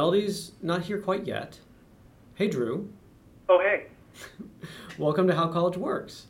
Melody's 0.00 0.52
not 0.62 0.84
here 0.84 0.96
quite 0.98 1.26
yet. 1.26 1.58
Hey, 2.34 2.48
Drew. 2.48 2.90
Oh, 3.50 3.58
hey. 3.60 3.88
Welcome 4.98 5.26
to 5.26 5.34
How 5.34 5.48
College 5.48 5.76
Works. 5.76 6.28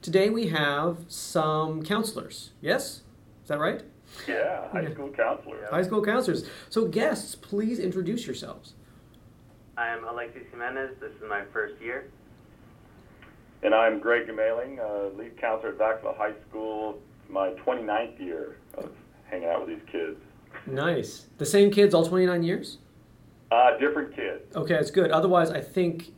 Today 0.00 0.30
we 0.30 0.46
have 0.46 1.00
some 1.06 1.82
counselors. 1.82 2.52
Yes? 2.62 3.02
Is 3.42 3.48
that 3.48 3.58
right? 3.58 3.82
Yeah, 4.26 4.70
high 4.70 4.80
Yeah. 4.84 4.92
school 4.94 5.10
counselor. 5.10 5.68
High 5.70 5.82
school 5.82 6.02
counselors. 6.02 6.48
So, 6.70 6.86
guests, 6.88 7.34
please 7.34 7.78
introduce 7.78 8.24
yourselves. 8.24 8.72
I'm 9.76 10.02
Alexis 10.04 10.44
Jimenez. 10.50 10.92
This 10.98 11.12
is 11.12 11.28
my 11.28 11.42
first 11.52 11.74
year. 11.82 12.06
And 13.62 13.74
I'm 13.74 13.98
Greg 13.98 14.28
Gemaling, 14.28 14.78
uh, 14.78 15.14
lead 15.14 15.36
counselor 15.38 15.72
at 15.74 15.78
Vacaville 15.78 16.16
High 16.16 16.32
School. 16.48 16.98
My 17.28 17.50
29th 17.66 18.18
year 18.18 18.56
of 18.78 18.90
hanging 19.26 19.50
out 19.50 19.66
with 19.66 19.78
these 19.78 19.88
kids. 19.92 20.16
Nice. 20.66 21.26
The 21.36 21.44
same 21.44 21.70
kids 21.70 21.92
all 21.92 22.06
29 22.06 22.42
years? 22.42 22.78
Uh, 23.50 23.76
different 23.78 24.14
kid. 24.14 24.42
Okay, 24.54 24.74
that's 24.74 24.90
good. 24.90 25.10
Otherwise, 25.10 25.50
I 25.50 25.60
think 25.60 26.12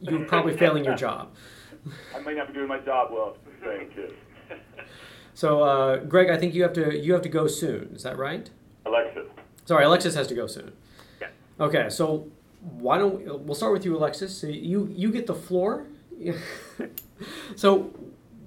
you're 0.00 0.24
probably 0.24 0.56
failing 0.56 0.84
your 0.84 0.96
job. 0.96 1.34
I 2.14 2.20
may 2.20 2.34
not 2.34 2.48
be 2.48 2.54
doing 2.54 2.68
my 2.68 2.78
job 2.78 3.10
well 3.12 3.36
if 3.36 3.52
it's 3.52 3.62
the 3.62 3.78
same 3.78 3.90
kid. 3.90 4.14
So, 5.34 5.62
uh, 5.62 5.96
Greg, 5.96 6.28
I 6.28 6.36
think 6.36 6.54
you 6.54 6.62
have 6.62 6.74
to 6.74 6.94
you 6.94 7.14
have 7.14 7.22
to 7.22 7.28
go 7.28 7.46
soon. 7.46 7.92
Is 7.94 8.02
that 8.02 8.18
right? 8.18 8.50
Alexis. 8.84 9.26
Sorry, 9.64 9.84
Alexis 9.84 10.14
has 10.14 10.26
to 10.26 10.34
go 10.34 10.46
soon. 10.46 10.72
Yeah. 11.20 11.28
Okay, 11.58 11.88
so 11.88 12.28
why 12.60 12.98
don't 12.98 13.18
we, 13.18 13.24
we'll 13.24 13.54
start 13.54 13.72
with 13.72 13.84
you, 13.84 13.96
Alexis? 13.96 14.36
So 14.36 14.46
you 14.46 14.92
you 14.94 15.10
get 15.10 15.26
the 15.26 15.34
floor. 15.34 15.86
so, 17.56 17.90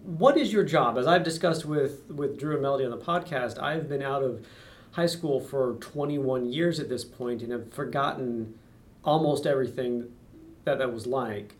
what 0.03 0.37
is 0.37 0.53
your 0.53 0.63
job? 0.63 0.97
As 0.97 1.07
I've 1.07 1.23
discussed 1.23 1.65
with 1.65 2.03
with 2.09 2.39
Drew 2.39 2.53
and 2.53 2.61
Melody 2.61 2.85
on 2.85 2.91
the 2.91 3.03
podcast, 3.03 3.59
I've 3.61 3.89
been 3.89 4.03
out 4.03 4.21
of 4.21 4.45
high 4.95 5.05
school 5.05 5.41
for 5.41 5.73
21 5.81 6.45
years 6.45 6.79
at 6.79 6.87
this 6.87 7.03
point 7.03 7.41
and 7.41 7.51
have 7.51 7.73
forgotten 7.73 8.57
almost 9.03 9.45
everything 9.45 10.09
that 10.63 10.77
that 10.77 10.91
was 10.91 11.05
like. 11.05 11.53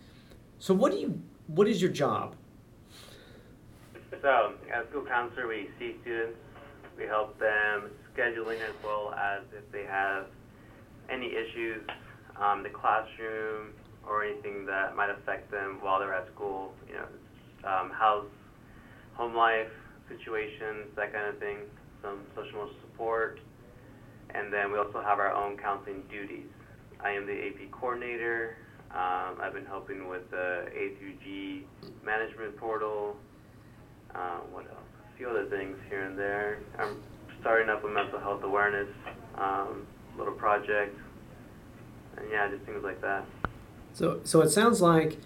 So, 0.58 0.74
what 0.74 0.94
do 0.94 0.98
you 0.98 1.22
what 1.48 1.68
is 1.68 1.82
your 1.82 1.92
job? 1.92 2.36
So, 4.22 4.54
as 4.74 4.88
school 4.88 5.06
counselor, 5.06 5.48
we 5.48 5.70
see 5.78 5.96
students, 6.02 6.38
we 6.98 7.04
help 7.04 7.38
them 7.38 7.92
scheduling 8.16 8.62
as 8.62 8.74
well 8.84 9.14
as 9.14 9.42
if 9.56 9.70
they 9.72 9.84
have 9.84 10.28
any 11.10 11.28
issues 11.28 11.84
um, 12.38 12.64
the 12.64 12.70
classroom 12.70 13.74
or 14.08 14.24
anything 14.24 14.66
that 14.66 14.96
might 14.96 15.10
affect 15.10 15.52
them 15.52 15.80
while 15.82 16.00
they're 16.00 16.14
at 16.14 16.28
school. 16.34 16.74
You 16.88 16.96
know, 16.96 17.70
um, 17.70 17.92
house, 17.92 18.26
home 19.14 19.36
life 19.36 19.72
situations, 20.08 20.88
that 20.96 21.12
kind 21.12 21.28
of 21.28 21.38
thing. 21.38 21.58
Some 22.02 22.20
social 22.34 22.70
support, 22.96 23.40
and 24.34 24.52
then 24.52 24.72
we 24.72 24.78
also 24.78 25.02
have 25.02 25.20
our 25.20 25.32
own 25.34 25.58
counseling 25.58 26.04
duties. 26.10 26.48
I 27.04 27.12
am 27.12 27.26
the 27.26 27.34
AP 27.34 27.72
coordinator. 27.72 28.58
Um, 28.92 29.38
I've 29.42 29.54
been 29.54 29.66
helping 29.66 30.08
with 30.08 30.30
the 30.32 30.68
A 30.68 30.96
through 30.98 31.14
G 31.24 31.66
management 32.04 32.56
portal. 32.58 33.18
Uh, 34.14 34.40
what 34.52 34.66
else? 34.70 34.80
A 35.14 35.18
few 35.18 35.30
other 35.30 35.46
things 35.46 35.78
here 35.90 36.04
and 36.06 36.18
there. 36.18 36.60
I'm 36.80 37.02
starting 37.42 37.70
up 37.70 37.84
a 37.84 37.88
mental 37.88 38.20
health 38.20 38.44
awareness 38.44 38.88
um, 39.38 39.86
little 40.18 40.34
project, 40.34 40.98
and 42.18 42.26
yeah, 42.32 42.50
just 42.50 42.64
things 42.64 42.84
like 42.84 43.02
that. 43.02 43.26
So, 43.94 44.22
so 44.24 44.42
it 44.42 44.50
sounds 44.50 44.82
like, 44.82 45.18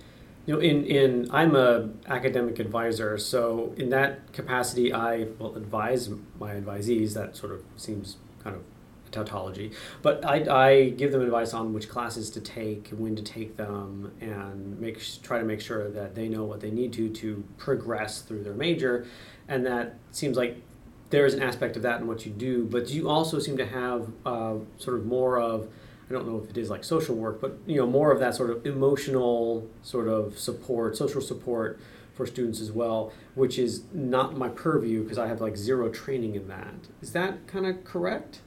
you 0.50 0.56
know, 0.56 0.62
in, 0.62 0.84
in 0.86 1.28
I'm 1.30 1.56
a 1.56 1.90
academic 2.08 2.58
advisor, 2.58 3.20
so 3.20 3.72
in 3.78 3.92
that 3.92 4.34
capacity, 4.34 4.92
I 4.92 5.28
will 5.38 5.56
advise 5.56 6.10
my 6.40 6.56
advisees. 6.56 7.14
That 7.14 7.38
sort 7.38 7.52
of 7.52 7.62
seems 7.78 8.18
kind 8.44 8.56
of 8.56 8.64
a 9.08 9.12
tautology, 9.12 9.74
but 10.02 10.26
I, 10.26 10.70
I 10.72 10.90
give 10.90 11.12
them 11.12 11.22
advice 11.22 11.54
on 11.54 11.72
which 11.72 11.88
classes 11.88 12.32
to 12.32 12.42
take, 12.42 12.88
when 12.90 13.16
to 13.16 13.22
take 13.22 13.58
them, 13.58 14.12
and 14.22 14.80
make 14.82 15.00
try 15.22 15.38
to 15.38 15.46
make 15.46 15.62
sure 15.62 15.88
that 15.92 16.16
they 16.16 16.28
know 16.28 16.46
what 16.46 16.62
they 16.62 16.72
need 16.72 16.94
to 16.94 17.10
to 17.10 17.44
progress 17.60 18.24
through 18.24 18.44
their 18.44 18.56
major, 18.56 19.06
and 19.48 19.64
that 19.68 20.00
seems 20.10 20.36
like 20.36 20.64
there 21.12 21.28
is 21.28 21.36
an 21.36 21.44
aspect 21.44 21.76
of 21.76 21.84
that 21.84 22.02
in 22.02 22.08
what 22.08 22.26
you 22.26 22.32
do, 22.32 22.66
but 22.66 22.90
you 22.90 23.08
also 23.08 23.38
seem 23.38 23.58
to 23.58 23.68
have 23.68 24.08
uh, 24.26 24.56
sort 24.80 24.98
of 24.98 25.06
more 25.06 25.40
of 25.40 25.70
I 26.10 26.14
don't 26.14 26.28
know 26.28 26.42
if 26.44 26.50
it 26.50 26.58
is 26.58 26.70
like 26.70 26.84
social 26.84 27.16
work, 27.16 27.40
but 27.40 27.58
you 27.68 27.78
know 27.78 27.86
more 27.86 28.12
of 28.12 28.20
that 28.20 28.36
sort 28.36 28.50
of 28.50 28.66
emotional 28.66 29.68
sort 29.84 30.08
of 30.08 30.40
support, 30.40 30.98
social 30.98 31.22
support 31.22 31.80
for 32.16 32.26
students 32.26 32.60
as 32.60 32.72
well, 32.72 33.14
which 33.36 33.60
is 33.60 33.84
not 33.94 34.36
my 34.36 34.50
purview 34.50 35.04
because 35.04 35.20
I 35.20 35.28
have 35.28 35.40
like 35.40 35.56
zero 35.56 35.90
training 35.90 36.36
in 36.36 36.48
that. 36.48 36.74
Is 37.02 37.14
that 37.14 37.48
kind 37.48 37.66
of 37.66 37.84
correct? 37.84 38.42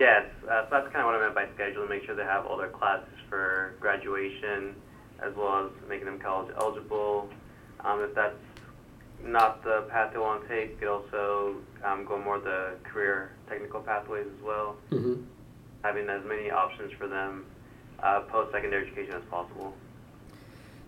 Yes, 0.00 0.26
uh, 0.44 0.64
so 0.64 0.68
that's 0.72 0.92
kind 0.92 1.00
of 1.00 1.06
what 1.06 1.14
I 1.14 1.20
meant 1.20 1.34
by 1.34 1.46
schedule, 1.54 1.86
make 1.86 2.04
sure 2.04 2.14
they 2.14 2.24
have 2.24 2.44
all 2.44 2.58
their 2.58 2.68
classes 2.68 3.08
for 3.30 3.74
graduation, 3.80 4.74
as 5.22 5.34
well 5.34 5.64
as 5.66 5.88
making 5.88 6.06
them 6.06 6.18
college 6.18 6.52
eligible. 6.60 7.30
Um, 7.80 8.02
if 8.02 8.14
that's 8.14 8.36
not 9.24 9.64
the 9.64 9.86
path 9.88 10.12
they 10.12 10.18
want 10.18 10.42
to 10.42 10.48
take, 10.48 10.72
you 10.72 10.76
could 10.76 10.88
also 10.88 11.56
um, 11.84 12.04
go 12.04 12.18
more 12.18 12.38
the 12.38 12.74
career 12.84 13.32
technical 13.48 13.80
pathways 13.80 14.26
as 14.26 14.44
well, 14.44 14.76
Mm-hmm. 14.90 15.22
Having 15.86 16.08
as 16.08 16.24
many 16.24 16.50
options 16.50 16.92
for 16.98 17.06
them 17.06 17.44
uh, 18.02 18.20
post-secondary 18.22 18.86
education 18.86 19.14
as 19.14 19.22
possible. 19.30 19.74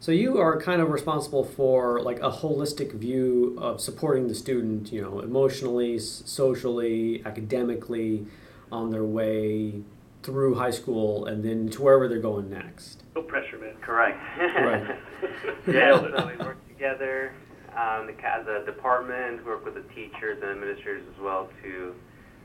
So 0.01 0.13
you 0.13 0.39
are 0.39 0.61
kind 0.61 0.81
of 0.81 0.91
responsible 0.91 1.45
for 1.45 2.01
like 2.03 2.19
a 2.19 2.31
holistic 2.31 2.93
view 2.93 3.57
of 3.59 3.81
supporting 3.81 4.29
the 4.29 4.35
student, 4.35 4.93
you 4.93 5.03
know, 5.03 5.21
emotionally, 5.21 5.99
socially, 5.99 7.23
academically, 7.25 8.27
on 8.71 8.91
their 8.91 9.05
way 9.05 9.83
through 10.23 10.55
high 10.55 10.71
school 10.71 11.27
and 11.27 11.45
then 11.45 11.69
to 11.71 11.83
wherever 11.83 12.07
they're 12.07 12.21
going 12.21 12.51
next. 12.51 13.03
No 13.17 13.23
pressure, 13.23 13.59
man. 13.59 13.75
Correct. 13.81 14.19
Right. 14.39 14.99
yeah, 15.67 15.97
so 15.99 16.27
we 16.27 16.45
work 16.45 16.69
together. 16.69 17.33
Um, 17.77 18.07
the, 18.07 18.13
ca- 18.13 18.43
the 18.45 18.65
department 18.67 19.45
work 19.45 19.65
with 19.65 19.75
the 19.75 19.95
teachers 19.95 20.39
and 20.43 20.51
administrators 20.51 21.03
as 21.15 21.21
well 21.21 21.49
to 21.63 21.95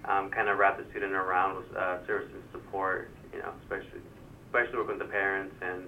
um, 0.05 0.29
kind 0.29 0.49
of 0.49 0.57
wrap 0.57 0.77
the 0.77 0.89
student 0.91 1.13
around 1.13 1.57
with 1.57 1.75
uh, 1.75 2.05
service 2.05 2.29
and 2.33 2.43
support. 2.51 3.09
You 3.33 3.39
know, 3.39 3.51
especially 3.63 4.01
especially 4.47 4.77
work 4.77 4.89
with 4.89 4.99
the 4.99 5.05
parents 5.05 5.55
and 5.61 5.83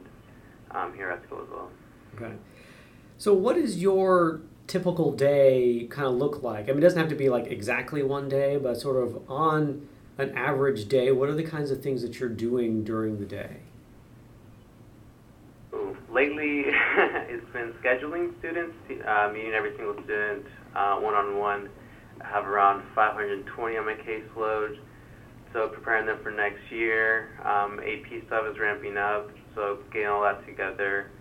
um, 0.72 0.94
here 0.96 1.10
at 1.10 1.24
school 1.26 1.42
as 1.42 1.50
well. 1.50 1.70
Okay. 2.16 2.34
So, 3.18 3.34
what 3.34 3.56
does 3.56 3.82
your 3.82 4.42
typical 4.68 5.12
day 5.12 5.88
kind 5.90 6.08
of 6.08 6.16
look 6.16 6.44
like? 6.44 6.66
I 6.66 6.68
mean, 6.70 6.80
it 6.80 6.82
doesn't 6.82 7.00
have 7.00 7.10
to 7.10 7.16
be 7.16 7.30
like 7.30 7.48
exactly 7.48 8.04
one 8.04 8.28
day, 8.28 8.58
but 8.58 8.80
sort 8.80 9.02
of 9.02 9.30
on 9.30 9.88
an 10.18 10.36
average 10.36 10.88
day, 10.88 11.12
what 11.12 11.30
are 11.30 11.36
the 11.36 11.44
kinds 11.44 11.72
of 11.72 11.82
things 11.82 12.02
that 12.02 12.20
you're 12.20 12.30
doing 12.30 12.84
during 12.84 13.20
the 13.20 13.26
day? 13.26 13.58
Ooh, 15.74 15.96
Lately, 16.10 16.64
it's 16.68 17.50
been 17.52 17.74
scheduling 17.84 18.38
students, 18.40 18.76
uh, 19.06 19.30
meeting 19.34 19.54
every 19.54 19.76
single 19.76 19.94
student 20.04 20.46
uh, 20.76 20.96
one-on-one. 20.98 21.70
I 22.22 22.28
have 22.28 22.46
around 22.46 22.84
520 22.96 23.78
on 23.78 23.86
my 23.86 23.94
caseload, 23.94 24.78
so 25.54 25.68
preparing 25.70 26.06
them 26.06 26.20
for 26.24 26.32
next 26.32 26.72
year. 26.72 27.30
Um, 27.46 27.80
AP 27.80 28.26
stuff 28.28 28.46
is 28.50 28.60
ramping 28.60 28.98
up, 28.98 29.30
so 29.54 29.80
getting 29.92 30.08
all 30.08 30.24
that 30.24 30.46
together. 30.46 31.12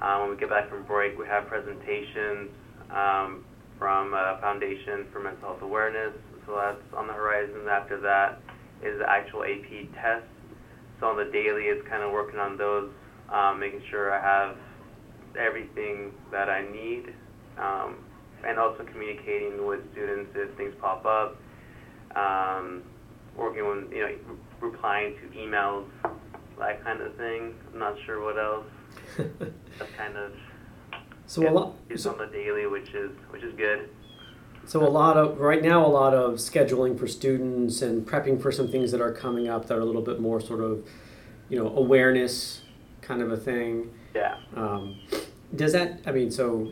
Um, 0.00 0.22
when 0.22 0.30
we 0.30 0.36
get 0.36 0.48
back 0.48 0.68
from 0.68 0.84
break, 0.84 1.18
we 1.18 1.26
have 1.26 1.46
presentations 1.46 2.50
um, 2.90 3.44
from 3.78 4.14
uh, 4.14 4.40
Foundation 4.40 5.06
for 5.12 5.20
Mental 5.20 5.48
Health 5.48 5.62
Awareness, 5.62 6.14
so 6.46 6.54
that's 6.56 6.94
on 6.96 7.06
the 7.06 7.12
horizon. 7.12 7.68
After 7.68 8.00
that 8.00 8.40
is 8.82 8.98
the 8.98 9.10
actual 9.10 9.44
AP 9.44 9.92
test. 9.94 10.26
So 11.00 11.06
on 11.06 11.16
the 11.16 11.30
daily, 11.32 11.64
it's 11.64 11.86
kind 11.88 12.02
of 12.02 12.12
working 12.12 12.38
on 12.38 12.56
those 12.56 12.90
um, 13.30 13.60
making 13.60 13.82
sure 13.90 14.12
I 14.12 14.20
have 14.20 14.56
everything 15.38 16.12
that 16.32 16.48
I 16.48 16.62
need, 16.62 17.14
um, 17.58 17.96
and 18.46 18.58
also 18.58 18.84
communicating 18.84 19.66
with 19.66 19.80
students 19.92 20.30
if 20.34 20.56
things 20.56 20.74
pop 20.80 21.04
up, 21.04 21.36
um, 22.16 22.82
working 23.36 23.62
on, 23.62 23.88
you 23.92 24.00
know, 24.00 24.06
re- 24.06 24.36
replying 24.60 25.14
to 25.16 25.38
emails, 25.38 25.84
that 26.58 26.82
kind 26.84 27.00
of 27.00 27.14
thing. 27.16 27.54
I'm 27.72 27.78
not 27.78 27.96
sure 28.04 28.22
what 28.22 28.38
else. 28.38 28.66
That's 29.78 29.92
kind 29.96 30.16
of 30.16 30.32
so 31.26 31.48
a 31.48 31.50
lot. 31.50 31.74
is 31.88 32.02
So, 32.04 32.12
on 32.12 32.18
the 32.18 32.26
daily, 32.26 32.66
which 32.66 32.90
is 32.94 33.10
which 33.30 33.42
is 33.42 33.54
good. 33.54 33.88
so 34.66 34.84
a 34.86 34.88
lot 34.88 35.16
of 35.16 35.38
right 35.38 35.62
now, 35.62 35.84
a 35.84 35.88
lot 35.88 36.14
of 36.14 36.34
scheduling 36.34 36.98
for 36.98 37.06
students 37.06 37.82
and 37.82 38.06
prepping 38.06 38.40
for 38.40 38.50
some 38.50 38.68
things 38.68 38.90
that 38.92 39.00
are 39.00 39.12
coming 39.12 39.48
up 39.48 39.66
that 39.66 39.76
are 39.76 39.80
a 39.80 39.84
little 39.84 40.02
bit 40.02 40.20
more 40.20 40.40
sort 40.40 40.60
of, 40.60 40.84
you 41.48 41.58
know, 41.58 41.68
awareness 41.76 42.62
kind 43.02 43.22
of 43.22 43.30
a 43.30 43.36
thing. 43.36 43.90
Yeah. 44.14 44.36
Um, 44.56 44.96
does 45.54 45.72
that, 45.72 46.00
I 46.06 46.12
mean, 46.12 46.30
so 46.30 46.70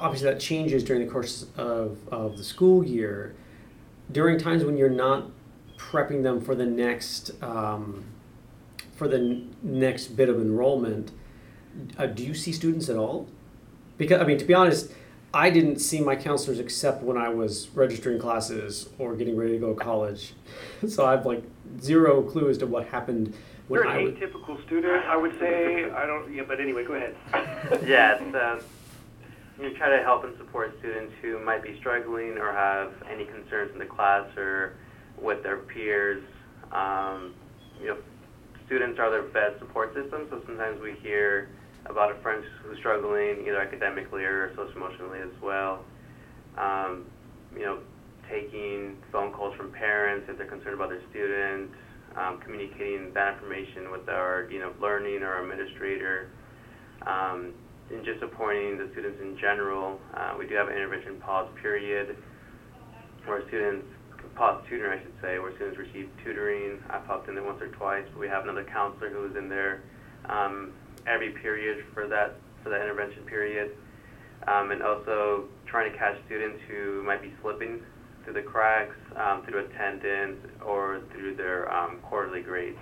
obviously 0.00 0.30
that 0.30 0.40
changes 0.40 0.82
during 0.82 1.04
the 1.04 1.10
course 1.12 1.46
of, 1.56 1.98
of 2.10 2.36
the 2.38 2.44
school 2.44 2.84
year. 2.84 3.34
During 4.10 4.38
times 4.38 4.64
when 4.64 4.76
you're 4.76 4.88
not 4.88 5.30
prepping 5.76 6.22
them 6.22 6.40
for 6.40 6.54
the 6.54 6.66
next, 6.66 7.30
um, 7.42 8.04
for 8.96 9.06
the 9.06 9.18
n- 9.18 9.54
next 9.62 10.08
bit 10.08 10.28
of 10.28 10.36
enrollment, 10.40 11.12
uh, 11.98 12.06
do 12.06 12.24
you 12.24 12.34
see 12.34 12.52
students 12.52 12.88
at 12.88 12.96
all? 12.96 13.28
Because, 13.98 14.20
I 14.20 14.24
mean, 14.24 14.38
to 14.38 14.44
be 14.44 14.54
honest, 14.54 14.90
I 15.32 15.50
didn't 15.50 15.78
see 15.78 16.00
my 16.00 16.16
counselors 16.16 16.58
except 16.58 17.02
when 17.04 17.16
I 17.16 17.28
was 17.28 17.68
registering 17.74 18.18
classes 18.18 18.88
or 18.98 19.14
getting 19.14 19.36
ready 19.36 19.52
to 19.52 19.58
go 19.58 19.74
to 19.74 19.78
college. 19.80 20.34
So 20.88 21.04
I 21.04 21.10
have 21.12 21.26
like 21.26 21.42
zero 21.80 22.22
clue 22.22 22.48
as 22.48 22.56
to 22.58 22.66
what 22.66 22.86
happened 22.86 23.34
when 23.68 23.80
You're 23.82 23.88
I 23.88 23.98
an 23.98 24.04
was. 24.06 24.14
atypical 24.14 24.60
student, 24.66 25.04
I 25.04 25.14
would 25.16 25.38
say. 25.38 25.90
I 25.90 26.06
don't. 26.06 26.32
Yeah, 26.34 26.42
but 26.48 26.58
anyway, 26.58 26.84
go 26.84 26.94
ahead. 26.94 27.14
yeah, 27.86 28.14
it's, 28.18 28.34
uh, 28.34 28.60
you 29.60 29.76
try 29.76 29.94
to 29.94 30.02
help 30.02 30.24
and 30.24 30.36
support 30.38 30.74
students 30.80 31.12
who 31.20 31.44
might 31.44 31.62
be 31.62 31.76
struggling 31.80 32.38
or 32.38 32.52
have 32.52 32.92
any 33.10 33.24
concerns 33.24 33.70
in 33.72 33.78
the 33.78 33.86
class 33.86 34.26
or 34.36 34.76
with 35.20 35.42
their 35.42 35.58
peers. 35.58 36.22
Um, 36.72 37.34
you 37.80 37.88
know, 37.88 37.98
students 38.66 38.98
are 38.98 39.10
their 39.10 39.28
best 39.28 39.58
support 39.58 39.94
system, 39.94 40.26
so 40.30 40.40
sometimes 40.46 40.80
we 40.80 40.94
hear 41.02 41.50
about 41.86 42.16
a 42.16 42.20
friend 42.22 42.42
who's 42.62 42.78
struggling 42.78 43.44
either 43.46 43.60
academically 43.60 44.24
or 44.24 44.50
social 44.56 44.76
emotionally 44.76 45.20
as 45.20 45.42
well. 45.42 45.84
Um, 46.56 47.04
you 47.54 47.64
know, 47.64 47.80
taking 48.30 48.96
phone 49.12 49.32
calls 49.32 49.56
from 49.56 49.72
parents 49.72 50.26
if 50.30 50.38
they're 50.38 50.46
concerned 50.46 50.74
about 50.74 50.88
their 50.90 51.02
student, 51.10 51.70
um, 52.16 52.40
communicating 52.40 53.12
that 53.14 53.34
information 53.34 53.90
with 53.90 54.08
our 54.08 54.46
dean 54.46 54.62
of 54.62 54.80
learning 54.80 55.22
or 55.22 55.42
administrator, 55.42 56.28
um, 57.06 57.52
and 57.92 58.04
just 58.04 58.20
the 58.20 58.88
students 58.92 59.20
in 59.20 59.36
general. 59.38 59.98
Uh, 60.14 60.34
we 60.38 60.46
do 60.46 60.54
have 60.54 60.68
an 60.68 60.74
intervention 60.74 61.16
pause 61.20 61.48
period 61.60 62.16
where 63.26 63.46
students 63.48 63.86
pause 64.34 64.62
tutoring, 64.68 64.98
I 64.98 65.02
should 65.02 65.14
say, 65.20 65.38
where 65.38 65.54
students 65.56 65.78
receive 65.78 66.08
tutoring. 66.24 66.82
I 66.88 66.98
popped 66.98 67.28
in 67.28 67.34
there 67.34 67.44
once 67.44 67.60
or 67.60 67.68
twice, 67.68 68.04
but 68.12 68.18
we 68.18 68.28
have 68.28 68.44
another 68.44 68.64
counselor 68.64 69.10
who 69.10 69.26
is 69.26 69.36
in 69.36 69.48
there 69.48 69.82
um, 70.28 70.72
every 71.06 71.30
period 71.30 71.84
for 71.92 72.06
that 72.08 72.36
for 72.62 72.68
that 72.68 72.82
intervention 72.82 73.22
period, 73.24 73.70
um, 74.46 74.70
and 74.70 74.82
also 74.82 75.44
trying 75.66 75.90
to 75.90 75.96
catch 75.96 76.16
students 76.26 76.60
who 76.68 77.02
might 77.02 77.22
be 77.22 77.32
slipping 77.40 77.80
through 78.24 78.34
the 78.34 78.42
cracks 78.42 78.96
um, 79.16 79.42
through 79.44 79.64
attendance 79.64 80.38
or 80.64 81.00
through 81.12 81.34
their 81.34 81.72
um, 81.72 81.98
quarterly 82.02 82.42
grades. 82.42 82.78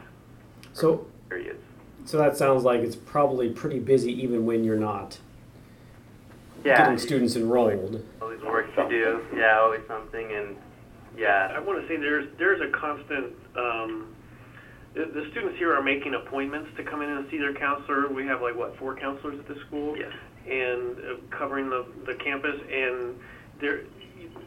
So 0.73 1.07
periods. 1.29 1.63
So 2.05 2.19
that 2.19 2.37
sounds 2.37 2.65
like 2.65 2.81
it's 2.81 2.97
probably 2.97 3.51
pretty 3.51 3.79
busy 3.79 4.13
even 4.23 4.47
when 4.47 4.65
you're 4.65 4.77
not 4.79 5.19
Yeah, 6.65 6.79
getting 6.79 6.99
students 6.99 7.37
enrolled. 7.37 8.05
always 8.21 8.41
work 8.43 8.75
to 8.75 8.89
do. 8.89 9.21
Yeah, 9.37 9.59
always 9.61 9.81
something, 9.87 10.33
and 10.33 10.57
yeah, 11.17 11.53
I 11.55 11.61
want 11.61 11.81
to 11.83 11.89
say 11.89 11.97
there's 11.97 12.29
there's 12.39 12.61
a 12.61 12.71
constant. 12.77 13.33
Um, 13.57 14.15
the, 14.95 15.05
the 15.05 15.29
students 15.31 15.59
here 15.59 15.75
are 15.75 15.83
making 15.83 16.15
appointments 16.15 16.71
to 16.77 16.83
come 16.85 17.03
in 17.03 17.11
and 17.11 17.29
see 17.31 17.39
their 17.39 17.55
counselor. 17.55 18.09
We 18.09 18.27
have 18.27 18.41
like 18.43 18.57
what 18.57 18.77
four 18.79 18.97
counselors 18.97 19.39
at 19.39 19.47
the 19.47 19.61
school, 19.67 19.97
yes, 19.97 20.13
and 20.49 20.97
uh, 20.99 21.37
covering 21.37 21.69
the 21.69 21.85
the 22.07 22.15
campus. 22.15 22.57
And 22.73 23.15
they're 23.61 23.83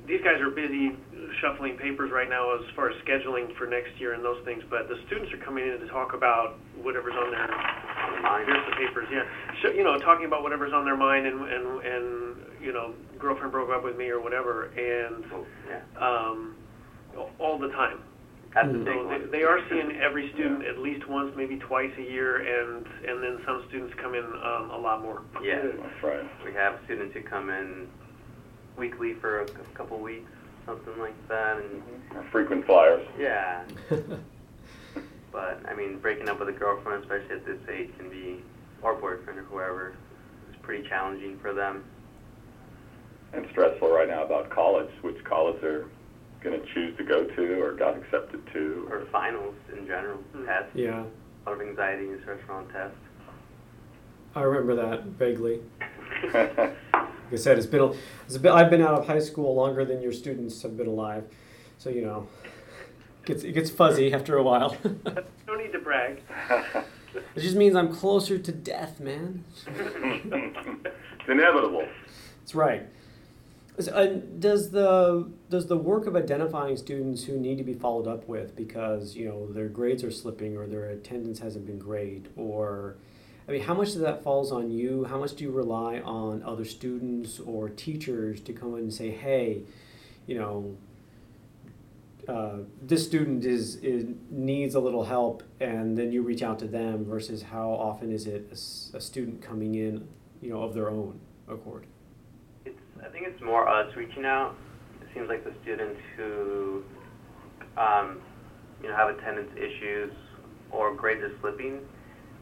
these 0.07 0.21
guys 0.24 0.42
are 0.42 0.50
busy 0.50 0.95
shuffling 1.39 1.78
papers 1.78 2.12
right 2.12 2.30
now 2.30 2.54
as 2.56 2.62
far 2.75 2.89
as 2.89 2.95
scheduling 3.06 3.56
for 3.57 3.66
next 3.68 4.00
year 4.00 4.13
and 4.13 4.24
those 4.24 4.44
things. 4.44 4.63
But 4.69 4.89
the 4.89 4.98
students 5.07 5.31
are 5.33 5.38
coming 5.38 5.63
in 5.68 5.80
to 5.80 5.88
talk 5.88 6.13
about 6.13 6.57
whatever's 6.81 7.13
on 7.16 7.31
their 7.31 7.48
mind. 8.22 8.48
Here's 8.48 8.66
the 8.69 8.75
papers, 8.75 9.07
yeah. 9.12 9.24
So, 9.62 9.69
you 9.69 9.83
know, 9.83 9.98
talking 10.00 10.25
about 10.25 10.44
whatever's 10.44 10.74
on 10.74 10.86
their 10.86 10.98
mind 10.98 11.25
and, 11.28 11.42
and, 11.42 11.86
and, 11.86 12.36
you 12.62 12.74
know, 12.74 12.94
girlfriend 13.19 13.51
broke 13.51 13.69
up 13.69 13.83
with 13.83 13.98
me 13.98 14.10
or 14.10 14.19
whatever, 14.19 14.66
and, 14.66 15.24
Oh, 15.33 15.45
yeah, 15.69 15.81
um, 15.98 16.56
all 17.39 17.57
the 17.60 17.69
time. 17.69 18.00
that's 18.54 18.68
big 18.68 18.86
So 18.86 19.07
they, 19.10 19.39
they 19.39 19.44
are 19.44 19.60
seeing 19.69 19.98
every 20.01 20.31
student 20.34 20.66
at 20.66 20.80
least 20.80 21.07
once, 21.07 21.34
maybe 21.38 21.57
twice 21.57 21.92
a 21.98 22.01
year, 22.01 22.38
and, 22.38 22.86
and 23.07 23.24
then 23.24 23.39
some 23.45 23.63
students 23.69 23.94
come 24.01 24.16
in, 24.16 24.24
um, 24.25 24.72
a 24.72 24.77
lot 24.77 25.01
more. 25.01 25.22
Yeah, 25.44 25.62
right. 26.04 26.25
we 26.45 26.54
have 26.54 26.80
students 26.86 27.13
who 27.13 27.22
come 27.22 27.50
in 27.50 27.88
weekly 28.77 29.13
for 29.16 29.42
a 29.42 29.45
cou- 29.45 29.63
couple 29.75 30.00
weeks, 30.00 30.31
something 30.66 30.98
like 31.00 31.16
that, 31.28 31.58
and 31.58 31.81
frequent 32.31 32.66
flyers. 32.66 33.06
yeah. 33.19 33.63
But 35.31 35.62
I 35.66 35.74
mean, 35.74 35.98
breaking 36.00 36.28
up 36.28 36.40
with 36.42 36.50
a 36.50 36.52
girlfriend, 36.52 37.04
especially 37.04 37.36
at 37.36 37.46
this 37.46 37.58
age, 37.74 37.90
can 37.98 38.10
be 38.10 38.42
or 38.81 38.96
boyfriend 38.96 39.40
or 39.40 39.44
whoever, 39.44 39.94
is 40.50 40.58
pretty 40.62 40.86
challenging 40.90 41.38
for 41.40 41.54
them. 41.54 41.86
And 43.31 43.48
stressful 43.52 43.90
right 43.90 44.10
now 44.10 44.25
about 44.25 44.50
college, 44.50 44.90
which 45.04 45.24
college 45.24 45.56
they're 45.62 45.86
going 46.44 46.60
to 46.60 46.66
choose 46.74 46.98
to 46.98 47.06
go 47.06 47.24
to 47.24 47.62
or 47.62 47.72
got 47.72 47.96
accepted 47.96 48.42
to. 48.52 48.90
Or 48.92 49.06
finals 49.10 49.56
in 49.72 49.88
general, 49.88 50.18
Mm. 50.36 50.46
tests, 50.46 50.72
yeah, 50.75 51.04
a 51.46 51.50
lot 51.50 51.62
of 51.62 51.66
anxiety 51.66 52.10
and 52.10 52.19
stress 52.24 52.40
around 52.50 52.68
tests. 52.74 52.98
I 54.36 54.42
remember 54.42 54.75
that 54.75 55.04
vaguely. 55.18 55.62
Like 57.31 57.39
I 57.39 57.44
said, 57.44 57.57
it's 57.57 57.66
been, 57.66 57.95
it's 58.25 58.38
been 58.38 58.51
I've 58.51 58.69
been 58.69 58.81
out 58.81 58.94
of 58.94 59.07
high 59.07 59.19
school 59.19 59.56
longer 59.56 59.86
than 59.86 60.01
your 60.01 60.12
students 60.12 60.62
have 60.63 60.75
been 60.75 60.88
alive, 60.88 61.24
so 61.78 61.89
you 61.89 62.01
know, 62.01 62.28
it 62.44 63.25
gets 63.25 63.44
it 63.44 63.54
gets 63.54 63.69
fuzzy 63.69 64.13
after 64.13 64.36
a 64.36 64.44
while. 64.44 64.75
No 65.48 65.56
need 65.56 65.72
to 65.74 65.80
brag. 65.80 66.22
it 66.50 67.39
just 67.39 67.57
means 67.57 67.75
I'm 67.75 67.94
closer 67.94 68.38
to 68.38 68.51
death, 68.54 69.01
man. 69.01 69.44
it's 69.68 70.88
inevitable. 71.28 71.86
That's 72.39 72.56
right. 72.56 72.83
So, 73.80 73.92
uh, 73.92 74.19
does 74.39 74.72
the 74.72 75.30
does 75.50 75.68
the 75.68 75.75
work 75.75 76.07
of 76.07 76.16
identifying 76.16 76.77
students 76.77 77.24
who 77.25 77.38
need 77.38 77.57
to 77.57 77.66
be 77.66 77.74
followed 77.74 78.07
up 78.07 78.27
with 78.30 78.56
because 78.56 79.16
you 79.16 79.27
know 79.27 79.48
their 79.51 79.68
grades 79.68 80.04
are 80.04 80.12
slipping 80.12 80.57
or 80.57 80.68
their 80.68 80.86
attendance 80.89 81.39
hasn't 81.39 81.66
been 81.66 81.80
great 81.80 82.27
or 82.38 82.95
I 83.51 83.56
mean 83.56 83.63
how 83.63 83.74
much 83.74 83.95
of 83.95 84.00
that 84.00 84.24
falls 84.24 84.53
on 84.53 84.71
you? 84.71 85.03
How 85.03 85.19
much 85.19 85.36
do 85.36 85.44
you 85.44 85.51
rely 85.51 86.00
on 86.00 86.42
other 86.44 86.63
students 86.63 87.38
or 87.38 87.68
teachers 87.68 88.39
to 88.39 88.53
come 88.53 88.75
in 88.75 88.83
and 88.83 88.94
say, 88.94 89.12
hey, 89.12 89.63
you 90.25 90.39
know, 90.39 90.77
uh, 92.30 92.59
this 92.81 93.06
student 93.06 93.44
is, 93.44 93.75
is 93.77 94.06
needs 94.30 94.75
a 94.75 94.80
little 94.80 95.03
help, 95.03 95.44
and 95.59 95.98
then 95.98 96.13
you 96.13 96.21
reach 96.21 96.42
out 96.42 96.59
to 96.59 96.65
them 96.65 97.03
versus 97.03 97.42
how 97.42 97.71
often 97.71 98.13
is 98.13 98.25
it 98.25 98.48
a 98.94 99.01
student 99.01 99.42
coming 99.42 99.75
in, 99.75 100.07
you 100.42 100.51
know, 100.51 100.62
of 100.62 100.74
their 100.74 100.89
own 100.89 101.19
accord? 101.50 101.86
It's, 102.63 102.80
I 103.06 103.09
think 103.09 103.27
it's 103.27 103.42
more 103.42 103.68
us 103.68 103.94
reaching 103.98 104.24
out. 104.24 104.56
It 105.01 105.09
seems 105.13 105.27
like 105.27 105.44
the 105.44 105.51
students 105.62 106.00
who, 106.15 106.86
um, 107.75 108.21
you 108.81 108.88
know, 108.88 108.95
have 108.95 109.09
attendance 109.09 109.51
issues 109.57 110.13
or 110.71 110.95
grades 110.95 111.21
are 111.21 111.38
slipping, 111.42 111.81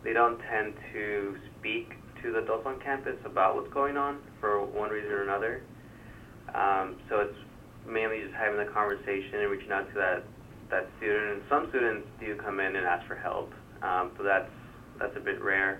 they 0.04 0.13
don't 0.13 0.40
tend 0.50 0.74
to 0.94 1.36
speak 1.60 1.94
to 2.24 2.31
the 2.31 2.40
adults 2.40 2.66
on 2.66 2.80
campus 2.80 3.16
about 3.25 3.56
what's 3.56 3.72
going 3.74 3.98
on 3.98 4.19
for 4.40 4.66
one 4.66 4.90
reason 4.90 5.12
or 5.12 5.24
another. 5.24 5.62
Um, 6.54 6.98
so 7.10 7.19
it's 7.19 7.38
mainly 7.88 8.22
just 8.22 8.34
having 8.34 8.57
the 8.57 8.72
conversation 8.72 9.40
and 9.40 9.51
reaching 9.51 9.72
out 9.72 9.88
to 9.90 9.96
that 9.96 10.23
that 10.69 10.88
student. 10.97 11.33
And 11.33 11.42
some 11.50 11.68
students 11.69 12.07
do 12.19 12.35
come 12.35 12.59
in 12.59 12.76
and 12.76 12.85
ask 12.85 13.07
for 13.07 13.16
help, 13.16 13.52
um, 13.81 14.12
so 14.18 14.23
that's 14.23 14.50
that's 15.00 15.16
a 15.18 15.19
bit 15.19 15.42
rare. 15.42 15.80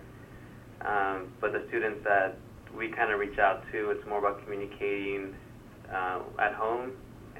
Um, 0.82 1.28
but 1.42 1.52
the 1.52 1.66
students 1.68 2.00
that 2.06 2.38
we 2.76 2.90
kind 2.90 3.12
of 3.12 3.20
reach 3.20 3.38
out 3.40 3.64
to, 3.72 3.90
it's 3.92 4.06
more 4.08 4.20
about 4.20 4.44
communicating 4.44 5.36
uh, 5.94 6.22
at 6.40 6.54
home 6.54 6.92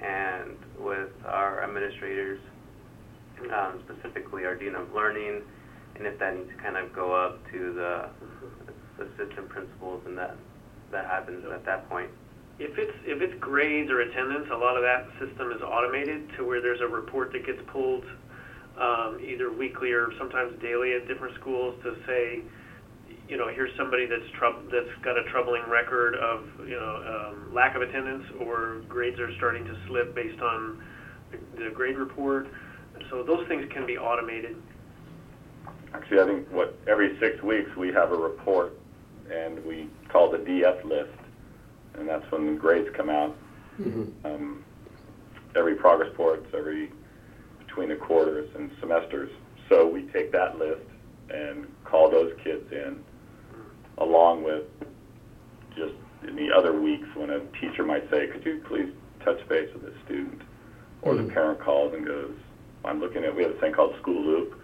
and 0.02 0.58
with 0.80 1.10
our 1.26 1.64
administrators, 1.64 2.40
um, 3.54 3.82
specifically 3.86 4.46
our 4.46 4.56
dean 4.56 4.76
of 4.76 4.92
learning, 4.94 5.42
and 6.00 6.08
if 6.08 6.18
that 6.18 6.36
needs 6.36 6.50
to 6.50 6.58
kind 6.64 6.78
of 6.78 6.96
go 6.96 7.14
up 7.14 7.44
to 7.52 7.74
the 7.76 8.10
assistant 9.04 9.50
principals, 9.50 10.02
and 10.08 10.18
that 10.18 10.36
that 10.92 11.06
happens 11.06 11.46
at 11.54 11.66
that 11.66 11.88
point. 11.90 12.10
If 12.58 12.78
it's 12.78 12.96
if 13.06 13.22
it's 13.22 13.36
grades 13.40 13.92
or 13.92 14.02
attendance, 14.02 14.48
a 14.52 14.58
lot 14.58 14.76
of 14.76 14.84
that 14.84 15.08
system 15.20 15.52
is 15.52 15.62
automated 15.62 16.28
to 16.38 16.48
where 16.48 16.62
there's 16.62 16.82
a 16.82 16.88
report 16.88 17.32
that 17.34 17.46
gets 17.46 17.60
pulled 17.72 18.04
um, 18.80 19.20
either 19.24 19.52
weekly 19.52 19.92
or 19.92 20.08
sometimes 20.18 20.60
daily 20.62 20.94
at 20.96 21.08
different 21.08 21.36
schools 21.40 21.76
to 21.84 21.96
say, 22.08 22.42
you 23.28 23.38
know, 23.38 23.48
here's 23.54 23.76
somebody 23.78 24.08
that's 24.08 24.28
troub- 24.40 24.72
that's 24.72 24.92
got 25.04 25.20
a 25.20 25.24
troubling 25.32 25.64
record 25.70 26.16
of 26.16 26.44
you 26.68 26.80
know 26.80 26.96
um, 27.04 27.54
lack 27.54 27.76
of 27.76 27.82
attendance 27.82 28.24
or 28.40 28.82
grades 28.88 29.20
are 29.20 29.32
starting 29.38 29.64
to 29.66 29.76
slip 29.88 30.16
based 30.16 30.40
on 30.42 30.82
the, 31.32 31.38
the 31.64 31.70
grade 31.72 31.98
report. 31.98 32.48
So 33.10 33.24
those 33.24 33.48
things 33.48 33.66
can 33.72 33.86
be 33.86 33.98
automated. 33.98 34.56
Actually, 35.94 36.20
I 36.22 36.26
think 36.26 36.52
what 36.52 36.78
every 36.88 37.18
six 37.20 37.42
weeks 37.42 37.76
we 37.76 37.92
have 37.94 38.12
a 38.12 38.16
report, 38.16 38.74
and 39.32 39.64
we 39.66 39.88
call 40.10 40.30
the 40.30 40.38
DF 40.38 40.84
list, 40.86 41.12
and 41.96 42.08
that's 42.08 42.30
when 42.32 42.46
the 42.54 42.60
grades 42.60 42.90
come 42.96 43.10
out. 43.10 43.36
Um, 44.26 44.64
every 45.56 45.76
progress 45.76 46.10
reports, 46.10 46.48
every 46.54 46.92
between 47.66 47.90
the 47.90 47.96
quarters 47.96 48.50
and 48.56 48.72
semesters. 48.80 49.30
So 49.68 49.88
we 49.88 50.04
take 50.04 50.32
that 50.32 50.58
list 50.60 50.82
and 51.34 51.66
call 51.86 52.10
those 52.10 52.34
kids 52.44 52.72
in, 52.72 53.04
along 54.00 54.44
with 54.44 54.64
just 55.76 55.94
in 56.28 56.36
the 56.36 56.52
other 56.52 56.80
weeks 56.80 57.08
when 57.16 57.30
a 57.30 57.40
teacher 57.62 57.84
might 57.84 58.10
say, 58.10 58.28
"Could 58.28 58.46
you 58.46 58.62
please 58.68 58.92
touch 59.24 59.48
base 59.48 59.72
with 59.74 59.84
this 59.84 59.96
student?" 60.06 60.42
Or 61.02 61.16
the 61.16 61.24
Mhm. 61.24 61.34
parent 61.34 61.60
calls 61.60 61.94
and 61.94 62.06
goes, 62.06 62.36
"I'm 62.84 63.00
looking 63.00 63.24
at." 63.24 63.36
We 63.36 63.44
have 63.44 63.52
a 63.54 63.60
thing 63.60 63.72
called 63.74 63.96
School 63.98 64.22
Loop 64.22 64.59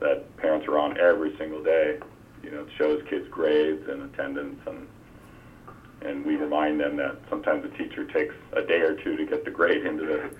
that 0.00 0.36
parents 0.36 0.66
are 0.68 0.78
on 0.78 0.98
every 0.98 1.36
single 1.38 1.62
day. 1.62 1.98
You 2.42 2.50
know, 2.50 2.60
it 2.62 2.68
shows 2.76 3.02
kids' 3.08 3.28
grades 3.30 3.88
and 3.88 4.02
attendance 4.02 4.60
and 4.66 4.86
and 6.02 6.22
we 6.26 6.36
remind 6.36 6.78
them 6.78 6.96
that 6.98 7.16
sometimes 7.30 7.62
the 7.62 7.70
teacher 7.78 8.04
takes 8.04 8.34
a 8.52 8.60
day 8.60 8.80
or 8.80 8.94
two 8.94 9.16
to 9.16 9.24
get 9.24 9.44
the 9.46 9.50
grade 9.50 9.86
into 9.86 10.04
the 10.04 10.30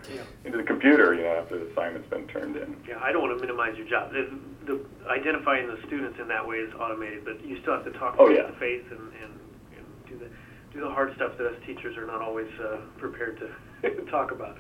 into 0.45 0.59
the 0.59 0.65
computer, 0.65 1.15
you 1.15 1.23
know, 1.23 1.37
after 1.41 1.59
the 1.59 1.71
assignment's 1.73 2.09
been 2.11 2.27
turned 2.29 2.57
in. 2.57 2.77
Yeah, 2.87 2.99
I 3.01 3.13
don't 3.13 3.23
want 3.23 3.39
to 3.39 3.41
minimize 3.41 3.75
your 3.79 3.89
job. 3.89 4.13
The, 4.13 4.29
the 4.67 4.85
identifying 5.09 5.67
the 5.69 5.79
students 5.87 6.19
in 6.21 6.29
that 6.29 6.47
way 6.47 6.57
is 6.57 6.73
automated, 6.75 7.25
but 7.25 7.43
you 7.47 7.59
still 7.63 7.75
have 7.75 7.85
to 7.85 7.93
talk 7.99 8.17
Oh, 8.19 8.29
face 8.29 8.37
yeah. 8.39 8.47
to 8.51 8.53
face 8.59 8.85
and, 8.91 9.01
and, 9.01 9.33
and 9.79 9.87
do 10.07 10.19
the 10.19 10.29
do 10.75 10.81
the 10.85 10.91
hard 10.91 11.15
stuff 11.17 11.33
that 11.39 11.47
us 11.47 11.57
teachers 11.65 11.97
are 11.97 12.07
not 12.07 12.21
always 12.21 12.51
uh, 12.61 12.77
prepared 12.99 13.41
to 13.83 13.91
talk 14.11 14.33
about. 14.33 14.59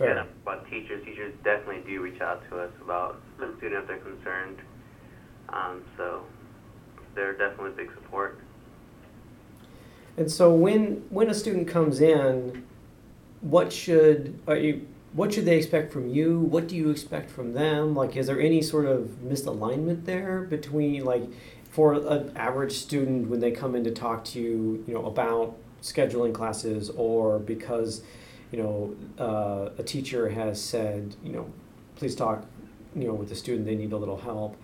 Fair. 0.00 0.14
Yeah, 0.14 0.24
about 0.42 0.68
teachers, 0.70 1.04
teachers 1.04 1.34
definitely 1.44 1.82
do 1.86 2.00
reach 2.00 2.22
out 2.22 2.42
to 2.48 2.58
us 2.58 2.72
about 2.82 3.20
the 3.38 3.54
student 3.58 3.82
if 3.82 3.86
they're 3.86 3.98
concerned. 3.98 4.58
Um, 5.50 5.84
so 5.98 6.22
they're 7.14 7.34
definitely 7.34 7.72
big 7.72 7.92
support. 7.92 8.40
And 10.16 10.32
so 10.32 10.54
when 10.54 11.04
when 11.10 11.28
a 11.28 11.34
student 11.34 11.68
comes 11.68 12.00
in, 12.00 12.64
what 13.42 13.74
should 13.74 14.40
are 14.48 14.56
you 14.56 14.86
what 15.12 15.34
should 15.34 15.44
they 15.44 15.58
expect 15.58 15.92
from 15.92 16.08
you? 16.08 16.40
What 16.40 16.66
do 16.66 16.76
you 16.76 16.88
expect 16.88 17.30
from 17.30 17.52
them? 17.52 17.94
Like 17.94 18.16
is 18.16 18.28
there 18.28 18.40
any 18.40 18.62
sort 18.62 18.86
of 18.86 19.18
misalignment 19.22 20.06
there 20.06 20.40
between 20.40 21.04
like 21.04 21.24
for 21.70 21.92
an 21.94 22.32
average 22.36 22.72
student 22.72 23.28
when 23.28 23.40
they 23.40 23.50
come 23.50 23.74
in 23.76 23.84
to 23.84 23.90
talk 23.90 24.24
to 24.24 24.40
you, 24.40 24.82
you 24.88 24.94
know, 24.94 25.04
about 25.04 25.56
scheduling 25.82 26.34
classes 26.34 26.90
or 26.90 27.38
because, 27.38 28.02
you 28.50 28.58
know, 28.58 28.96
uh, 29.18 29.70
a 29.78 29.82
teacher 29.82 30.28
has 30.30 30.62
said, 30.62 31.14
you 31.22 31.32
know, 31.32 31.50
please 31.96 32.14
talk, 32.14 32.44
you 32.96 33.06
know, 33.06 33.14
with 33.14 33.28
the 33.28 33.34
student, 33.34 33.66
they 33.66 33.76
need 33.76 33.92
a 33.92 33.96
little 33.96 34.16
help. 34.16 34.56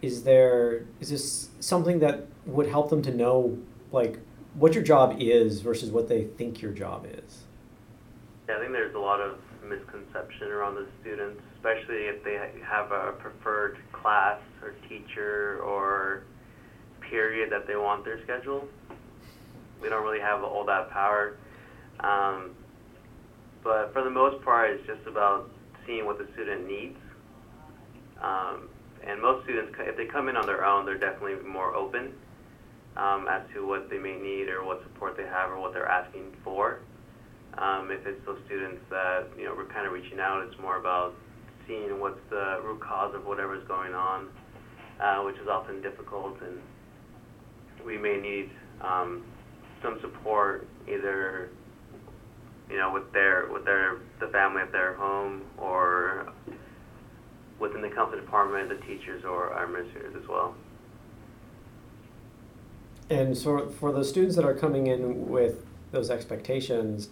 Is 0.00 0.24
there 0.24 0.84
is 1.00 1.10
this 1.10 1.48
something 1.60 2.00
that 2.00 2.26
would 2.46 2.68
help 2.68 2.90
them 2.90 3.02
to 3.02 3.14
know 3.14 3.58
like 3.92 4.18
what 4.54 4.74
your 4.74 4.82
job 4.82 5.16
is 5.18 5.60
versus 5.60 5.90
what 5.90 6.08
they 6.08 6.24
think 6.24 6.60
your 6.60 6.72
job 6.72 7.06
is? 7.06 7.44
Yeah, 8.48 8.56
I 8.56 8.60
think 8.60 8.72
there's 8.72 8.94
a 8.94 8.98
lot 8.98 9.20
of 9.20 9.38
misconception 9.64 10.48
around 10.48 10.74
the 10.74 10.86
students, 11.00 11.40
especially 11.56 12.04
if 12.06 12.22
they 12.24 12.38
have 12.64 12.90
a 12.90 13.12
preferred 13.12 13.78
class 13.92 14.40
or 14.62 14.74
teacher 14.88 15.60
or 15.62 16.24
period 17.00 17.50
that 17.52 17.66
they 17.66 17.76
want 17.76 18.04
their 18.04 18.22
schedule. 18.24 18.66
We 19.80 19.88
don't 19.88 20.02
really 20.02 20.20
have 20.20 20.42
all 20.42 20.64
that 20.66 20.90
power. 20.90 21.36
Um, 22.00 22.50
but 23.62 23.92
for 23.92 24.02
the 24.02 24.10
most 24.10 24.44
part, 24.44 24.70
it's 24.70 24.86
just 24.86 25.06
about 25.06 25.50
seeing 25.86 26.04
what 26.04 26.18
the 26.18 26.26
student 26.34 26.66
needs. 26.66 26.98
Um, 28.20 28.68
and 29.06 29.20
most 29.20 29.44
students, 29.44 29.74
if 29.80 29.96
they 29.96 30.06
come 30.06 30.28
in 30.28 30.36
on 30.36 30.46
their 30.46 30.64
own, 30.64 30.86
they're 30.86 30.98
definitely 30.98 31.42
more 31.48 31.74
open 31.74 32.12
um, 32.96 33.26
as 33.28 33.42
to 33.54 33.66
what 33.66 33.90
they 33.90 33.98
may 33.98 34.16
need 34.16 34.48
or 34.48 34.64
what 34.64 34.82
support 34.84 35.16
they 35.16 35.24
have 35.24 35.50
or 35.50 35.60
what 35.60 35.72
they're 35.72 35.88
asking 35.88 36.32
for. 36.44 36.80
Um, 37.58 37.90
if 37.90 38.06
it's 38.06 38.24
those 38.24 38.38
students 38.46 38.80
that 38.90 39.26
you 39.36 39.44
know 39.44 39.54
we're 39.54 39.66
kind 39.66 39.86
of 39.86 39.92
reaching 39.92 40.20
out, 40.20 40.42
it's 40.46 40.58
more 40.60 40.78
about 40.78 41.14
seeing 41.66 42.00
what's 42.00 42.20
the 42.30 42.60
root 42.64 42.80
cause 42.80 43.14
of 43.14 43.26
whatever's 43.26 43.66
going 43.68 43.94
on, 43.94 44.28
uh, 45.00 45.18
which 45.22 45.36
is 45.36 45.48
often 45.48 45.82
difficult, 45.82 46.40
and 46.40 46.58
we 47.84 47.98
may 47.98 48.16
need 48.16 48.50
um, 48.80 49.22
some 49.82 49.98
support 50.00 50.66
either 50.88 51.50
with 52.92 53.12
their 53.12 53.48
with 53.52 53.64
their 53.64 53.98
the 54.20 54.28
family 54.28 54.62
at 54.62 54.72
their 54.72 54.94
home 54.94 55.42
or 55.58 56.32
within 57.58 57.80
the 57.80 57.88
counseling 57.88 58.20
department, 58.20 58.68
the 58.68 58.86
teachers 58.86 59.24
or 59.24 59.52
our 59.52 59.64
administrators 59.64 60.14
as 60.20 60.28
well. 60.28 60.54
And 63.08 63.36
so 63.36 63.68
for 63.68 63.92
the 63.92 64.04
students 64.04 64.36
that 64.36 64.44
are 64.44 64.54
coming 64.54 64.86
in 64.86 65.28
with 65.28 65.64
those 65.92 66.10
expectations, 66.10 67.10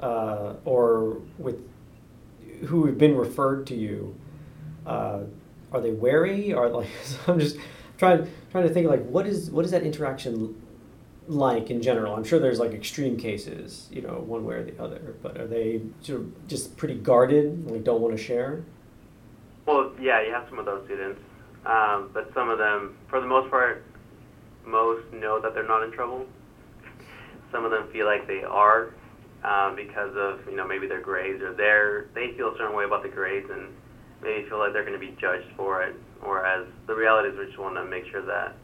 uh, 0.00 0.54
or 0.64 1.18
with 1.38 1.60
who 2.66 2.86
have 2.86 2.98
been 2.98 3.16
referred 3.16 3.66
to 3.68 3.74
you, 3.74 4.14
uh, 4.86 5.20
are 5.72 5.80
they 5.80 5.92
wary? 5.92 6.52
Or 6.52 6.68
like 6.68 6.88
I'm 7.26 7.38
just 7.38 7.56
trying 7.96 8.30
trying 8.50 8.66
to 8.66 8.74
think 8.74 8.88
like 8.88 9.04
what 9.06 9.26
is 9.26 9.50
what 9.50 9.64
is 9.64 9.70
that 9.70 9.82
interaction 9.82 10.60
like 11.28 11.70
in 11.70 11.82
general? 11.82 12.14
I'm 12.14 12.24
sure 12.24 12.38
there's 12.38 12.58
like 12.58 12.72
extreme 12.72 13.16
cases, 13.16 13.88
you 13.90 14.02
know, 14.02 14.24
one 14.26 14.44
way 14.44 14.56
or 14.56 14.64
the 14.64 14.82
other. 14.82 15.14
But 15.22 15.38
are 15.38 15.46
they 15.46 15.82
sort 16.00 16.20
of 16.20 16.48
just 16.48 16.76
pretty 16.76 16.94
guarded, 16.94 17.70
like 17.70 17.84
don't 17.84 18.00
want 18.00 18.16
to 18.16 18.22
share? 18.22 18.64
Well, 19.66 19.92
yeah, 20.00 20.22
you 20.22 20.32
have 20.32 20.46
some 20.48 20.58
of 20.58 20.64
those 20.64 20.84
students, 20.86 21.20
um, 21.66 22.10
but 22.14 22.32
some 22.34 22.48
of 22.48 22.58
them, 22.58 22.96
for 23.08 23.20
the 23.20 23.26
most 23.26 23.50
part, 23.50 23.84
most 24.66 25.12
know 25.12 25.40
that 25.40 25.54
they're 25.54 25.68
not 25.68 25.82
in 25.82 25.92
trouble. 25.92 26.26
Some 27.52 27.64
of 27.64 27.70
them 27.70 27.88
feel 27.92 28.06
like 28.06 28.26
they 28.26 28.42
are 28.42 28.94
um, 29.44 29.76
because 29.76 30.14
of 30.16 30.40
you 30.48 30.56
know 30.56 30.66
maybe 30.66 30.86
their 30.86 31.00
grades 31.00 31.42
or 31.42 31.52
their 31.52 32.06
they 32.14 32.32
feel 32.36 32.48
a 32.54 32.56
certain 32.56 32.74
way 32.74 32.84
about 32.84 33.02
the 33.02 33.08
grades 33.08 33.48
and 33.50 33.68
maybe 34.22 34.48
feel 34.48 34.58
like 34.58 34.72
they're 34.72 34.84
going 34.84 34.98
to 34.98 35.06
be 35.06 35.16
judged 35.20 35.46
for 35.56 35.82
it. 35.82 35.94
Whereas 36.20 36.66
the 36.86 36.94
reality 36.94 37.28
is 37.28 37.38
we 37.38 37.46
just 37.46 37.58
want 37.58 37.76
to 37.76 37.84
make 37.84 38.06
sure 38.10 38.22
that 38.22 38.56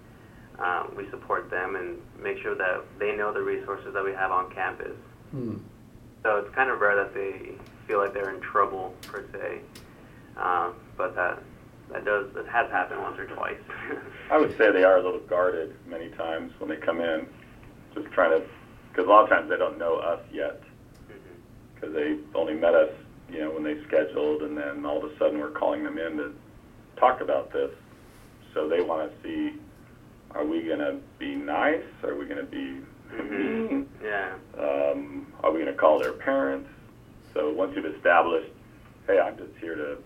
um, 0.59 0.95
we 0.97 1.09
support 1.11 1.51
them 1.51 1.77
and 1.77 1.99
make 2.23 2.39
sure 2.39 2.55
that 2.55 2.85
they 2.99 3.15
know 3.17 3.33
the 3.33 3.43
resources 3.43 3.93
that 3.95 4.05
we 4.05 4.13
have 4.13 4.31
on 4.31 4.51
campus. 4.53 4.97
Hmm. 5.31 5.57
So 6.23 6.37
it's 6.37 6.55
kind 6.55 6.71
of 6.71 6.81
rare 6.81 6.97
that 6.97 7.13
they 7.13 7.53
feel 7.87 7.99
like 7.99 8.15
they're 8.15 8.35
in 8.35 8.41
trouble 8.41 8.95
per 9.03 9.25
se, 9.33 9.61
um, 10.37 10.75
but 10.97 11.15
that 11.17 11.43
that 11.93 12.05
does 12.05 12.33
that 12.35 12.47
has 12.47 12.71
happened 12.71 13.03
once 13.03 13.19
or 13.19 13.27
twice. 13.27 13.61
I 14.31 14.39
would 14.39 14.57
say 14.57 14.73
they 14.73 14.85
are 14.85 14.99
a 14.99 15.03
little 15.03 15.21
guarded 15.21 15.75
many 15.87 16.09
times 16.11 16.53
when 16.59 16.71
they 16.71 16.77
come 16.77 17.01
in, 17.01 17.27
just 17.95 18.11
trying 18.13 18.31
to, 18.31 18.47
because 18.91 19.07
a 19.07 19.11
lot 19.11 19.25
of 19.25 19.29
times 19.29 19.51
they 19.51 19.57
don't 19.57 19.79
know 19.79 19.97
us 19.97 20.21
yet, 20.33 20.63
because 21.75 21.95
they 21.95 22.17
only 22.35 22.55
met 22.55 22.75
us, 22.75 22.91
you 23.31 23.41
know, 23.41 23.51
when 23.51 23.63
they 23.63 23.83
scheduled, 23.87 24.43
and 24.43 24.57
then 24.57 24.87
all 24.87 25.05
of 25.05 25.11
a 25.11 25.19
sudden 25.19 25.39
we're 25.39 25.51
calling 25.51 25.85
them 25.85 25.99
in 25.99 26.17
to 26.17 26.33
talk 26.97 27.21
about 27.21 27.53
this. 27.53 27.71
So 28.55 28.69
they 28.69 28.81
want 28.81 29.11
to 29.11 29.23
see, 29.23 29.59
are 30.35 30.45
we 30.45 30.63
going 30.63 30.81
to 30.81 30.99
be 31.19 31.35
nice? 31.35 31.83
Are 32.03 32.15
we 32.17 32.27
going 32.27 32.39
to 32.39 32.45
be 32.45 32.81
mean? 33.23 33.89
yeah. 34.03 34.35
Um, 34.59 35.27
are 35.43 35.53
we 35.53 35.61
going 35.61 35.73
to 35.73 35.79
call 35.79 35.99
their 35.99 36.13
parents? 36.13 36.69
So 37.33 37.53
once 37.53 37.73
you've 37.77 37.87
established, 37.87 38.51
hey, 39.07 39.19
I'm 39.19 39.37
just 39.37 39.53
here 39.61 39.75
to 39.75 39.99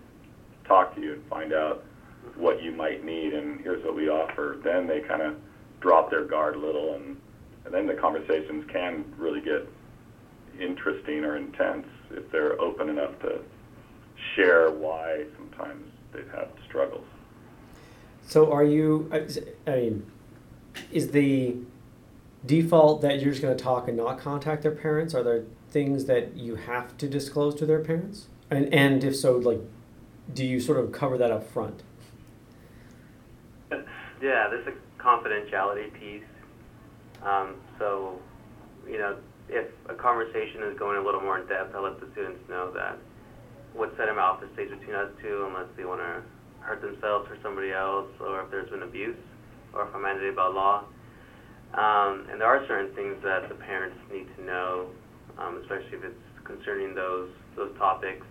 talk 0.65 0.95
to 0.95 1.01
you 1.01 1.13
and 1.13 1.25
find 1.27 1.53
out 1.53 1.83
what 2.35 2.61
you 2.61 2.71
might 2.71 3.03
need, 3.03 3.33
and 3.33 3.59
here's 3.61 3.83
what 3.83 3.95
we 3.95 4.09
offer, 4.09 4.59
then 4.63 4.87
they 4.87 5.01
kind 5.01 5.21
of 5.21 5.35
drop 5.79 6.09
their 6.09 6.25
guard 6.25 6.55
a 6.55 6.59
little, 6.59 6.95
and, 6.95 7.17
and 7.65 7.73
then 7.73 7.87
the 7.87 7.93
conversations 7.93 8.65
can 8.71 9.05
really 9.17 9.41
get 9.41 9.67
interesting 10.59 11.23
or 11.23 11.37
intense 11.37 11.87
if 12.11 12.29
they're 12.31 12.59
open 12.59 12.89
enough 12.89 13.17
to 13.19 13.39
share 14.35 14.69
why 14.71 15.23
sometimes 15.37 15.85
they've 16.11 16.29
had 16.31 16.49
struggles. 16.67 17.05
So 18.27 18.51
are 18.51 18.63
you? 18.63 19.09
I 19.65 19.71
mean, 19.71 20.11
is 20.91 21.11
the 21.11 21.55
default 22.45 23.01
that 23.01 23.21
you're 23.21 23.31
just 23.31 23.41
going 23.41 23.55
to 23.55 23.63
talk 23.63 23.87
and 23.87 23.97
not 23.97 24.19
contact 24.19 24.63
their 24.63 24.71
parents? 24.71 25.13
Are 25.13 25.23
there 25.23 25.43
things 25.69 26.05
that 26.05 26.35
you 26.35 26.55
have 26.55 26.97
to 26.97 27.07
disclose 27.07 27.55
to 27.55 27.65
their 27.65 27.79
parents? 27.79 28.27
And 28.49 28.73
and 28.73 29.03
if 29.03 29.15
so, 29.15 29.37
like, 29.37 29.61
do 30.33 30.45
you 30.45 30.59
sort 30.59 30.79
of 30.79 30.91
cover 30.91 31.17
that 31.17 31.31
up 31.31 31.47
front? 31.49 31.83
Yeah, 33.71 34.49
there's 34.49 34.67
a 34.67 35.01
confidentiality 35.01 35.93
piece. 35.93 36.23
Um, 37.23 37.55
so, 37.77 38.19
you 38.87 38.97
know, 38.97 39.17
if 39.47 39.67
a 39.87 39.93
conversation 39.93 40.63
is 40.63 40.77
going 40.77 40.97
a 40.97 41.01
little 41.01 41.21
more 41.21 41.39
in 41.39 41.47
depth, 41.47 41.73
I 41.75 41.79
let 41.79 41.99
the 41.99 42.07
students 42.11 42.41
know 42.49 42.71
that 42.73 42.97
what's 43.73 43.95
said 43.97 44.09
in 44.09 44.15
my 44.15 44.21
office 44.21 44.49
stays 44.53 44.69
between 44.69 44.95
us 44.95 45.09
two 45.21 45.45
unless 45.47 45.67
they 45.77 45.85
want 45.85 46.01
to 46.01 46.21
hurt 46.59 46.81
themselves 46.81 47.29
or 47.29 47.37
somebody 47.41 47.71
else, 47.71 48.07
or 48.19 48.41
if 48.41 48.51
there's 48.51 48.69
been 48.69 48.83
abuse, 48.83 49.15
or 49.73 49.87
if 49.87 49.95
I'm 49.95 50.01
mandated 50.01 50.35
by 50.35 50.47
law. 50.47 50.83
Um, 51.73 52.25
and 52.31 52.41
there 52.41 52.47
are 52.47 52.65
certain 52.67 52.93
things 52.95 53.15
that 53.23 53.47
the 53.47 53.55
parents 53.55 53.97
need 54.11 54.27
to 54.37 54.43
know, 54.43 54.87
um, 55.37 55.61
especially 55.61 55.97
if 55.97 56.03
it's 56.03 56.25
concerning 56.43 56.95
those 56.95 57.29
those 57.55 57.75
topics. 57.77 58.25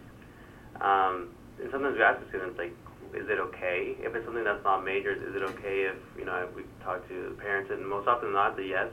Um, 0.81 1.31
and 1.61 1.71
sometimes 1.71 1.97
we 1.97 2.03
ask 2.03 2.21
the 2.21 2.29
students 2.29 2.59
like, 2.59 2.75
is 3.15 3.29
it 3.29 3.39
okay 3.39 3.97
if 4.01 4.15
it's 4.15 4.25
something 4.25 4.45
that's 4.45 4.63
not 4.65 4.85
major? 4.85 5.13
Is 5.13 5.35
it 5.35 5.43
okay 5.55 5.87
if 5.87 5.97
you 6.19 6.25
know 6.25 6.47
if 6.49 6.55
we 6.55 6.63
talk 6.83 7.07
to 7.09 7.31
the 7.31 7.37
parents? 7.41 7.71
And 7.71 7.87
most 7.87 8.09
often 8.09 8.29
than 8.29 8.35
not, 8.35 8.57
the 8.57 8.65
yes. 8.65 8.91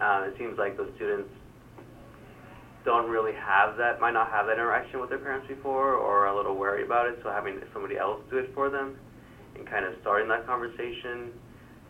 Uh, 0.00 0.24
it 0.26 0.34
seems 0.38 0.58
like 0.58 0.76
those 0.76 0.90
students 0.96 1.28
don't 2.84 3.08
really 3.08 3.34
have 3.34 3.76
that, 3.76 4.00
might 4.00 4.14
not 4.14 4.30
have 4.30 4.46
that 4.46 4.54
interaction 4.54 5.00
with 5.00 5.10
their 5.10 5.18
parents 5.18 5.46
before, 5.46 5.94
or 5.94 6.26
are 6.26 6.28
a 6.28 6.36
little 6.36 6.56
wary 6.56 6.84
about 6.84 7.06
it. 7.06 7.18
So 7.22 7.30
having 7.30 7.60
somebody 7.72 7.98
else 7.98 8.20
do 8.30 8.38
it 8.38 8.50
for 8.54 8.70
them, 8.70 8.96
and 9.56 9.66
kind 9.66 9.84
of 9.84 9.94
starting 10.00 10.28
that 10.28 10.46
conversation, 10.46 11.32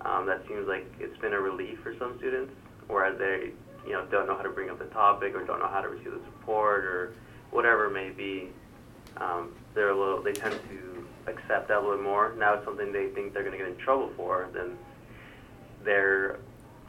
um, 0.02 0.26
that 0.26 0.47
seems 0.49 0.66
like 0.66 0.87
it's 0.99 1.16
been 1.19 1.33
a 1.33 1.40
relief 1.40 1.78
for 1.83 1.97
some 1.99 2.16
students, 2.19 2.52
whereas 2.88 3.19
they, 3.19 3.52
you 3.87 3.92
know, 3.92 4.04
don't 4.07 4.26
know 4.26 4.37
how 4.37 4.42
to 4.42 4.50
bring 4.50 4.71
up 4.71 4.78
the 4.78 4.87
topic 4.87 5.35
or 5.35 5.45
don't 5.45 5.61
know 5.61 5.69
how 5.69 5.81
to 5.81 5.88
receive 5.88 6.12
the 6.12 6.21
support 6.26 6.85
or 6.85 7.14
whatever 7.50 7.87
it 7.87 7.92
may 7.92 8.11
be. 8.11 8.49
Um, 9.19 9.52
they're 9.75 9.90
a 9.90 9.99
little, 9.99 10.23
they 10.23 10.33
tend 10.33 10.59
to 10.71 11.07
accept 11.31 11.69
that 11.69 11.78
a 11.78 11.81
little 11.81 12.02
more. 12.02 12.35
Now 12.37 12.54
it's 12.54 12.64
something 12.64 12.92
they 12.92 13.09
think 13.09 13.33
they're 13.33 13.45
going 13.45 13.57
to 13.57 13.59
get 13.59 13.69
in 13.69 13.76
trouble 13.76 14.11
for, 14.16 14.49
then 14.52 14.76
they're 15.85 16.38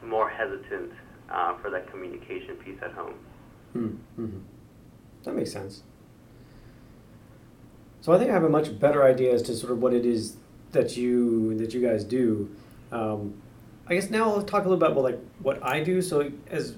more 0.02 0.28
hesitant 0.28 0.92
uh, 1.30 1.56
for 1.58 1.70
that 1.70 1.90
communication 1.90 2.56
piece 2.56 2.78
at 2.82 2.92
home. 2.92 3.14
Mm-hmm. 3.76 4.38
That 5.24 5.34
makes 5.34 5.52
sense. 5.52 5.82
So 8.00 8.12
I 8.12 8.18
think 8.18 8.30
I 8.30 8.34
have 8.34 8.44
a 8.44 8.50
much 8.50 8.78
better 8.78 9.02
idea 9.02 9.32
as 9.32 9.42
to 9.42 9.54
sort 9.54 9.72
of 9.72 9.78
what 9.80 9.94
it 9.94 10.04
is 10.04 10.36
that 10.74 10.96
you 10.96 11.56
that 11.58 11.72
you 11.72 11.80
guys 11.80 12.04
do. 12.04 12.54
Um, 12.92 13.34
I 13.86 13.94
guess 13.94 14.10
now 14.10 14.30
I'll 14.30 14.42
talk 14.42 14.64
a 14.64 14.68
little 14.68 14.78
bit 14.78 14.90
about 14.90 15.02
like 15.04 15.18
what 15.40 15.62
I 15.62 15.82
do. 15.82 16.02
So 16.02 16.30
as 16.48 16.74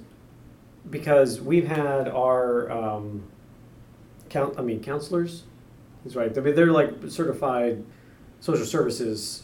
because 0.89 1.41
we've 1.41 1.67
had 1.67 2.09
our 2.09 2.71
um, 2.71 3.25
count, 4.29 4.55
I 4.59 4.63
mean 4.63 4.81
counselors, 4.83 5.43
is 6.05 6.15
right. 6.15 6.37
I 6.37 6.41
mean 6.41 6.55
they're 6.55 6.73
like 6.73 6.95
certified 7.09 7.85
social 8.41 8.67
services 8.67 9.43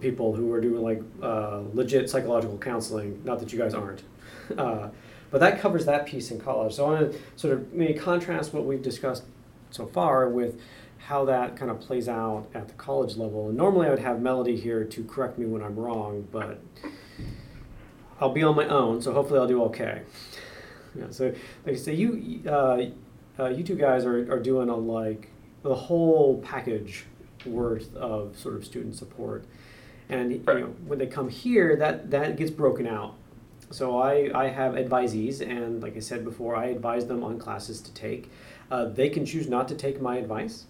people 0.00 0.34
who 0.34 0.52
are 0.52 0.60
doing 0.60 0.82
like 0.82 1.02
uh, 1.22 1.62
legit 1.72 2.10
psychological 2.10 2.58
counseling. 2.58 3.22
Not 3.24 3.40
that 3.40 3.52
you 3.52 3.58
guys 3.58 3.74
aren't, 3.74 4.02
uh, 4.58 4.88
but 5.30 5.40
that 5.40 5.60
covers 5.60 5.86
that 5.86 6.06
piece 6.06 6.30
in 6.30 6.40
college. 6.40 6.74
So 6.74 6.86
I 6.86 7.00
want 7.00 7.12
to 7.12 7.18
sort 7.36 7.54
of 7.54 7.72
maybe 7.72 7.94
contrast 7.94 8.52
what 8.52 8.64
we've 8.64 8.82
discussed 8.82 9.24
so 9.70 9.86
far 9.86 10.28
with 10.28 10.60
how 11.06 11.24
that 11.26 11.54
kind 11.56 11.70
of 11.70 11.80
plays 11.80 12.08
out 12.08 12.46
at 12.54 12.68
the 12.68 12.74
college 12.74 13.16
level. 13.16 13.48
And 13.48 13.56
normally 13.56 13.86
I 13.86 13.90
would 13.90 13.98
have 13.98 14.22
Melody 14.22 14.56
here 14.56 14.84
to 14.84 15.04
correct 15.04 15.38
me 15.38 15.44
when 15.44 15.62
I'm 15.62 15.76
wrong, 15.76 16.26
but 16.32 16.62
I'll 18.20 18.32
be 18.32 18.42
on 18.42 18.56
my 18.56 18.66
own, 18.66 19.02
so 19.02 19.12
hopefully 19.12 19.38
I'll 19.38 19.46
do 19.46 19.62
okay. 19.64 20.02
Yeah, 20.96 21.06
so 21.10 21.26
like 21.66 21.74
I 21.74 21.76
say, 21.76 21.94
you 21.94 22.42
uh, 22.46 22.86
uh, 23.38 23.48
you 23.48 23.64
two 23.64 23.74
guys 23.74 24.04
are, 24.04 24.32
are 24.32 24.38
doing 24.38 24.68
a 24.68 24.76
like 24.76 25.28
the 25.62 25.74
whole 25.74 26.40
package 26.40 27.04
worth 27.44 27.94
of 27.96 28.38
sort 28.38 28.54
of 28.54 28.64
student 28.64 28.94
support, 28.94 29.44
and 30.08 30.32
you 30.32 30.38
know 30.46 30.74
when 30.86 30.98
they 30.98 31.06
come 31.06 31.28
here, 31.28 31.76
that 31.76 32.10
that 32.12 32.36
gets 32.36 32.50
broken 32.50 32.86
out. 32.86 33.16
So 33.70 33.98
I 33.98 34.30
I 34.34 34.48
have 34.48 34.74
advisees, 34.74 35.40
and 35.40 35.82
like 35.82 35.96
I 35.96 36.00
said 36.00 36.24
before, 36.24 36.54
I 36.54 36.66
advise 36.66 37.06
them 37.06 37.24
on 37.24 37.38
classes 37.38 37.80
to 37.82 37.92
take. 37.92 38.30
Uh, 38.70 38.84
they 38.84 39.10
can 39.10 39.26
choose 39.26 39.48
not 39.48 39.66
to 39.68 39.74
take 39.74 40.00
my 40.00 40.16
advice. 40.16 40.66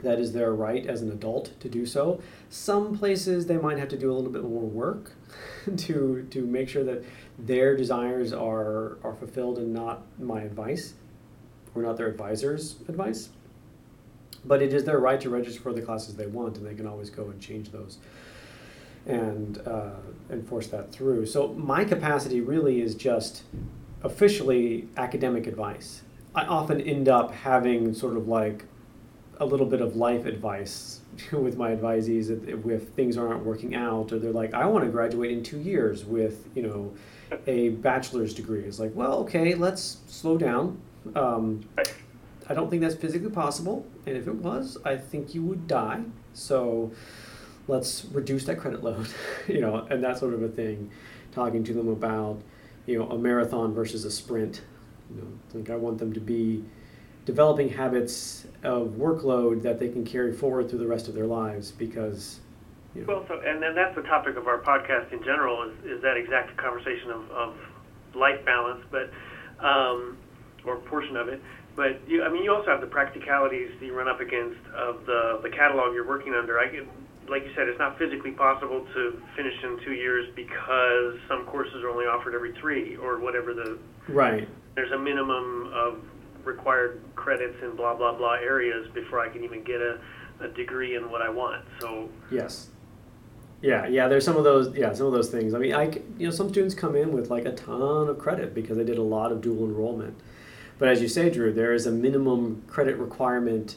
That 0.00 0.20
is 0.20 0.32
their 0.32 0.52
right 0.52 0.86
as 0.86 1.00
an 1.00 1.10
adult 1.10 1.58
to 1.60 1.68
do 1.68 1.86
so. 1.86 2.20
Some 2.50 2.96
places 2.98 3.46
they 3.46 3.56
might 3.56 3.78
have 3.78 3.88
to 3.88 3.98
do 3.98 4.12
a 4.12 4.14
little 4.14 4.30
bit 4.30 4.42
more 4.42 4.62
work 4.62 5.12
to 5.76 6.26
to 6.30 6.46
make 6.46 6.68
sure 6.68 6.84
that 6.84 7.04
their 7.38 7.76
desires 7.76 8.32
are 8.32 8.98
are 9.02 9.14
fulfilled 9.18 9.58
and 9.58 9.72
not 9.72 10.02
my 10.18 10.42
advice 10.42 10.94
or 11.74 11.82
not 11.82 11.96
their 11.96 12.08
advisor's 12.08 12.76
advice. 12.88 13.30
But 14.44 14.62
it 14.62 14.72
is 14.72 14.84
their 14.84 14.98
right 14.98 15.20
to 15.20 15.30
register 15.30 15.60
for 15.60 15.72
the 15.72 15.82
classes 15.82 16.14
they 16.16 16.26
want, 16.26 16.56
and 16.56 16.66
they 16.66 16.74
can 16.74 16.86
always 16.86 17.10
go 17.10 17.24
and 17.24 17.40
change 17.40 17.72
those 17.72 17.98
and 19.06 19.58
uh, 19.66 19.90
enforce 20.30 20.66
that 20.68 20.92
through. 20.92 21.26
So 21.26 21.48
my 21.54 21.84
capacity 21.84 22.40
really 22.40 22.80
is 22.80 22.94
just 22.94 23.42
officially 24.02 24.88
academic 24.96 25.46
advice. 25.46 26.02
I 26.34 26.44
often 26.44 26.80
end 26.80 27.08
up 27.08 27.32
having 27.32 27.94
sort 27.94 28.16
of 28.16 28.28
like 28.28 28.64
a 29.38 29.44
little 29.44 29.66
bit 29.66 29.80
of 29.80 29.96
life 29.96 30.26
advice 30.26 31.00
with 31.32 31.56
my 31.56 31.74
advisees 31.74 32.30
if 32.30 32.88
things 32.90 33.16
aren't 33.16 33.44
working 33.44 33.74
out 33.74 34.12
or 34.12 34.18
they're 34.18 34.32
like 34.32 34.54
i 34.54 34.66
want 34.66 34.84
to 34.84 34.90
graduate 34.90 35.30
in 35.30 35.42
two 35.42 35.60
years 35.60 36.04
with 36.04 36.48
you 36.54 36.62
know 36.62 36.92
a 37.46 37.70
bachelor's 37.70 38.34
degree. 38.34 38.62
It's 38.62 38.78
like 38.78 38.92
well 38.94 39.14
okay 39.20 39.54
let's 39.54 39.98
slow 40.06 40.38
down. 40.38 40.80
Um, 41.14 41.68
i 42.48 42.54
don't 42.54 42.68
think 42.70 42.82
that's 42.82 42.94
physically 42.94 43.30
possible 43.30 43.86
and 44.06 44.16
if 44.16 44.26
it 44.26 44.34
was 44.34 44.76
i 44.84 44.96
think 44.96 45.34
you 45.34 45.42
would 45.42 45.66
die. 45.66 46.02
So 46.32 46.92
let's 47.68 48.04
reduce 48.06 48.44
that 48.44 48.58
credit 48.58 48.84
load 48.84 49.08
you 49.48 49.60
know 49.60 49.86
and 49.90 50.02
that 50.04 50.18
sort 50.18 50.34
of 50.34 50.42
a 50.42 50.48
thing. 50.48 50.90
Talking 51.32 51.64
to 51.64 51.72
them 51.74 51.88
about 51.88 52.40
you 52.86 52.98
know 52.98 53.08
a 53.10 53.18
marathon 53.18 53.74
versus 53.74 54.04
a 54.04 54.10
sprint 54.10 54.62
you 55.10 55.20
know 55.20 55.28
think 55.50 55.70
i 55.70 55.76
want 55.76 55.98
them 55.98 56.12
to 56.12 56.20
be 56.20 56.64
developing 57.26 57.68
habits 57.68 58.46
of 58.62 58.90
workload 58.90 59.60
that 59.62 59.78
they 59.78 59.88
can 59.88 60.04
carry 60.04 60.32
forward 60.32 60.70
through 60.70 60.78
the 60.78 60.86
rest 60.86 61.08
of 61.08 61.14
their 61.14 61.26
lives 61.26 61.72
because 61.72 62.40
you 62.94 63.02
know. 63.02 63.08
well 63.08 63.24
so 63.28 63.40
and 63.40 63.62
then 63.62 63.74
that's 63.74 63.94
the 63.94 64.02
topic 64.02 64.36
of 64.36 64.46
our 64.46 64.58
podcast 64.58 65.12
in 65.12 65.22
general 65.22 65.68
is, 65.68 65.84
is 65.84 66.02
that 66.02 66.16
exact 66.16 66.56
conversation 66.56 67.10
of, 67.10 67.30
of 67.32 67.54
life 68.14 68.42
balance 68.46 68.82
but 68.90 69.10
um, 69.60 70.16
or 70.64 70.76
portion 70.76 71.16
of 71.16 71.28
it 71.28 71.42
but 71.74 72.00
you, 72.08 72.22
I 72.22 72.30
mean 72.30 72.44
you 72.44 72.54
also 72.54 72.70
have 72.70 72.80
the 72.80 72.86
practicalities 72.86 73.72
that 73.78 73.84
you 73.84 73.92
run 73.92 74.08
up 74.08 74.20
against 74.20 74.64
of 74.74 75.04
the 75.04 75.40
the 75.42 75.50
catalog 75.50 75.94
you're 75.94 76.08
working 76.08 76.32
under 76.32 76.58
I 76.58 76.86
like 77.28 77.44
you 77.44 77.50
said, 77.56 77.68
it's 77.68 77.78
not 77.80 77.98
physically 77.98 78.30
possible 78.30 78.86
to 78.94 79.20
finish 79.34 79.54
in 79.64 79.80
two 79.84 79.94
years 79.94 80.28
because 80.36 81.18
some 81.28 81.44
courses 81.46 81.82
are 81.82 81.88
only 81.88 82.04
offered 82.04 82.36
every 82.36 82.52
three 82.52 82.94
or 82.96 83.18
whatever 83.18 83.52
the 83.52 83.78
right. 84.08 84.48
There's 84.76 84.92
a 84.92 84.98
minimum 84.98 85.72
of 85.74 85.98
required 86.46 87.02
credits 87.14 87.56
in 87.62 87.76
blah 87.76 87.94
blah 87.94 88.14
blah 88.14 88.34
areas 88.34 88.88
before 88.94 89.20
I 89.20 89.28
can 89.28 89.44
even 89.44 89.62
get 89.62 89.80
a, 89.80 89.98
a 90.40 90.48
degree 90.48 90.96
in 90.96 91.10
what 91.10 91.20
I 91.20 91.28
want. 91.28 91.64
So 91.80 92.08
yes, 92.30 92.68
yeah, 93.60 93.86
yeah. 93.86 94.08
There's 94.08 94.24
some 94.24 94.36
of 94.36 94.44
those, 94.44 94.74
yeah, 94.76 94.92
some 94.92 95.06
of 95.06 95.12
those 95.12 95.30
things. 95.30 95.54
I 95.54 95.58
mean, 95.58 95.74
I 95.74 95.90
you 96.18 96.26
know 96.26 96.30
some 96.30 96.48
students 96.48 96.74
come 96.74 96.96
in 96.96 97.12
with 97.12 97.30
like 97.30 97.44
a 97.44 97.52
ton 97.52 98.08
of 98.08 98.18
credit 98.18 98.54
because 98.54 98.76
they 98.76 98.84
did 98.84 98.98
a 98.98 99.02
lot 99.02 99.32
of 99.32 99.40
dual 99.40 99.64
enrollment. 99.64 100.16
But 100.78 100.88
as 100.88 101.00
you 101.00 101.08
say, 101.08 101.30
Drew, 101.30 101.52
there 101.52 101.72
is 101.72 101.86
a 101.86 101.90
minimum 101.90 102.62
credit 102.66 102.96
requirement 102.96 103.76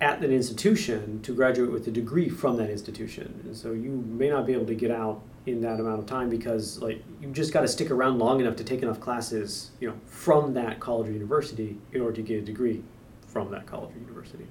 at 0.00 0.24
an 0.24 0.32
institution 0.32 1.20
to 1.22 1.34
graduate 1.34 1.70
with 1.70 1.86
a 1.86 1.90
degree 1.90 2.28
from 2.28 2.56
that 2.56 2.70
institution. 2.70 3.40
And 3.44 3.56
so 3.56 3.72
you 3.72 3.90
may 3.90 4.28
not 4.30 4.46
be 4.46 4.52
able 4.52 4.66
to 4.66 4.74
get 4.74 4.90
out 4.90 5.22
in 5.46 5.60
that 5.60 5.80
amount 5.80 5.98
of 5.98 6.06
time 6.06 6.28
because 6.28 6.78
like 6.80 7.02
you 7.20 7.28
just 7.32 7.52
got 7.52 7.62
to 7.62 7.68
stick 7.68 7.90
around 7.90 8.18
long 8.18 8.40
enough 8.40 8.54
to 8.56 8.64
take 8.64 8.82
enough 8.82 9.00
classes 9.00 9.72
you 9.80 9.88
know 9.88 9.96
from 10.06 10.54
that 10.54 10.78
college 10.78 11.08
or 11.08 11.12
university 11.12 11.76
in 11.92 12.00
order 12.00 12.14
to 12.14 12.22
get 12.22 12.38
a 12.38 12.42
degree 12.42 12.82
from 13.26 13.50
that 13.50 13.66
college 13.66 13.90
or 13.96 13.98
university. 13.98 14.46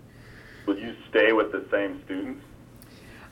Will 0.65 0.77
you 0.77 0.95
stay 1.09 1.31
with 1.31 1.51
the 1.51 1.65
same 1.71 2.01
students? 2.05 2.43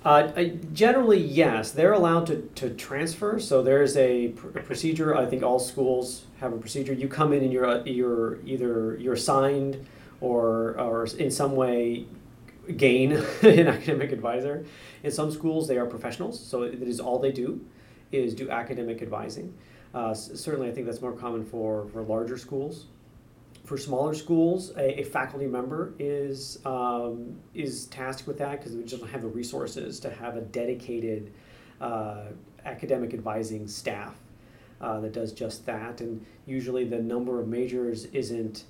Uh, 0.05 0.43
generally 0.71 1.19
yes. 1.19 1.71
They're 1.71 1.93
allowed 1.93 2.27
to, 2.27 2.49
to 2.55 2.69
transfer 2.69 3.37
so 3.39 3.61
there's 3.61 3.97
a, 3.97 4.29
pr- 4.29 4.59
a, 4.59 4.63
procedure. 4.63 5.15
I 5.15 5.25
think 5.25 5.43
all 5.43 5.59
schools 5.59 6.25
have 6.39 6.53
a 6.53 6.57
procedure. 6.57 6.93
You 6.93 7.09
come 7.09 7.33
in 7.33 7.43
and 7.43 7.51
you're, 7.51 7.65
uh, 7.67 7.83
you're 7.83 8.39
either 8.45 8.95
you're 8.97 9.15
assigned 9.15 9.85
or, 10.21 10.79
or 10.79 11.05
in 11.17 11.29
some 11.29 11.55
way 11.55 12.05
gain 12.77 13.11
an 13.41 13.67
academic 13.67 14.11
advisor. 14.11 14.65
In 15.03 15.11
some 15.11 15.31
schools, 15.31 15.67
they 15.67 15.77
are 15.77 15.85
professionals, 15.85 16.39
so 16.39 16.63
it 16.63 16.81
is 16.81 16.99
all 16.99 17.19
they 17.19 17.31
do 17.31 17.65
is 18.11 18.33
do 18.33 18.49
academic 18.49 19.01
advising. 19.01 19.53
Uh, 19.93 20.13
certainly, 20.13 20.69
I 20.69 20.71
think 20.71 20.85
that's 20.85 21.01
more 21.01 21.13
common 21.13 21.45
for, 21.45 21.87
for 21.91 22.03
larger 22.03 22.37
schools. 22.37 22.85
For 23.65 23.77
smaller 23.77 24.13
schools, 24.13 24.71
a, 24.77 25.01
a 25.01 25.03
faculty 25.03 25.45
member 25.45 25.93
is 25.99 26.59
um, 26.65 27.37
is 27.53 27.85
tasked 27.85 28.25
with 28.25 28.37
that 28.39 28.59
because 28.59 28.73
we 28.75 28.83
just 28.83 29.01
don't 29.01 29.11
have 29.11 29.21
the 29.21 29.27
resources 29.27 29.99
to 30.01 30.09
have 30.09 30.37
a 30.37 30.41
dedicated 30.41 31.31
uh, 31.81 32.25
academic 32.65 33.13
advising 33.13 33.67
staff 33.67 34.15
uh, 34.81 34.99
that 35.01 35.13
does 35.13 35.33
just 35.33 35.65
that. 35.65 36.01
And 36.01 36.25
usually, 36.45 36.83
the 36.83 36.99
number 36.99 37.39
of 37.39 37.47
majors 37.47 38.05
isn't 38.05 38.63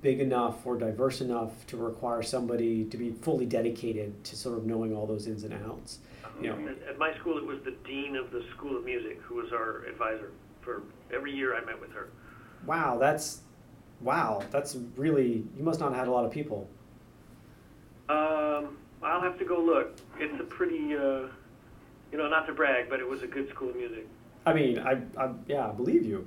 big 0.00 0.20
enough 0.20 0.66
or 0.66 0.76
diverse 0.78 1.20
enough 1.20 1.66
to 1.66 1.76
require 1.76 2.22
somebody 2.22 2.84
to 2.84 2.96
be 2.96 3.10
fully 3.10 3.46
dedicated 3.46 4.22
to 4.24 4.36
sort 4.36 4.56
of 4.56 4.66
knowing 4.66 4.94
all 4.94 5.06
those 5.06 5.26
ins 5.26 5.44
and 5.44 5.54
outs. 5.66 5.98
You 6.40 6.50
know, 6.50 6.74
at, 6.88 6.98
my 6.98 7.14
school, 7.14 7.38
it 7.38 7.46
was 7.46 7.58
the 7.64 7.74
dean 7.86 8.14
of 8.16 8.30
the 8.30 8.44
School 8.54 8.76
of 8.76 8.84
Music 8.84 9.20
who 9.22 9.36
was 9.36 9.52
our 9.52 9.84
advisor 9.84 10.32
for 10.60 10.82
every 11.14 11.34
year 11.34 11.56
I 11.56 11.64
met 11.64 11.80
with 11.80 11.92
her. 11.92 12.08
Wow, 12.66 12.98
that's 12.98 13.40
wow, 14.00 14.42
that's 14.50 14.76
really 14.96 15.44
you 15.56 15.62
must 15.62 15.80
not 15.80 15.90
have 15.90 16.00
had 16.00 16.08
a 16.08 16.10
lot 16.10 16.24
of 16.24 16.30
people. 16.30 16.68
Um, 18.08 18.76
I'll 19.02 19.22
have 19.22 19.38
to 19.38 19.44
go 19.44 19.60
look. 19.60 19.96
It's 20.18 20.38
a 20.40 20.44
pretty, 20.44 20.94
uh, 20.94 21.28
you 22.12 22.18
know, 22.18 22.28
not 22.28 22.46
to 22.46 22.52
brag, 22.52 22.88
but 22.90 23.00
it 23.00 23.08
was 23.08 23.22
a 23.22 23.26
good 23.26 23.48
school 23.48 23.70
of 23.70 23.76
music. 23.76 24.06
I 24.44 24.52
mean, 24.52 24.78
I, 24.78 25.00
I 25.18 25.30
yeah, 25.46 25.68
I 25.68 25.72
believe 25.72 26.04
you. 26.04 26.26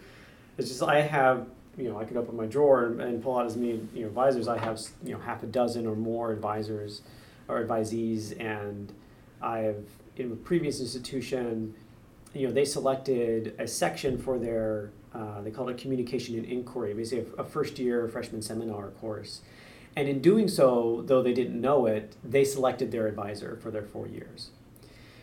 It's 0.58 0.70
just 0.70 0.84
I 0.84 1.02
have 1.02 1.48
you 1.78 1.90
know, 1.90 2.00
I 2.00 2.04
could 2.04 2.18
open 2.18 2.36
my 2.36 2.46
drawer 2.46 2.86
and, 2.86 3.02
and 3.02 3.24
pull 3.24 3.38
out 3.38 3.46
as 3.46 3.56
many 3.56 3.82
you 3.94 4.02
know 4.02 4.08
advisors. 4.08 4.48
I 4.48 4.58
have 4.58 4.80
you 5.04 5.14
know 5.14 5.20
half 5.20 5.44
a 5.44 5.48
dozen 5.48 5.88
or 5.88 5.96
more 5.96 6.32
advisors 6.32 7.02
or 7.48 7.64
advisees, 7.64 8.40
and 8.40 8.92
I 9.42 9.60
have 9.60 9.84
in 10.18 10.32
a 10.32 10.36
previous 10.36 10.82
institution, 10.82 11.74
you 12.34 12.48
know, 12.48 12.54
they 12.54 12.66
selected 12.66 13.56
a 13.58 13.68
section 13.68 14.18
for 14.18 14.38
their 14.38 14.92
uh, 15.14 15.42
they 15.42 15.50
called 15.50 15.70
it 15.70 15.78
communication 15.78 16.36
and 16.36 16.46
inquiry, 16.46 16.94
basically 16.94 17.26
a, 17.38 17.42
a 17.42 17.44
first 17.44 17.80
year 17.80 18.08
freshman 18.08 18.42
seminar 18.42 18.90
course. 18.90 19.42
And 19.96 20.08
in 20.08 20.22
doing 20.22 20.48
so, 20.48 21.04
though 21.06 21.24
they 21.24 21.34
didn't 21.34 21.60
know 21.60 21.88
it, 21.88 22.16
they 22.24 22.44
selected 22.44 22.92
their 22.92 23.08
advisor 23.08 23.58
for 23.62 23.72
their 23.72 23.82
four 23.82 24.08
years. 24.08 24.52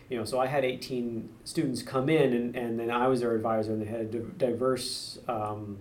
You 0.08 0.18
know, 0.18 0.24
so 0.24 0.40
I 0.40 0.46
had 0.46 0.64
18 0.64 1.28
students 1.44 1.82
come 1.82 2.08
in, 2.08 2.32
and, 2.32 2.56
and 2.56 2.78
then 2.78 2.90
I 2.90 3.08
was 3.08 3.20
their 3.20 3.34
advisor, 3.34 3.72
and 3.72 3.82
they 3.82 3.86
had 3.86 4.14
a 4.14 4.18
diverse 4.18 5.18
um, 5.28 5.78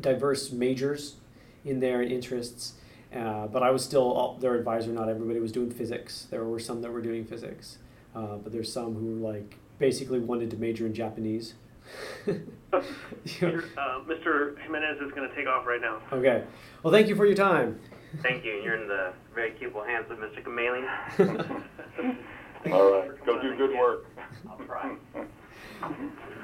diverse 0.00 0.52
majors 0.52 1.16
in 1.64 1.80
their 1.80 2.02
interests. 2.02 2.74
Uh, 3.14 3.46
but 3.46 3.62
I 3.62 3.70
was 3.70 3.84
still 3.84 4.36
their 4.40 4.54
advisor. 4.54 4.92
Not 4.92 5.08
everybody 5.08 5.40
was 5.40 5.52
doing 5.52 5.70
physics. 5.70 6.26
There 6.30 6.44
were 6.44 6.58
some 6.58 6.82
that 6.82 6.92
were 6.92 7.00
doing 7.00 7.24
physics, 7.24 7.78
uh, 8.14 8.36
but 8.36 8.52
there's 8.52 8.70
some 8.72 8.94
who 8.94 9.20
were 9.20 9.32
like 9.32 9.56
basically 9.78 10.18
wanted 10.18 10.50
to 10.50 10.56
major 10.56 10.84
in 10.86 10.92
Japanese. 10.92 11.54
Mr. 12.26 13.64
Uh, 13.78 14.00
Mr. 14.04 14.58
Jimenez 14.60 15.00
is 15.00 15.10
going 15.12 15.28
to 15.28 15.34
take 15.34 15.46
off 15.46 15.66
right 15.66 15.80
now. 15.80 16.02
Okay. 16.12 16.44
Well, 16.82 16.92
thank 16.92 17.08
you 17.08 17.16
for 17.16 17.24
your 17.24 17.34
time. 17.34 17.80
Thank 18.22 18.44
you. 18.44 18.60
You're 18.62 18.76
in 18.76 18.88
the 18.88 19.12
very 19.34 19.52
capable 19.52 19.84
hands 19.84 20.10
of 20.10 20.18
Mr. 20.18 20.42
Kamali. 20.42 20.84
All 22.72 22.92
right, 22.92 23.24
go 23.24 23.40
do 23.40 23.56
good 23.56 23.78
work. 23.78 24.06
I'll 24.50 24.58
try. 24.58 24.94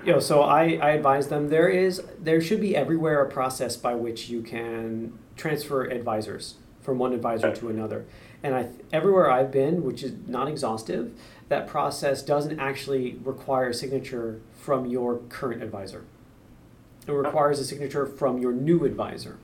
You 0.04 0.12
know, 0.12 0.20
so 0.20 0.42
I, 0.42 0.74
I 0.74 0.90
advise 0.90 1.28
them 1.28 1.48
there 1.48 1.68
is 1.68 2.02
there 2.20 2.40
should 2.40 2.60
be 2.60 2.76
everywhere 2.76 3.22
a 3.22 3.30
process 3.30 3.76
by 3.76 3.94
which 3.94 4.28
you 4.28 4.42
can 4.42 5.18
transfer 5.36 5.84
advisors 5.84 6.56
from 6.80 6.98
one 6.98 7.12
advisor 7.12 7.54
to 7.54 7.68
another. 7.68 8.04
And 8.42 8.54
I 8.54 8.68
everywhere 8.92 9.30
I've 9.30 9.50
been, 9.50 9.82
which 9.82 10.02
is 10.02 10.12
not 10.26 10.48
exhaustive, 10.48 11.12
that 11.48 11.66
process 11.66 12.22
doesn't 12.22 12.60
actually 12.60 13.18
require 13.24 13.70
a 13.70 13.74
signature 13.74 14.40
from 14.52 14.86
your 14.86 15.18
current 15.30 15.62
advisor. 15.62 16.04
It 17.06 17.12
requires 17.12 17.58
a 17.58 17.64
signature 17.64 18.06
from 18.06 18.38
your 18.38 18.52
new 18.52 18.84
advisor. 18.84 19.38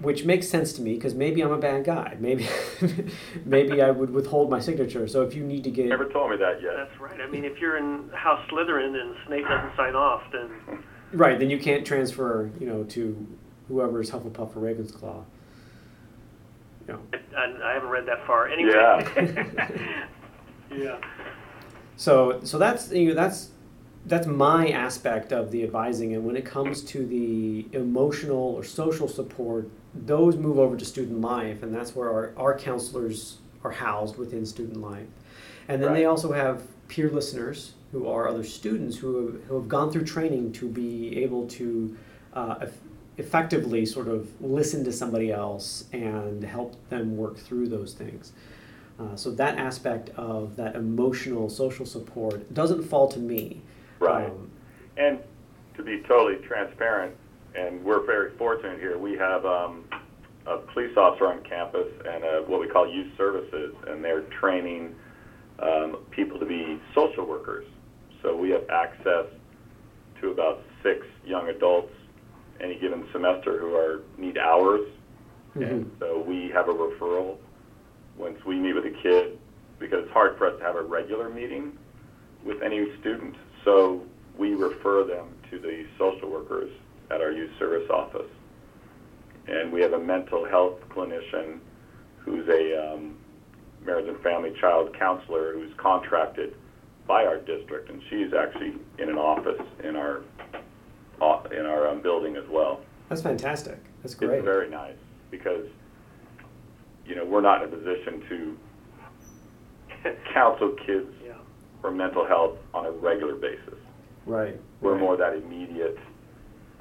Which 0.00 0.24
makes 0.24 0.48
sense 0.48 0.72
to 0.74 0.82
me 0.82 0.94
because 0.94 1.14
maybe 1.14 1.40
I'm 1.42 1.52
a 1.52 1.58
bad 1.58 1.84
guy. 1.84 2.16
Maybe 2.20 2.46
maybe 3.44 3.80
I 3.80 3.90
would 3.90 4.10
withhold 4.10 4.50
my 4.50 4.60
signature. 4.60 5.08
So 5.08 5.22
if 5.22 5.34
you 5.34 5.42
need 5.44 5.64
to 5.64 5.70
get 5.70 5.86
Never 5.86 6.08
told 6.08 6.30
me 6.30 6.36
that 6.36 6.60
yet. 6.62 6.74
That's 6.76 7.00
right. 7.00 7.20
I 7.20 7.26
mean, 7.26 7.44
if 7.44 7.58
you're 7.58 7.78
in 7.78 8.10
House 8.10 8.46
Slytherin 8.50 9.00
and 9.00 9.14
Snape 9.26 9.46
doesn't 9.48 9.76
sign 9.76 9.94
off, 9.94 10.22
then 10.32 10.82
Right, 11.12 11.38
then 11.38 11.50
you 11.50 11.58
can't 11.58 11.86
transfer, 11.86 12.50
you 12.58 12.66
know, 12.66 12.84
to 12.84 13.26
whoever's 13.68 14.10
Hufflepuff 14.10 14.56
or 14.56 14.60
Ravensclaw. 14.60 15.24
You 16.86 16.94
know. 16.94 17.00
I, 17.36 17.70
I 17.70 17.74
haven't 17.74 17.88
read 17.88 18.06
that 18.06 18.26
far. 18.26 18.48
Anyway. 18.48 18.72
Yeah. 18.74 19.68
yeah. 20.76 20.98
So, 21.96 22.40
so 22.44 22.58
that's 22.58 22.92
you 22.92 23.08
know 23.08 23.14
that's 23.14 23.50
that's 24.04 24.26
my 24.26 24.68
aspect 24.68 25.32
of 25.32 25.50
the 25.50 25.64
advising, 25.64 26.14
and 26.14 26.24
when 26.24 26.36
it 26.36 26.44
comes 26.44 26.82
to 26.82 27.06
the 27.06 27.66
emotional 27.72 28.54
or 28.54 28.62
social 28.62 29.08
support, 29.08 29.68
those 30.04 30.36
move 30.36 30.58
over 30.58 30.76
to 30.76 30.84
student 30.84 31.20
life, 31.20 31.62
and 31.62 31.74
that's 31.74 31.94
where 31.94 32.10
our, 32.10 32.32
our 32.36 32.58
counselors 32.58 33.38
are 33.64 33.70
housed 33.70 34.16
within 34.16 34.44
student 34.44 34.80
life, 34.80 35.06
and 35.68 35.82
then 35.82 35.92
they 35.94 36.04
also 36.04 36.32
have 36.32 36.62
peer 36.88 37.10
listeners 37.10 37.72
who 37.92 38.08
are 38.08 38.28
other 38.28 38.44
students 38.44 38.96
who 38.98 39.26
have, 39.26 39.44
who 39.44 39.54
have 39.54 39.68
gone 39.68 39.90
through 39.90 40.04
training 40.04 40.52
to 40.52 40.68
be 40.68 41.22
able 41.22 41.46
to 41.46 41.96
uh, 42.34 42.56
eff- 42.62 42.78
effectively 43.16 43.86
sort 43.86 44.08
of 44.08 44.28
listen 44.42 44.84
to 44.84 44.92
somebody 44.92 45.32
else 45.32 45.84
and 45.92 46.44
help 46.44 46.76
them 46.90 47.16
work 47.16 47.36
through 47.38 47.68
those 47.68 47.94
things. 47.94 48.32
Uh, 48.98 49.14
so 49.14 49.30
that 49.30 49.58
aspect 49.58 50.10
of 50.16 50.56
that 50.56 50.74
emotional 50.74 51.48
social 51.48 51.86
support 51.86 52.52
doesn't 52.52 52.82
fall 52.82 53.08
to 53.08 53.18
me. 53.18 53.60
Right. 53.98 54.28
Um, 54.28 54.50
And 54.96 55.18
to 55.76 55.82
be 55.82 56.02
totally 56.02 56.36
transparent, 56.46 57.14
and 57.56 57.82
we're 57.84 58.04
very 58.04 58.36
fortunate 58.36 58.78
here, 58.78 58.98
we 58.98 59.16
have 59.16 59.44
um, 59.46 59.84
a 60.46 60.58
police 60.58 60.96
officer 60.96 61.26
on 61.26 61.42
campus 61.42 61.88
and 62.06 62.24
a, 62.24 62.44
what 62.46 62.60
we 62.60 62.68
call 62.68 62.90
youth 62.92 63.12
services, 63.16 63.74
and 63.86 64.04
they're 64.04 64.22
training 64.40 64.94
um, 65.60 65.98
people 66.10 66.38
to 66.38 66.46
be 66.46 66.80
social 66.94 67.26
workers. 67.26 67.66
So 68.22 68.36
we 68.36 68.50
have 68.50 68.68
access 68.68 69.26
to 70.20 70.30
about 70.30 70.62
six 70.82 71.06
young 71.24 71.48
adults 71.48 71.92
any 72.60 72.78
given 72.78 73.06
semester 73.12 73.58
who 73.58 73.74
are 73.74 74.00
need 74.16 74.38
hours, 74.38 74.88
and 75.54 75.90
so 75.98 76.22
we 76.26 76.50
have 76.54 76.68
a 76.68 76.72
referral 76.72 77.36
once 78.16 78.38
we 78.46 78.56
meet 78.56 78.74
with 78.74 78.86
a 78.86 79.02
kid 79.02 79.38
because 79.78 80.04
it's 80.04 80.12
hard 80.12 80.38
for 80.38 80.46
us 80.46 80.58
to 80.58 80.64
have 80.64 80.76
a 80.76 80.82
regular 80.82 81.28
meeting 81.28 81.76
with 82.44 82.62
any 82.62 82.86
student. 83.00 83.34
So 83.64 84.02
we 84.38 84.54
refer 84.54 85.04
them 85.04 85.28
to 85.50 85.58
the 85.58 85.86
social 85.98 86.30
workers 86.30 86.70
at 87.10 87.20
our 87.20 87.30
youth 87.30 87.50
service 87.58 87.88
office. 87.90 88.28
And 89.48 89.72
we 89.72 89.80
have 89.82 89.92
a 89.92 89.98
mental 89.98 90.44
health 90.44 90.80
clinician 90.90 91.58
who's 92.18 92.48
a 92.48 92.92
um, 92.94 93.16
marriage 93.84 94.08
and 94.08 94.18
family 94.20 94.52
child 94.60 94.94
counselor 94.98 95.52
who's 95.54 95.70
contracted 95.76 96.54
by 97.06 97.24
our 97.24 97.38
district, 97.38 97.88
and 97.88 98.02
she's 98.10 98.32
actually 98.34 98.74
in 98.98 99.08
an 99.08 99.16
office 99.16 99.60
in 99.84 99.94
our 99.96 100.22
in 101.52 101.64
our 101.64 101.88
um, 101.88 102.02
building 102.02 102.36
as 102.36 102.44
well. 102.50 102.80
That's 103.08 103.22
fantastic. 103.22 103.78
That's 104.02 104.14
great. 104.14 104.38
It's 104.38 104.44
very 104.44 104.68
nice 104.68 104.96
because 105.30 105.66
you 107.06 107.14
know 107.14 107.24
we're 107.24 107.40
not 107.40 107.62
in 107.62 107.72
a 107.72 107.76
position 107.76 108.22
to 108.28 108.56
counsel 110.34 110.74
kids 110.84 111.08
Yeah. 111.24 111.32
for 111.80 111.90
mental 111.90 112.26
health 112.26 112.58
on 112.74 112.86
a 112.86 112.90
regular 112.90 113.34
basis. 113.36 113.74
right. 114.26 114.60
We're 114.80 114.92
right. 114.92 115.00
more 115.00 115.16
that 115.16 115.34
immediate 115.34 115.98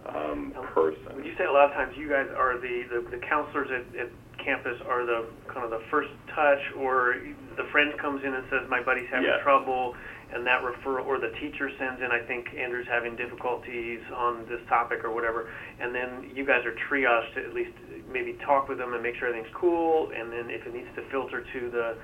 um, 0.05 0.53
Would 0.55 0.69
person. 0.73 1.23
you 1.25 1.33
say 1.37 1.45
a 1.45 1.51
lot 1.51 1.69
of 1.69 1.73
times 1.73 1.93
you 1.97 2.09
guys 2.09 2.27
are 2.37 2.59
the, 2.61 2.83
the, 2.91 2.99
the 3.17 3.21
counselors 3.25 3.69
at, 3.73 3.85
at 3.97 4.09
campus 4.43 4.77
are 4.85 5.05
the 5.05 5.25
kind 5.49 5.65
of 5.65 5.71
the 5.71 5.81
first 5.89 6.09
touch, 6.35 6.61
or 6.77 7.15
the 7.57 7.65
friend 7.71 7.93
comes 7.97 8.21
in 8.23 8.33
and 8.33 8.43
says 8.51 8.69
my 8.69 8.83
buddy's 8.83 9.09
having 9.09 9.25
Yes. 9.25 9.41
trouble, 9.41 9.95
and 10.33 10.45
that 10.45 10.61
referral, 10.61 11.05
or 11.05 11.17
the 11.17 11.31
teacher 11.41 11.69
sends 11.79 12.01
in 12.01 12.11
I 12.11 12.19
think 12.27 12.45
Andrew's 12.53 12.85
having 12.89 13.15
difficulties 13.15 14.01
on 14.13 14.45
this 14.49 14.61
topic 14.69 15.01
or 15.03 15.13
whatever, 15.13 15.49
and 15.79 15.95
then 15.95 16.29
you 16.35 16.45
guys 16.45 16.61
are 16.65 16.75
triaged 16.89 17.33
to 17.35 17.45
at 17.45 17.53
least 17.53 17.73
maybe 18.11 18.37
talk 18.45 18.67
with 18.69 18.77
them 18.77 18.93
and 18.93 19.01
make 19.01 19.15
sure 19.17 19.29
everything's 19.29 19.53
cool, 19.55 20.11
and 20.13 20.29
then 20.31 20.49
if 20.53 20.65
it 20.67 20.73
needs 20.73 20.89
to 20.95 21.01
filter 21.09 21.41
to 21.41 21.59
the 21.71 21.97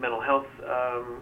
mental 0.00 0.20
health 0.20 0.48
um, 0.66 1.20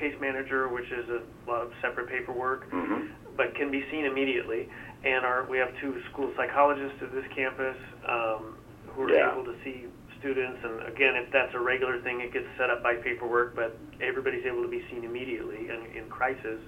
case 0.00 0.14
manager, 0.20 0.68
which 0.72 0.88
is 0.88 1.04
a 1.10 1.20
lot 1.50 1.60
of 1.62 1.70
separate 1.82 2.08
paperwork 2.08 2.64
hmm 2.70 3.12
but 3.36 3.52
can 3.56 3.68
be 3.68 3.82
seen 3.90 4.06
immediately. 4.06 4.68
And 5.04 5.24
our, 5.24 5.44
we 5.50 5.58
have 5.58 5.68
two 5.80 6.00
school 6.10 6.32
psychologists 6.36 6.96
at 7.02 7.12
this 7.12 7.24
campus 7.34 7.76
um, 8.08 8.56
who 8.88 9.02
are 9.02 9.12
Yeah. 9.12 9.32
able 9.32 9.44
to 9.44 9.54
see 9.62 9.84
students. 10.18 10.58
And 10.64 10.82
again, 10.88 11.14
if 11.16 11.30
that's 11.30 11.54
a 11.54 11.60
regular 11.60 12.00
thing, 12.00 12.20
it 12.22 12.32
gets 12.32 12.46
set 12.56 12.70
up 12.70 12.82
by 12.82 12.94
paperwork, 12.94 13.54
but 13.54 13.76
everybody's 14.00 14.46
able 14.46 14.62
to 14.62 14.68
be 14.68 14.82
seen 14.90 15.04
immediately 15.04 15.68
in, 15.68 15.84
in 15.96 16.08
crisis. 16.08 16.58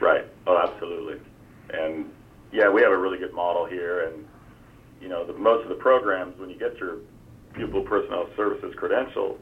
Right. 0.00 0.24
Oh, 0.46 0.56
absolutely. 0.56 1.20
And 1.72 2.10
yeah, 2.50 2.70
we 2.70 2.80
have 2.82 2.92
a 2.92 2.96
really 2.96 3.18
good 3.18 3.34
model 3.34 3.66
here, 3.66 4.08
and 4.08 4.24
you 5.00 5.08
know, 5.08 5.26
the, 5.26 5.32
most 5.34 5.62
of 5.62 5.68
the 5.68 5.74
programs 5.76 6.38
when 6.38 6.48
you 6.50 6.58
get 6.58 6.76
your 6.78 6.96
pupil 7.54 7.82
personnel 7.82 8.26
services 8.36 8.74
credential 8.76 9.38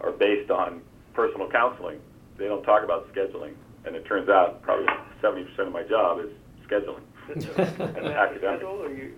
are 0.00 0.12
based 0.12 0.50
on 0.50 0.80
personal 1.12 1.48
counseling. 1.50 2.00
They 2.38 2.46
don't 2.46 2.62
talk 2.64 2.82
about 2.82 3.12
scheduling, 3.14 3.54
and 3.86 3.94
it 3.94 4.04
turns 4.06 4.28
out 4.28 4.62
probably 4.62 4.86
70% 5.22 5.46
of 5.66 5.72
my 5.72 5.82
job 5.84 6.18
is 6.20 6.30
scheduling. 6.68 7.03
And 7.34 7.44
And 7.44 8.06
that's 8.06 8.32
academic. 8.32 8.60
schedule, 8.60 8.82
or 8.82 8.90
you, 8.90 9.12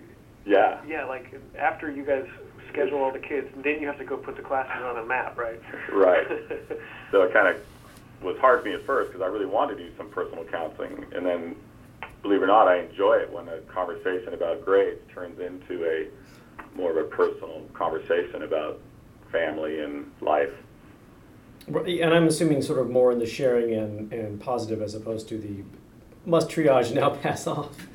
Yeah. 0.45 0.79
yeah, 0.87 1.05
like 1.05 1.33
after 1.57 1.91
you 1.91 2.03
guys 2.03 2.25
schedule 2.69 2.99
all 3.03 3.11
the 3.11 3.19
kids, 3.19 3.47
then 3.63 3.79
you 3.81 3.87
have 3.87 3.97
to 3.97 4.05
go 4.05 4.17
put 4.17 4.35
the 4.35 4.41
classes 4.41 4.83
on 4.83 4.97
a 4.97 5.05
map, 5.05 5.37
right? 5.37 5.59
Right. 5.91 6.27
So 7.11 7.21
it 7.23 7.31
kind 7.31 7.47
of 7.47 7.55
was 8.21 8.37
hard 8.39 8.61
for 8.61 8.67
me 8.67 8.73
at 8.73 8.85
first 8.85 9.11
because 9.11 9.21
I 9.23 9.27
really 9.27 9.45
wanted 9.45 9.77
to 9.77 9.83
do 9.85 9.95
some 9.97 10.09
personal 10.09 10.43
counseling, 10.43 11.05
and 11.15 11.25
then, 11.25 11.55
believe 12.21 12.41
it 12.41 12.43
or 12.43 12.47
not, 12.47 12.67
I 12.67 12.79
enjoy 12.79 13.13
it 13.15 13.31
when 13.31 13.47
a 13.47 13.59
conversation 13.61 14.33
about 14.33 14.65
grades 14.65 14.99
turns 15.13 15.39
into 15.39 15.85
a 15.85 16.07
more 16.75 16.91
of 16.91 16.97
a 16.97 17.03
personal 17.09 17.61
conversation 17.73 18.43
about 18.43 18.79
family 19.31 19.79
and 19.79 20.11
life. 20.21 20.51
And 21.67 22.13
I'm 22.13 22.27
assuming 22.27 22.61
sort 22.61 22.79
of 22.79 22.89
more 22.89 23.11
in 23.11 23.19
the 23.19 23.25
sharing 23.25 23.73
and, 23.73 24.11
and 24.13 24.39
positive 24.39 24.81
as 24.81 24.93
opposed 24.93 25.27
to 25.29 25.37
the 25.37 25.63
must 26.27 26.49
triage 26.49 26.93
now 26.93 27.09
pass 27.23 27.47
off. 27.47 27.87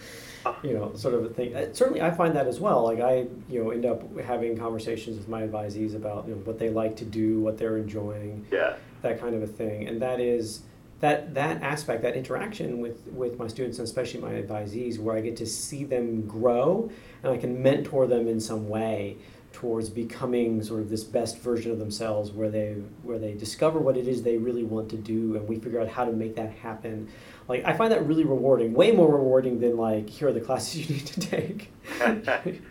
You 0.65 0.75
know, 0.75 0.93
sort 0.97 1.15
of 1.15 1.25
a 1.25 1.29
thing. 1.29 1.55
Uh, 1.55 1.73
Certainly, 1.73 2.03
I 2.03 2.11
find 2.11 2.35
that 2.35 2.49
as 2.49 2.59
well. 2.59 2.83
Like 2.83 2.99
I, 3.01 3.27
you 3.49 3.63
know, 3.63 3.71
end 3.71 3.87
up 3.87 4.03
having 4.19 4.59
conversations 4.59 5.17
with 5.17 5.29
my 5.29 5.43
advisees 5.43 5.95
about 5.95 6.27
you 6.27 6.35
know 6.35 6.41
what 6.41 6.59
they 6.59 6.69
like 6.71 6.97
to 6.97 7.05
do, 7.05 7.39
what 7.41 7.59
they're 7.59 7.77
enjoying, 7.77 8.45
Yeah. 8.51 8.75
that 9.03 9.21
kind 9.21 9.37
of 9.37 9.43
a 9.43 9.47
thing 9.47 9.87
and 9.87 10.01
that 10.03 10.19
is 10.19 10.63
that 11.01 11.35
that 11.35 11.63
aspect 11.63 12.03
that 12.03 12.17
interaction 12.17 12.81
with 12.81 13.07
with 13.09 13.39
my 13.39 13.47
students 13.49 13.79
and 13.79 13.87
especially 13.87 14.21
my 14.21 14.31
advisees 14.33 14.99
where 15.01 15.17
i 15.17 15.21
get 15.21 15.37
to 15.37 15.45
see 15.47 15.83
them 15.83 16.25
grow 16.29 16.89
and 17.25 17.33
i 17.33 17.37
can 17.37 17.61
mentor 17.61 18.07
them 18.07 18.29
in 18.29 18.39
some 18.39 18.69
way 18.69 19.17
towards 19.53 19.91
becoming 19.91 20.63
sort 20.63 20.81
of 20.81 20.89
this 20.89 21.03
best 21.03 21.39
version 21.41 21.73
of 21.73 21.81
themselves 21.81 22.31
where 22.31 22.49
they 22.49 22.75
where 23.03 23.19
they 23.19 23.35
discover 23.35 23.81
what 23.81 23.97
it 23.97 24.07
is 24.07 24.23
they 24.23 24.37
really 24.39 24.63
want 24.63 24.89
to 24.89 24.97
do 24.97 25.35
and 25.37 25.49
we 25.49 25.57
figure 25.59 25.81
out 25.81 25.89
how 25.89 26.05
to 26.05 26.13
make 26.13 26.37
that 26.37 26.53
happen 26.53 27.09
like 27.53 27.65
i 27.65 27.77
find 27.77 27.93
that 27.93 28.05
really 28.07 28.25
rewarding 28.25 28.73
way 28.73 28.91
more 28.93 29.11
rewarding 29.13 29.61
than 29.61 29.77
like 29.77 30.09
here 30.09 30.29
are 30.29 30.33
the 30.33 30.41
classes 30.41 30.77
you 30.89 30.97
need 30.97 31.07
to 31.07 31.21
take 31.21 31.73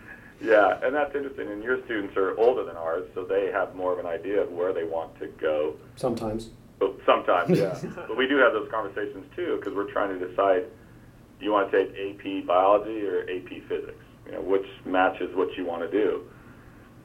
yeah, 0.42 0.80
and 0.84 0.96
that's 0.96 1.16
interesting. 1.16 1.50
And 1.50 1.64
your 1.64 1.84
students 1.86 2.18
are 2.18 2.38
older 2.38 2.64
than 2.64 2.76
ours, 2.76 3.08
so 3.14 3.24
they 3.24 3.52
have 3.52 3.76
more 3.76 3.94
of 3.94 4.00
an 4.00 4.06
idea 4.06 4.42
of 4.42 4.52
where 4.52 4.74
they 4.74 4.84
want 4.84 5.18
to 5.20 5.28
go. 5.28 5.76
sometimes 5.96 6.50
But 6.80 6.96
sometimes, 7.06 7.58
yeah. 7.58 7.80
but 7.96 8.18
we 8.18 8.28
do 8.28 8.38
have 8.38 8.54
those 8.54 8.70
conversations 8.72 9.26
too 9.36 9.58
because 9.58 9.76
we're 9.76 9.92
trying 9.92 10.18
to 10.18 10.28
decide: 10.28 10.66
do 11.40 11.46
you 11.46 11.52
want 11.52 11.72
to 11.72 11.78
take 11.78 11.96
AP 11.96 12.48
biology 12.48 13.06
or 13.06 13.22
AP 13.24 13.68
physics? 13.68 14.04
You 14.26 14.34
know, 14.34 14.42
which 14.42 14.66
matches 14.86 15.36
what 15.36 15.56
you 15.58 15.66
want 15.66 15.90
to 15.90 15.92
do. 15.92 16.24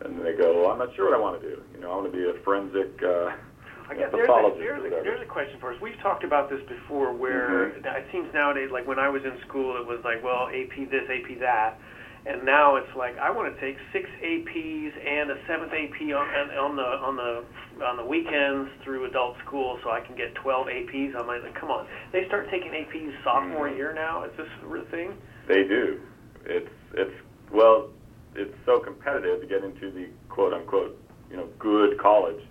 And 0.03 0.21
they 0.21 0.35
go, 0.35 0.61
well, 0.61 0.71
I'm 0.71 0.79
not 0.79 0.95
sure 0.95 1.11
what 1.11 1.19
I 1.19 1.21
want 1.21 1.41
to 1.41 1.49
do. 1.49 1.63
You 1.75 1.81
know, 1.81 1.91
I 1.91 1.97
want 1.97 2.13
to 2.13 2.17
be 2.17 2.29
a 2.29 2.43
forensic 2.43 3.03
uh, 3.03 3.33
I 3.89 3.95
guess 3.95 4.11
there's 4.11 4.29
a, 4.29 4.55
there's, 4.59 4.85
a, 4.85 4.91
there's 5.03 5.23
a 5.23 5.31
question 5.31 5.61
for 5.61 5.73
us. 5.73 5.81
We've 5.81 5.99
talked 6.03 6.25
about 6.25 6.51
this 6.51 6.61
before 6.67 7.13
where 7.13 7.71
Mhm. 7.71 7.87
it 7.87 8.07
seems 8.11 8.33
nowadays, 8.35 8.71
like 8.73 8.87
when 8.87 8.99
I 8.99 9.09
was 9.09 9.25
in 9.25 9.39
school, 9.47 9.77
it 9.77 9.87
was 9.87 10.03
like, 10.05 10.23
well, 10.25 10.49
AP 10.49 10.91
this, 10.91 11.09
AP 11.09 11.39
that. 11.41 11.79
And 12.27 12.43
now 12.45 12.75
it's 12.75 12.93
like 12.97 13.17
I 13.19 13.31
want 13.31 13.55
to 13.55 13.61
take 13.61 13.79
six 13.93 14.11
APs 14.21 14.93
and 15.07 15.31
a 15.31 15.39
seventh 15.47 15.73
AP 15.73 16.11
on, 16.11 16.27
on 16.59 16.75
the 16.75 16.83
on 16.83 17.15
the 17.17 17.45
on 17.85 17.97
the 17.97 18.05
weekends 18.05 18.69
through 18.83 19.05
adult 19.05 19.39
school, 19.47 19.79
so 19.85 19.91
I 19.91 20.01
can 20.01 20.17
get 20.17 20.35
12 20.35 20.67
APs. 20.67 21.15
I'm 21.15 21.29
like, 21.29 21.43
come 21.55 21.71
on! 21.71 21.87
They 22.11 22.27
start 22.27 22.51
taking 22.51 22.73
APs 22.73 23.15
sophomore 23.23 23.69
Mhm. 23.69 23.77
year 23.77 23.93
now. 23.95 24.25
Is 24.25 24.33
this 24.37 24.49
a 24.65 24.67
real 24.67 24.85
thing? 24.87 25.17
They 25.47 25.63
do. 25.63 26.01
It's 26.45 26.73
it's 26.95 27.15
well, 27.53 27.91
it's 28.35 28.55
so 28.65 28.81
competitive 28.81 29.41
to 29.41 29.47
get 29.47 29.63
into 29.63 29.93
the 29.93 30.09
quote 30.29 30.53
unquote 30.53 30.99
you 31.31 31.37
know 31.37 31.47
good 31.61 31.97
college 31.99 32.43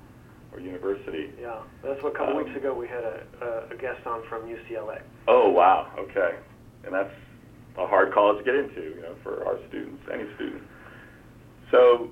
or 0.55 0.59
university. 0.61 1.29
Yeah, 1.39 1.57
that's 1.83 2.01
what 2.01 2.13
a 2.13 2.17
couple 2.17 2.37
Um, 2.37 2.43
weeks 2.45 2.55
ago 2.55 2.73
we 2.73 2.87
had 2.87 3.03
a, 3.03 3.23
a, 3.41 3.73
a 3.73 3.77
guest 3.77 4.05
on 4.05 4.23
from 4.27 4.43
UCLA. 4.43 5.01
Oh 5.27 5.49
wow, 5.49 5.91
okay, 5.97 6.35
and 6.85 6.93
that's 6.93 7.13
a 7.77 7.85
hard 7.85 8.13
college 8.13 8.37
to 8.39 8.43
get 8.43 8.55
into, 8.55 8.81
you 8.95 9.01
know, 9.01 9.15
for 9.23 9.45
our 9.45 9.57
students, 9.67 10.01
any 10.11 10.23
student. 10.35 10.63
So 11.71 12.09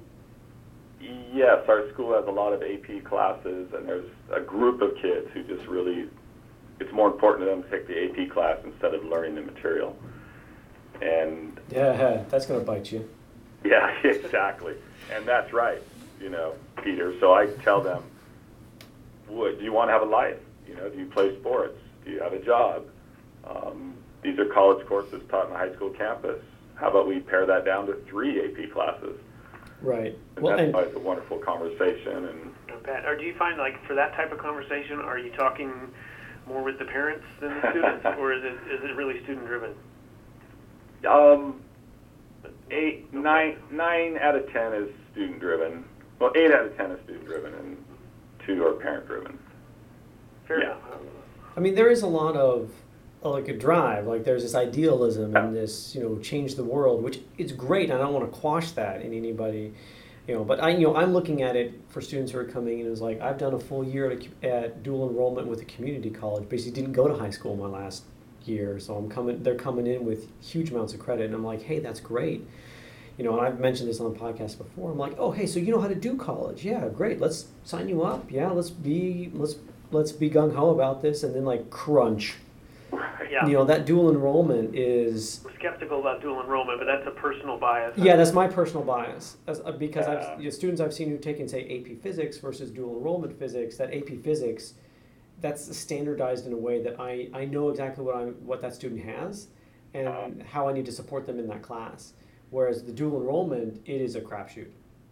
yes, 1.33 1.59
our 1.67 1.89
school 1.93 2.13
has 2.15 2.25
a 2.27 2.31
lot 2.31 2.53
of 2.53 2.61
AP 2.61 3.03
classes, 3.05 3.69
and 3.73 3.87
there's 3.87 4.09
a 4.31 4.41
group 4.41 4.81
of 4.81 4.95
kids 5.01 5.27
who 5.33 5.43
just 5.43 5.65
really, 5.67 6.09
it's 6.79 6.91
more 6.91 7.07
important 7.07 7.47
to 7.47 7.51
them 7.51 7.63
to 7.63 7.69
take 7.69 7.87
the 7.87 8.03
AP 8.23 8.31
class 8.31 8.57
instead 8.65 8.93
of 8.93 9.03
learning 9.05 9.35
the 9.35 9.41
material. 9.41 9.95
And 11.01 11.59
Yeah, 11.71 12.23
that's 12.29 12.45
gonna 12.45 12.61
bite 12.63 12.91
you. 12.91 13.09
yeah, 13.63 13.89
exactly. 14.03 14.75
And 15.13 15.25
that's 15.25 15.53
right, 15.53 15.81
you 16.21 16.29
know, 16.29 16.53
Peter. 16.83 17.13
So 17.19 17.33
I 17.33 17.47
tell 17.63 17.81
them, 17.81 18.03
what, 19.33 19.57
do 19.59 19.63
you 19.65 19.73
want 19.73 19.89
to 19.89 19.93
have 19.93 20.01
a 20.01 20.05
life? 20.05 20.37
You 20.67 20.75
know, 20.75 20.89
do 20.89 20.97
you 20.97 21.05
play 21.07 21.37
sports? 21.39 21.77
Do 22.05 22.11
you 22.11 22.19
have 22.21 22.33
a 22.33 22.39
job? 22.43 22.85
Um, 23.45 23.95
these 24.21 24.37
are 24.39 24.45
college 24.45 24.85
courses 24.87 25.21
taught 25.29 25.47
in 25.47 25.53
a 25.53 25.57
high 25.57 25.73
school 25.73 25.89
campus. 25.89 26.41
How 26.75 26.89
about 26.89 27.07
we 27.07 27.19
pare 27.19 27.45
that 27.45 27.65
down 27.65 27.87
to 27.87 27.95
three 28.07 28.43
AP 28.43 28.71
classes? 28.71 29.19
Right. 29.81 30.17
And 30.35 30.43
Well, 30.43 30.55
that's 30.55 30.65
and 30.65 30.73
why 30.73 30.83
it's 30.83 30.95
a 30.95 30.99
wonderful 30.99 31.37
conversation. 31.39 32.25
And 32.25 32.53
Not 32.69 32.83
bad. 32.83 33.05
Or 33.05 33.17
do 33.17 33.23
you 33.23 33.35
find 33.35 33.57
like 33.57 33.83
for 33.85 33.95
that 33.95 34.13
type 34.15 34.31
of 34.31 34.39
conversation, 34.39 34.99
are 34.99 35.19
you 35.19 35.31
talking 35.31 35.71
more 36.47 36.63
with 36.63 36.79
the 36.79 36.85
parents 36.85 37.25
than 37.39 37.53
the 37.53 37.69
students, 37.71 38.05
or 38.19 38.33
is 38.33 38.43
it 38.43 38.53
is 38.71 38.83
it 38.83 38.95
really 38.95 39.21
student 39.23 39.45
driven? 39.47 39.73
um, 41.09 41.61
eight, 42.71 43.13
nine, 43.13 43.57
nine 43.71 44.17
out 44.17 44.35
of 44.35 44.49
ten 44.51 44.73
is 44.73 44.89
student 45.11 45.39
driven. 45.39 45.83
Well, 46.19 46.31
eight 46.35 46.51
out 46.51 46.65
of 46.65 46.77
ten 46.77 46.91
is 46.91 46.99
student 47.03 47.25
driven, 47.25 47.53
and 47.53 47.82
two 48.45 48.65
are 48.65 48.73
parent 48.73 49.07
driven. 49.07 49.37
Fair 50.47 50.59
Yeah. 50.59 50.65
enough. 50.71 50.99
I 51.55 51.59
mean, 51.59 51.75
there 51.75 51.89
is 51.89 52.01
a 52.01 52.07
lot 52.07 52.35
of 52.35 52.71
like 53.23 53.47
a 53.47 53.53
drive. 53.57 54.05
Like 54.05 54.23
there's 54.25 54.43
this 54.43 54.55
idealism 54.55 55.31
Yeah. 55.31 55.45
and 55.45 55.55
this, 55.55 55.95
you 55.95 56.01
know, 56.01 56.17
change 56.17 56.55
the 56.55 56.63
world, 56.63 57.03
which 57.03 57.21
is 57.37 57.51
great. 57.53 57.89
I 57.91 57.97
don't 57.97 58.13
want 58.13 58.31
to 58.31 58.37
quash 58.39 58.71
that 58.71 59.01
in 59.01 59.13
anybody, 59.13 59.73
you 60.27 60.35
know. 60.35 60.43
But 60.43 60.61
I, 60.61 60.71
you 60.71 60.81
know, 60.87 60.95
I'm 60.95 61.13
looking 61.13 61.41
at 61.41 61.55
it 61.55 61.79
for 61.89 62.01
students 62.01 62.31
who 62.33 62.39
are 62.39 62.43
coming 62.45 62.81
and 62.81 62.89
it's 62.91 62.99
like 63.01 63.21
I've 63.21 63.37
done 63.37 63.53
a 63.53 63.59
full 63.59 63.83
year 63.83 64.11
at, 64.11 64.27
a, 64.43 64.47
at 64.49 64.83
dual 64.83 65.07
enrollment 65.09 65.47
with 65.47 65.61
a 65.61 65.65
community 65.65 66.09
college. 66.09 66.49
Basically, 66.49 66.73
didn't 66.81 66.93
go 66.93 67.07
to 67.07 67.13
high 67.15 67.29
school 67.29 67.55
my 67.55 67.67
last 67.67 68.03
year, 68.43 68.77
so 68.77 68.95
I'm 68.95 69.09
coming. 69.09 69.41
They're 69.41 69.55
coming 69.55 69.87
in 69.87 70.03
with 70.03 70.27
huge 70.41 70.71
amounts 70.71 70.93
of 70.93 70.99
credit, 70.99 71.27
and 71.27 71.33
I'm 71.33 71.45
like, 71.45 71.61
hey, 71.61 71.79
that's 71.79 72.01
great. 72.01 72.45
You 73.17 73.23
know, 73.23 73.37
and 73.37 73.45
I've 73.45 73.59
mentioned 73.59 73.89
this 73.89 73.99
on 73.99 74.11
the 74.11 74.19
podcast 74.19 74.57
before. 74.57 74.91
I'm 74.91 74.97
like, 74.97 75.13
oh, 75.19 75.31
hey, 75.31 75.45
so 75.45 75.59
you 75.59 75.71
know 75.71 75.79
how 75.79 75.87
to 75.87 75.95
do 75.95 76.15
college? 76.17 76.65
Yeah, 76.65 76.87
great. 76.89 77.19
Let's 77.21 77.45
sign 77.63 77.87
you 77.87 78.01
up. 78.03 78.31
Yeah, 78.31 78.49
let's 78.49 78.71
be 78.71 79.29
let's 79.33 79.55
let's 79.91 80.11
be 80.11 80.29
gung 80.29 80.55
ho 80.55 80.71
about 80.71 81.01
this, 81.03 81.23
and 81.23 81.35
then 81.35 81.45
like 81.45 81.69
crunch. 81.69 82.35
Yeah. 83.31 83.47
You 83.47 83.53
know, 83.53 83.65
that 83.65 83.87
dual 83.87 84.11
enrollment 84.11 84.75
is 84.75 85.41
I'm 85.43 85.55
skeptical 85.55 85.99
about 86.01 86.21
dual 86.21 86.39
enrollment, 86.43 86.77
but 86.77 86.85
that's 86.85 87.07
a 87.07 87.11
personal 87.19 87.57
bias. 87.57 87.97
yeah, 87.97 88.15
that's 88.15 88.31
my 88.31 88.47
personal 88.47 88.83
bias 88.83 89.37
As, 89.47 89.59
uh, 89.61 89.71
because 89.71 90.05
Yeah. 90.05 90.33
I've 90.33 90.37
you 90.39 90.43
know, 90.43 90.49
students 90.51 90.79
I've 90.79 90.93
seen 90.93 91.09
who've 91.09 91.19
taken 91.19 91.47
say 91.47 91.61
AP 91.63 91.97
Physics 92.03 92.37
versus 92.37 92.69
dual 92.69 92.95
enrollment 92.97 93.39
Physics. 93.39 93.77
That 93.77 93.91
AP 93.91 94.17
Physics, 94.23 94.75
that's 95.41 95.75
standardized 95.75 96.45
in 96.45 96.53
a 96.53 96.57
way 96.57 96.83
that 96.83 96.99
I, 96.99 97.29
I 97.33 97.45
know 97.45 97.69
exactly 97.69 98.03
what 98.05 98.15
I 98.15 98.25
what 98.45 98.61
that 98.61 98.75
student 98.75 99.01
has, 99.03 99.47
and 99.95 100.07
Uh-huh. 100.07 100.29
how 100.51 100.69
I 100.69 100.73
need 100.73 100.85
to 100.85 100.91
support 100.91 101.25
them 101.25 101.39
in 101.39 101.47
that 101.47 101.63
class. 101.63 102.13
Whereas 102.53 102.83
the 102.83 102.91
dual 102.91 103.19
enrollment, 103.19 103.81
it 103.87 103.99
is 103.99 104.15
a 104.15 104.21
crapshoot, 104.21 104.69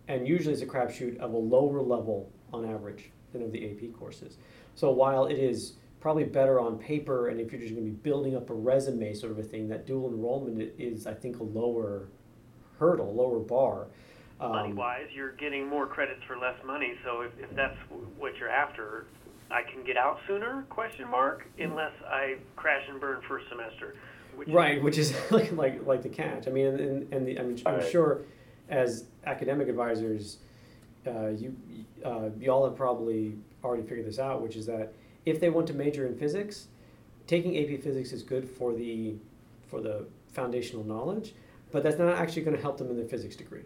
and 0.07 0.27
usually 0.27 0.53
it's 0.53 0.61
a 0.61 0.67
crapshoot 0.67 1.17
of 1.17 1.33
a 1.33 1.37
lower 1.37 1.81
level 1.81 2.29
on 2.53 2.69
average 2.69 3.09
than 3.33 3.41
of 3.41 3.51
the 3.51 3.65
AP 3.65 3.97
courses. 3.97 4.37
So 4.75 4.91
while 4.91 5.25
it 5.25 5.39
is 5.39 5.73
probably 6.01 6.23
better 6.23 6.59
on 6.59 6.77
paper, 6.77 7.29
and 7.29 7.39
if 7.39 7.51
you're 7.51 7.59
just 7.59 7.73
going 7.73 7.83
to 7.83 7.91
be 7.91 7.97
building 7.97 8.35
up 8.35 8.51
a 8.51 8.53
resume 8.53 9.15
sort 9.15 9.31
of 9.31 9.39
a 9.39 9.43
thing, 9.43 9.67
that 9.69 9.87
dual 9.87 10.09
enrollment 10.09 10.71
is, 10.77 11.07
I 11.07 11.15
think, 11.15 11.39
a 11.39 11.43
lower 11.43 12.09
hurdle, 12.77 13.11
lower 13.11 13.39
bar. 13.39 13.87
Um, 14.39 14.51
money 14.51 14.73
wise, 14.73 15.07
you're 15.11 15.31
getting 15.31 15.67
more 15.67 15.87
credits 15.87 16.21
for 16.27 16.37
less 16.37 16.63
money. 16.63 16.93
So 17.03 17.21
if, 17.21 17.31
if 17.39 17.55
that's 17.55 17.77
what 18.19 18.37
you're 18.37 18.49
after, 18.49 19.07
I 19.49 19.63
can 19.63 19.83
get 19.83 19.97
out 19.97 20.19
sooner? 20.27 20.63
Question 20.69 21.09
mark. 21.09 21.47
Unless 21.57 21.93
I 22.05 22.35
crash 22.55 22.83
and 22.87 23.01
burn 23.01 23.19
first 23.27 23.49
semester. 23.49 23.95
Which 24.35 24.49
Right, 24.49 24.81
which 24.81 24.97
is 24.97 25.13
like 25.31 25.51
like 25.51 25.85
like 25.85 26.01
the 26.03 26.09
catch. 26.09 26.47
I 26.47 26.51
mean, 26.51 26.67
and, 26.67 27.13
and 27.13 27.27
the, 27.27 27.39
I 27.39 27.43
mean, 27.43 27.61
I'm 27.65 27.75
Right. 27.75 27.87
sure 27.87 28.21
as 28.69 29.05
academic 29.25 29.67
advisors, 29.67 30.37
uh, 31.05 31.29
you 31.29 31.55
uh, 32.05 32.29
y'all 32.39 32.65
have 32.65 32.75
probably 32.75 33.37
already 33.63 33.83
figured 33.83 34.05
this 34.07 34.19
out, 34.19 34.41
which 34.41 34.55
is 34.55 34.65
that 34.65 34.93
if 35.25 35.39
they 35.39 35.49
want 35.49 35.67
to 35.67 35.73
major 35.73 36.07
in 36.07 36.17
physics, 36.17 36.67
taking 37.27 37.57
AP 37.57 37.81
Physics 37.81 38.11
is 38.11 38.23
good 38.23 38.49
for 38.49 38.73
the 38.73 39.15
for 39.67 39.81
the 39.81 40.05
foundational 40.33 40.83
knowledge, 40.83 41.33
but 41.71 41.83
that's 41.83 41.97
not 41.99 42.17
actually 42.17 42.41
going 42.41 42.55
to 42.55 42.61
help 42.61 42.77
them 42.77 42.89
in 42.89 42.97
their 42.97 43.07
physics 43.07 43.35
degree. 43.35 43.63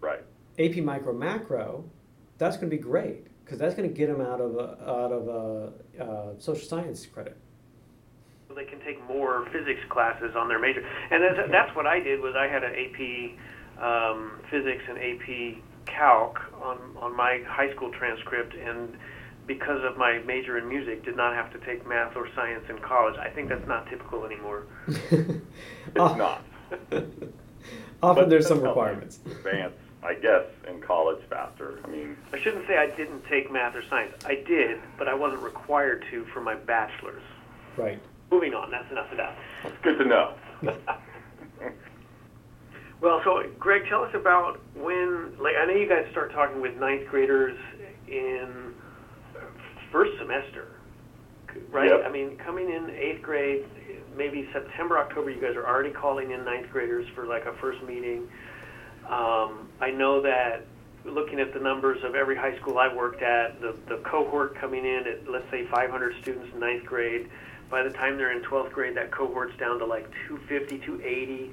Right. 0.00 0.22
AP 0.58 0.76
Micro 0.76 1.12
Macro, 1.12 1.84
that's 2.38 2.56
going 2.56 2.70
to 2.70 2.76
be 2.76 2.82
great 2.82 3.26
because 3.44 3.58
that's 3.58 3.74
going 3.74 3.88
to 3.88 3.94
get 3.94 4.06
them 4.06 4.20
out 4.20 4.40
of 4.40 4.56
a, 4.56 4.88
out 4.88 5.12
of 5.12 5.28
a, 5.28 6.02
uh, 6.02 6.38
social 6.38 6.66
science 6.66 7.04
credit. 7.06 7.36
So 8.54 8.60
they 8.60 8.66
can 8.68 8.80
take 8.80 9.06
more 9.08 9.46
physics 9.52 9.80
classes 9.88 10.34
on 10.36 10.48
their 10.48 10.58
major. 10.58 10.86
And 11.10 11.22
that's, 11.22 11.50
that's 11.50 11.76
what 11.76 11.86
I 11.86 12.00
did. 12.00 12.20
Was 12.20 12.34
I 12.36 12.46
had 12.46 12.64
an 12.64 12.74
AP 12.74 13.82
um, 13.82 14.32
physics 14.50 14.82
and 14.88 14.98
AP 14.98 15.62
calc 15.86 16.40
on 16.62 16.78
on 17.00 17.16
my 17.16 17.42
high 17.46 17.72
school 17.74 17.90
transcript, 17.92 18.54
and 18.54 18.96
because 19.46 19.84
of 19.84 19.96
my 19.98 20.18
major 20.20 20.56
in 20.58 20.68
music, 20.68 21.04
did 21.04 21.16
not 21.16 21.34
have 21.34 21.52
to 21.52 21.58
take 21.66 21.86
math 21.86 22.16
or 22.16 22.28
science 22.34 22.64
in 22.70 22.78
college. 22.78 23.16
I 23.18 23.28
think 23.28 23.48
that's 23.48 23.66
not 23.66 23.88
typical 23.88 24.24
anymore. 24.24 24.64
It's 25.86 26.16
not. 26.16 26.42
Often 26.90 28.24
But 28.24 28.28
there's 28.30 28.48
some 28.48 28.60
requirements. 28.62 29.18
they 29.18 29.30
Advance, 29.32 29.74
I 30.02 30.14
guess, 30.14 30.44
in 30.68 30.80
college 30.80 31.22
faster. 31.30 31.78
I 31.84 31.88
mean, 31.88 32.16
I 32.32 32.40
shouldn't 32.40 32.66
say 32.66 32.78
I 32.78 32.88
didn't 32.96 33.24
take 33.26 33.52
math 33.52 33.76
or 33.76 33.82
science. 33.88 34.12
I 34.24 34.34
did, 34.46 34.80
but 34.98 35.08
I 35.08 35.14
wasn't 35.14 35.42
required 35.42 36.04
to 36.10 36.24
for 36.32 36.40
my 36.40 36.54
bachelor's. 36.56 37.22
Right. 37.76 38.00
Moving 38.34 38.54
on. 38.54 38.68
That's 38.68 38.90
enough 38.90 39.10
of 39.12 39.18
that. 39.18 39.36
it's 39.64 39.76
good 39.84 39.98
to 39.98 40.04
know. 40.04 40.34
Well, 43.00 43.20
so 43.22 43.42
Greg, 43.58 43.82
tell 43.90 44.02
us 44.02 44.14
about 44.14 44.60
when. 44.74 45.36
Like, 45.38 45.56
I 45.60 45.66
know 45.66 45.74
you 45.74 45.86
guys 45.86 46.06
start 46.10 46.32
talking 46.32 46.62
with 46.62 46.74
ninth 46.78 47.06
graders 47.10 47.58
in 48.08 48.72
first 49.92 50.12
semester, 50.18 50.76
right? 51.70 51.90
Yep. 51.90 52.04
I 52.06 52.10
mean, 52.10 52.38
coming 52.38 52.70
in 52.70 52.88
eighth 52.88 53.20
grade, 53.20 53.66
maybe 54.16 54.48
September, 54.54 54.96
October, 54.96 55.28
you 55.28 55.38
guys 55.38 55.54
are 55.54 55.66
already 55.66 55.90
calling 55.90 56.30
in 56.30 56.46
ninth 56.46 56.70
graders 56.70 57.06
for 57.14 57.26
like 57.26 57.44
a 57.44 57.52
first 57.60 57.82
meeting. 57.82 58.26
Um, 59.06 59.68
I 59.82 59.90
know 59.90 60.22
that 60.22 60.64
looking 61.04 61.40
at 61.40 61.52
the 61.52 61.60
numbers 61.60 62.02
of 62.04 62.14
every 62.14 62.36
high 62.36 62.56
school 62.58 62.78
I 62.78 62.94
worked 62.94 63.22
at, 63.22 63.60
the, 63.60 63.76
the 63.86 63.98
cohort 64.10 64.58
coming 64.58 64.86
in 64.86 65.04
at 65.06 65.28
let's 65.30 65.50
say 65.50 65.66
500 65.66 66.14
students 66.22 66.48
in 66.54 66.60
ninth 66.60 66.86
grade, 66.86 67.28
by 67.70 67.82
the 67.82 67.90
time 67.90 68.16
they're 68.16 68.32
in 68.32 68.42
12th 68.42 68.72
grade, 68.72 68.96
that 68.96 69.10
cohort's 69.10 69.56
down 69.58 69.78
to 69.78 69.86
like 69.86 70.10
250, 70.28 70.78
280. 70.78 71.50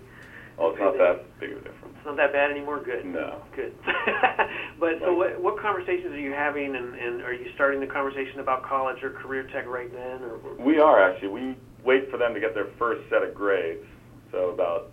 oh, 0.58 0.70
it's 0.72 0.80
not 0.80 0.98
that 0.98 1.40
big 1.40 1.52
of 1.52 1.58
a 1.58 1.62
difference. 1.62 1.96
It's 1.98 2.06
not 2.06 2.18
that 2.18 2.34
bad 2.34 2.52
anymore. 2.52 2.80
Good. 2.84 3.06
No. 3.06 3.42
Good. 3.56 3.74
but 4.80 5.00
so, 5.00 5.14
what, 5.14 5.40
what 5.42 5.60
conversations 5.60 6.14
are 6.14 6.20
you 6.20 6.32
having, 6.32 6.76
and, 6.76 6.96
and 6.96 7.22
are 7.22 7.34
you 7.34 7.52
starting 7.56 7.80
the 7.80 7.88
conversation 7.88 8.40
about 8.40 8.64
college 8.64 9.04
or 9.04 9.12
career 9.12 9.44
tech 9.44 9.68
right 9.68 9.92
then? 9.92 10.24
Or, 10.24 10.36
or 10.36 10.56
We 10.56 10.80
are 10.80 11.02
actually. 11.02 11.30
We 11.30 11.56
wait 11.84 12.10
for 12.12 12.18
them 12.18 12.34
to 12.34 12.40
get 12.40 12.54
their 12.54 12.68
first 12.78 13.10
set 13.10 13.24
of 13.24 13.34
grades. 13.34 13.86
So 14.32 14.50
about 14.50 14.92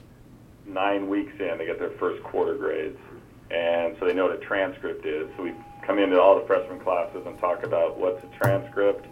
nine 0.66 1.08
weeks 1.08 1.32
in, 1.38 1.58
they 1.58 1.66
get 1.66 1.78
their 1.78 1.92
first 1.98 2.22
quarter 2.24 2.54
grades, 2.54 2.98
and 3.50 3.96
so 3.98 4.06
they 4.06 4.14
know 4.14 4.26
what 4.26 4.34
a 4.34 4.44
transcript 4.44 5.06
is. 5.06 5.28
So 5.36 5.44
we 5.44 5.52
come 5.86 5.98
into 5.98 6.20
all 6.20 6.38
the 6.38 6.46
freshman 6.46 6.78
classes 6.80 7.22
and 7.26 7.38
talk 7.38 7.62
about 7.62 7.98
what's 7.98 8.22
a 8.24 8.28
transcript, 8.38 9.06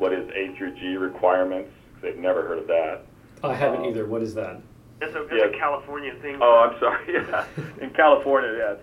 what 0.00 0.14
is 0.14 0.26
A 0.30 0.56
through 0.56 0.74
G 0.76 0.96
requirements. 0.96 1.70
they've 2.00 2.16
never 2.16 2.40
heard 2.48 2.58
of 2.58 2.66
that. 2.66 3.02
I 3.44 3.54
haven't 3.54 3.84
either. 3.84 4.06
What 4.06 4.22
is 4.22 4.34
that? 4.34 4.62
It's 5.02 5.14
a, 5.14 5.20
that's 5.28 5.32
Yeah. 5.36 5.44
a 5.54 5.58
California 5.58 6.14
thing. 6.22 6.38
Oh, 6.40 6.66
I'm 6.70 6.80
sorry. 6.80 7.04
Yeah. 7.12 7.44
In 7.84 7.90
California, 7.90 8.50
yeah, 8.58 8.74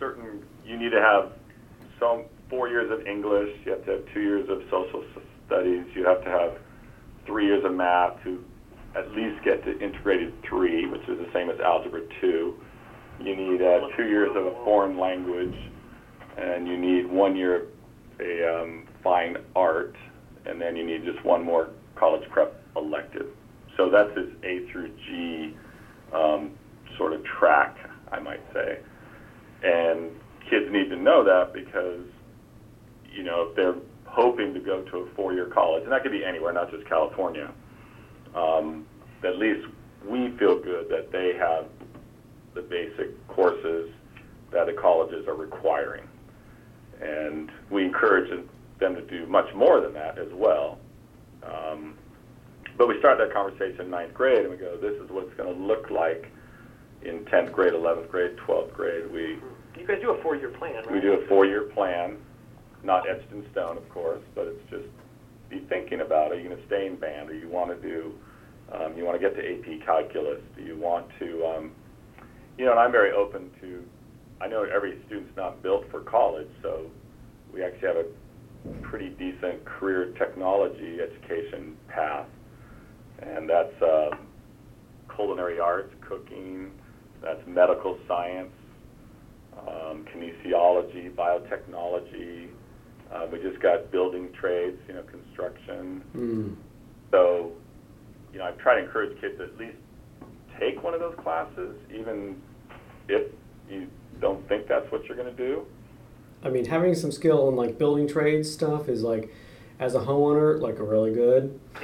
certain 0.00 0.42
you 0.66 0.76
need 0.76 0.90
to 0.90 1.00
have 1.00 1.30
some 2.00 2.24
four 2.48 2.68
years 2.68 2.90
of 2.90 3.06
English. 3.06 3.56
You 3.64 3.72
have 3.72 3.84
to 3.86 3.92
have 3.92 4.04
two 4.12 4.20
years 4.22 4.48
of 4.48 4.62
social 4.70 5.04
studies. 5.46 5.84
You 5.94 6.04
have 6.04 6.22
to 6.24 6.30
have 6.30 6.58
three 7.26 7.46
years 7.46 7.64
of 7.64 7.72
math 7.74 8.20
to 8.24 8.44
at 8.96 9.12
least 9.12 9.44
get 9.44 9.64
to 9.64 9.78
integrated 9.80 10.32
three, 10.42 10.86
which 10.86 11.02
is 11.02 11.16
the 11.18 11.28
same 11.32 11.48
as 11.48 11.60
algebra 11.60 12.00
two. 12.20 12.58
You 13.20 13.36
need 13.36 13.62
uh, 13.62 13.86
two 13.96 14.08
years 14.08 14.30
of 14.34 14.46
a 14.46 14.52
foreign 14.64 14.98
language, 14.98 15.54
and 16.36 16.66
you 16.66 16.76
need 16.76 17.08
one 17.08 17.36
year 17.36 17.62
of 17.62 17.62
a 18.20 18.62
um, 18.62 18.86
fine 19.04 19.36
art, 19.54 19.94
and 20.46 20.60
then 20.60 20.76
you 20.76 20.84
need 20.84 21.04
just 21.04 21.24
one 21.24 21.44
more 21.44 21.70
college 21.96 22.28
prep 22.30 22.62
elective. 22.76 23.26
So 23.76 23.90
that's 23.90 24.16
his 24.16 24.28
A 24.42 24.66
through 24.70 24.90
G 25.06 25.56
um, 26.12 26.52
sort 26.96 27.12
of 27.12 27.24
track, 27.24 27.76
I 28.12 28.18
might 28.18 28.40
say. 28.52 28.78
And 29.62 30.10
kids 30.48 30.66
need 30.70 30.88
to 30.90 30.96
know 30.96 31.22
that 31.24 31.52
because, 31.52 32.04
you 33.12 33.22
know, 33.22 33.48
if 33.48 33.56
they're 33.56 33.76
hoping 34.06 34.52
to 34.54 34.60
go 34.60 34.82
to 34.82 34.96
a 34.98 35.10
four-year 35.14 35.46
college, 35.46 35.84
and 35.84 35.92
that 35.92 36.02
could 36.02 36.12
be 36.12 36.24
anywhere, 36.24 36.52
not 36.52 36.70
just 36.70 36.86
California, 36.86 37.50
um, 38.34 38.86
at 39.24 39.38
least 39.38 39.66
we 40.08 40.30
feel 40.38 40.58
good 40.60 40.88
that 40.88 41.12
they 41.12 41.34
have 41.38 41.66
the 42.54 42.62
basic 42.62 43.26
courses 43.28 43.90
that 44.50 44.66
the 44.66 44.72
colleges 44.72 45.26
are 45.28 45.36
requiring. 45.36 46.08
And 47.00 47.50
we 47.70 47.84
encourage 47.84 48.30
them 48.80 48.94
to 48.94 49.02
do 49.02 49.26
much 49.26 49.52
more 49.54 49.80
than 49.80 49.92
that 49.94 50.18
as 50.18 50.32
well. 50.32 50.78
Um, 51.42 51.94
but 52.76 52.88
we 52.88 52.98
start 52.98 53.18
that 53.18 53.32
conversation 53.32 53.82
in 53.82 53.90
ninth 53.90 54.14
grade 54.14 54.40
and 54.40 54.50
we 54.50 54.56
go, 54.56 54.76
this 54.76 54.94
is 55.00 55.10
what 55.10 55.24
it's 55.26 55.36
going 55.36 55.54
to 55.54 55.62
look 55.62 55.90
like 55.90 56.30
in 57.02 57.24
10th 57.26 57.52
grade, 57.52 57.72
11th 57.72 58.08
grade, 58.10 58.36
12th 58.46 58.72
grade. 58.72 59.10
We, 59.12 59.38
You 59.78 59.86
guys 59.86 60.00
do 60.00 60.10
a 60.10 60.22
four-year 60.22 60.50
plan, 60.50 60.76
right? 60.76 60.92
we 60.92 61.00
do 61.00 61.12
a 61.12 61.26
four-year 61.28 61.64
plan, 61.74 62.16
not 62.82 63.08
etched 63.08 63.30
in 63.32 63.44
stone, 63.52 63.76
of 63.76 63.88
course, 63.90 64.22
but 64.34 64.46
it's 64.46 64.70
just 64.70 64.86
be 65.48 65.60
thinking 65.68 66.00
about, 66.00 66.32
are 66.32 66.36
you 66.36 66.48
going 66.48 66.60
to 66.60 66.66
stay 66.66 66.86
in 66.86 66.96
band? 66.96 67.28
Or 67.30 67.34
you 67.34 67.48
want 67.48 67.70
to 67.70 67.88
do, 67.88 68.14
um, 68.72 68.96
you 68.96 69.04
want 69.04 69.20
to 69.20 69.28
get 69.28 69.36
to 69.36 69.42
AP 69.42 69.84
calculus? 69.84 70.40
Do 70.56 70.62
you 70.62 70.76
want 70.76 71.06
to, 71.18 71.46
um, 71.46 71.72
you 72.56 72.64
know, 72.64 72.70
and 72.72 72.80
I'm 72.80 72.92
very 72.92 73.12
open 73.12 73.50
to, 73.60 73.84
I 74.40 74.46
know 74.48 74.62
every 74.62 74.98
student's 75.06 75.36
not 75.36 75.62
built 75.62 75.90
for 75.90 76.00
college, 76.00 76.48
so 76.62 76.86
we 77.52 77.62
actually 77.62 77.88
have 77.88 77.96
a 77.96 78.04
pretty 78.82 79.10
decent 79.10 79.64
career 79.64 80.12
technology 80.18 80.98
education 81.00 81.76
path. 81.88 82.26
And 83.20 83.48
that's 83.48 83.82
uh, 83.82 84.10
culinary 85.14 85.60
arts, 85.60 85.92
cooking, 86.00 86.70
that's 87.22 87.40
medical 87.46 87.98
science, 88.08 88.52
um, 89.58 90.06
kinesiology, 90.14 91.14
biotechnology. 91.14 92.48
Uh, 93.12 93.26
we 93.30 93.38
just 93.42 93.60
got 93.60 93.90
building 93.90 94.30
trades, 94.38 94.78
you 94.88 94.94
know, 94.94 95.02
construction. 95.02 96.02
Mm. 96.16 96.56
So, 97.10 97.52
you 98.32 98.38
know, 98.38 98.46
I 98.46 98.52
try 98.52 98.76
to 98.76 98.86
encourage 98.86 99.20
kids 99.20 99.36
to 99.38 99.44
at 99.44 99.58
least 99.58 99.76
take 100.58 100.82
one 100.82 100.94
of 100.94 101.00
those 101.00 101.16
classes, 101.22 101.76
even 101.92 102.36
if 103.08 103.32
you 103.68 103.88
don't 104.20 104.46
think 104.48 104.68
that's 104.68 104.90
what 104.92 105.04
you're 105.06 105.16
going 105.16 105.34
to 105.34 105.36
do. 105.36 105.66
I 106.42 106.48
mean, 106.48 106.64
having 106.66 106.94
some 106.94 107.12
skill 107.12 107.48
in 107.48 107.56
like 107.56 107.78
building 107.78 108.08
trades 108.08 108.50
stuff 108.50 108.88
is 108.88 109.02
like, 109.02 109.32
as 109.78 109.94
a 109.94 110.00
homeowner, 110.00 110.60
like 110.60 110.78
a 110.78 110.82
really 110.82 111.12
good. 111.12 111.58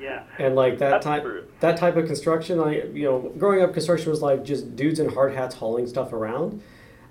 yeah. 0.00 0.24
And 0.38 0.54
like 0.54 0.78
that 0.78 0.90
That's 0.90 1.04
type, 1.04 1.22
true. 1.22 1.44
that 1.60 1.76
type 1.76 1.96
of 1.96 2.06
construction, 2.06 2.60
I 2.60 2.82
you 2.84 3.04
know, 3.04 3.32
growing 3.38 3.62
up, 3.62 3.72
construction 3.72 4.10
was 4.10 4.22
like 4.22 4.44
just 4.44 4.76
dudes 4.76 5.00
in 5.00 5.08
hard 5.08 5.34
hats 5.34 5.56
hauling 5.56 5.86
stuff 5.86 6.12
around. 6.12 6.62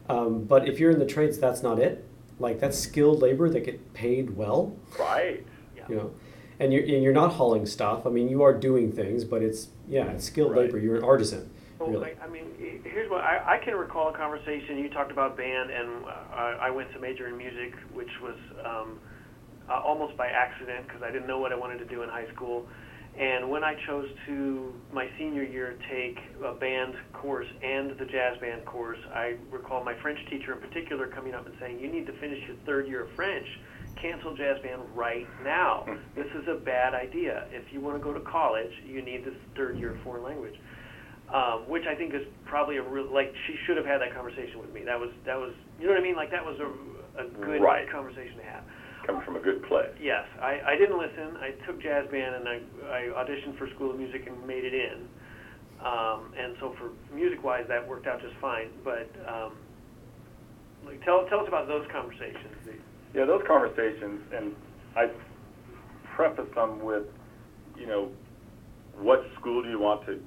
Um, 0.10 0.44
but 0.46 0.68
if 0.68 0.80
you're 0.80 0.92
in 0.92 1.00
the 1.00 1.06
trades, 1.06 1.38
that's 1.40 1.62
not 1.62 1.78
it. 1.80 2.06
Like 2.40 2.60
that's 2.60 2.78
skilled 2.78 3.22
labor 3.22 3.50
that 3.50 3.62
get 3.66 3.94
paid 3.94 4.36
well. 4.36 4.76
Right. 5.00 5.46
You 5.90 5.96
know, 5.96 6.12
and 6.60 6.72
you're 6.72 6.84
and 6.84 7.04
you're 7.04 7.12
not 7.14 7.34
hauling 7.34 7.66
stuff. 7.66 8.06
I 8.06 8.10
mean, 8.12 8.30
you 8.30 8.44
are 8.44 8.54
doing 8.54 8.92
things, 8.94 9.26
but 9.26 9.42
it's 9.42 9.68
yeah, 9.90 10.06
it's 10.12 10.24
skilled 10.26 10.52
Right. 10.52 10.62
labor. 10.68 10.80
You're 10.80 10.96
an 10.96 11.04
artisan. 11.04 11.50
Well, 11.82 11.98
really. 11.98 12.14
I, 12.22 12.26
I 12.26 12.30
mean, 12.30 12.46
here's 12.86 13.10
what 13.10 13.22
I, 13.22 13.58
I 13.58 13.66
can 13.66 13.74
recall 13.74 14.14
a 14.14 14.18
conversation. 14.18 14.78
You 14.78 14.90
talked 14.90 15.12
about 15.12 15.36
band, 15.36 15.72
and 15.72 16.06
uh, 16.06 16.10
I, 16.62 16.68
I 16.68 16.70
went 16.70 16.94
to 16.94 17.00
major 17.00 17.28
in 17.28 17.38
music, 17.38 17.74
which 17.92 18.12
was 18.22 18.38
um, 18.64 19.00
uh, 19.68 19.82
almost 19.82 20.16
by 20.16 20.28
accident 20.28 20.86
because 20.86 21.02
I 21.02 21.12
didn't 21.12 21.28
know 21.28 21.40
what 21.40 21.52
I 21.52 21.58
wanted 21.58 21.80
to 21.80 21.86
do 21.86 22.04
in 22.04 22.10
high 22.10 22.30
school. 22.36 22.68
And 23.18 23.50
when 23.50 23.64
I 23.64 23.76
chose 23.88 24.08
to 24.28 24.74
my 24.94 25.10
senior 25.18 25.44
year 25.44 25.76
take 25.90 26.18
a 26.46 26.54
band 26.54 26.94
course 27.14 27.48
and 27.62 27.92
the 27.98 28.06
jazz 28.06 28.40
band 28.40 28.64
course, 28.66 29.00
I 29.14 29.36
recall 29.52 29.84
my 29.84 29.96
French 30.02 30.20
teacher 30.30 30.54
in 30.54 30.62
particular 30.62 31.08
coming 31.08 31.34
up 31.34 31.46
and 31.46 31.56
saying, 31.60 31.80
"You 31.80 31.92
need 31.92 32.06
to 32.06 32.14
finish 32.22 32.40
your 32.48 32.58
third 32.66 32.88
year 32.88 33.04
of 33.04 33.12
French. 33.16 33.48
Cancel 34.02 34.38
jazz 34.38 34.62
band 34.62 34.84
right 34.96 35.28
now. 35.44 35.86
This 36.16 36.28
is 36.36 36.48
a 36.48 36.56
bad 36.56 36.94
idea. 36.94 37.48
If 37.52 37.74
you 37.74 37.82
want 37.82 37.98
to 37.98 38.04
go 38.04 38.14
to 38.14 38.22
college, 38.22 38.72
you 38.86 39.02
need 39.02 39.26
this 39.26 39.36
third 39.56 39.78
year 39.80 39.96
of 39.96 40.02
foreign 40.04 40.24
language." 40.24 40.56
Um, 41.34 41.64
which 41.68 41.84
I 41.88 41.96
think 41.96 42.14
is 42.14 42.28
probably 42.46 42.78
a 42.78 42.84
real 42.84 43.12
like 43.12 43.34
she 43.48 43.56
should 43.66 43.78
have 43.78 43.86
had 43.86 44.02
that 44.02 44.14
conversation 44.14 44.60
with 44.60 44.74
me. 44.74 44.84
That 44.84 45.00
was 45.00 45.10
that 45.26 45.38
was 45.40 45.54
you 45.80 45.88
know 45.88 45.94
what 45.94 46.00
I 46.00 46.04
mean? 46.04 46.16
Like 46.16 46.32
that 46.32 46.44
was 46.44 46.60
a, 46.60 46.68
a 47.24 47.28
good 47.46 47.62
Right. 47.62 47.90
conversation 47.90 48.38
to 48.38 48.44
have. 48.44 48.64
Coming 49.08 49.24
from 49.26 49.36
a 49.36 49.40
good 49.40 49.64
place. 49.64 49.90
Yes, 50.00 50.26
I, 50.42 50.62
I 50.62 50.76
didn't 50.78 51.00
listen. 51.00 51.36
I 51.42 51.52
took 51.66 51.82
jazz 51.82 52.06
band 52.12 52.36
and 52.36 52.48
I, 52.48 52.62
I 52.86 53.00
auditioned 53.18 53.58
for 53.58 53.68
School 53.74 53.90
of 53.92 53.98
Music 53.98 54.28
and 54.28 54.46
made 54.46 54.64
it 54.64 54.76
in. 54.76 55.08
Um, 55.82 56.30
and 56.38 56.56
so 56.60 56.76
for 56.78 56.92
music 57.16 57.44
wise, 57.44 57.66
that 57.68 57.88
worked 57.88 58.06
out 58.06 58.22
just 58.22 58.36
fine. 58.40 58.70
But 58.84 59.10
um, 59.28 59.54
like 60.86 61.04
tell 61.04 61.26
tell 61.30 61.40
us 61.40 61.48
about 61.48 61.68
those 61.68 61.88
conversations. 61.92 62.78
Yeah, 63.16 63.26
those 63.26 63.42
conversations, 63.48 64.22
and 64.36 64.54
I 64.96 65.10
preface 66.16 66.54
them 66.56 66.84
with, 66.84 67.04
you 67.78 67.88
know, 67.88 68.10
what 69.00 69.26
school 69.40 69.64
do 69.64 69.70
you 69.70 69.80
want 69.80 70.06
to 70.06 70.20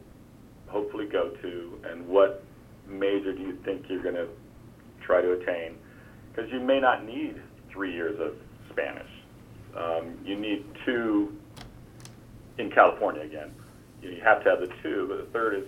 hopefully 0.75 1.07
go 1.07 1.31
to, 1.31 1.81
and 1.89 2.07
what 2.07 2.43
major 2.89 3.33
do 3.33 3.41
you 3.41 3.57
think 3.65 3.87
you're 3.89 4.03
going 4.03 4.17
to 4.17 4.29
try 5.01 5.23
to 5.23 5.33
attain? 5.33 5.77
Because 6.31 6.51
you 6.51 6.59
may 6.59 6.81
not 6.81 7.07
need 7.07 7.41
three 7.71 7.93
years 7.93 8.19
of 8.21 8.35
Spanish. 8.71 9.09
Um, 9.77 10.19
you 10.25 10.37
need 10.37 10.67
two 10.85 11.37
in 12.59 12.71
California 12.71 13.23
again. 13.23 13.53
You 14.03 14.21
have 14.25 14.43
to 14.43 14.51
have 14.51 14.61
the 14.61 14.71
two, 14.83 15.07
but 15.09 15.19
the 15.19 15.31
third 15.33 15.55
is 15.55 15.65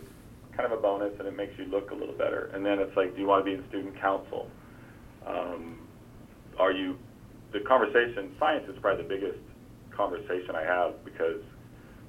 kind 0.57 0.71
of 0.71 0.77
a 0.77 0.83
bonus, 0.83 1.13
and 1.21 1.29
it 1.29 1.37
makes 1.37 1.57
you 1.57 1.67
look 1.67 1.93
a 1.93 1.95
little 1.95 2.15
better. 2.15 2.51
And 2.53 2.67
then 2.67 2.81
it's 2.81 2.97
like, 2.97 3.15
do 3.15 3.21
you 3.21 3.29
want 3.29 3.45
to 3.45 3.51
be 3.51 3.57
in 3.57 3.67
student 3.69 3.99
council? 4.01 4.51
Um, 5.25 5.87
are 6.59 6.73
you 6.73 6.99
the 7.53 7.61
conversation 7.61 8.35
science 8.39 8.69
is 8.69 8.77
probably 8.81 9.03
the 9.03 9.09
biggest 9.09 9.39
conversation 9.91 10.55
i 10.55 10.63
have 10.63 11.05
because 11.05 11.41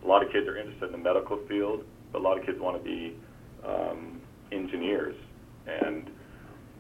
a 0.04 0.08
lot 0.08 0.26
of 0.26 0.32
kids 0.32 0.48
are 0.48 0.58
interested 0.58 0.86
in 0.88 0.92
the 0.92 0.98
medical 0.98 1.38
field 1.48 1.86
a 2.16 2.20
lot 2.20 2.38
of 2.38 2.46
kids 2.46 2.58
want 2.60 2.78
to 2.78 2.84
be 2.84 3.16
um, 3.66 4.22
engineers 4.52 5.16
and 5.68 6.10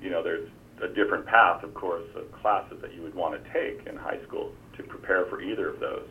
you 0.02 0.10
know 0.10 0.24
there's 0.24 0.48
a 0.84 0.88
different 0.94 1.26
path 1.26 1.64
of 1.64 1.74
course 1.74 2.06
of 2.16 2.24
classes 2.42 2.78
that 2.82 2.94
you 2.94 3.02
would 3.02 3.16
want 3.16 3.34
to 3.34 3.42
take 3.52 3.86
in 3.88 3.96
high 3.98 4.20
school 4.28 4.52
to 4.78 4.84
prepare 4.84 5.26
for 5.30 5.42
either 5.42 5.70
of 5.70 5.80
those 5.80 6.08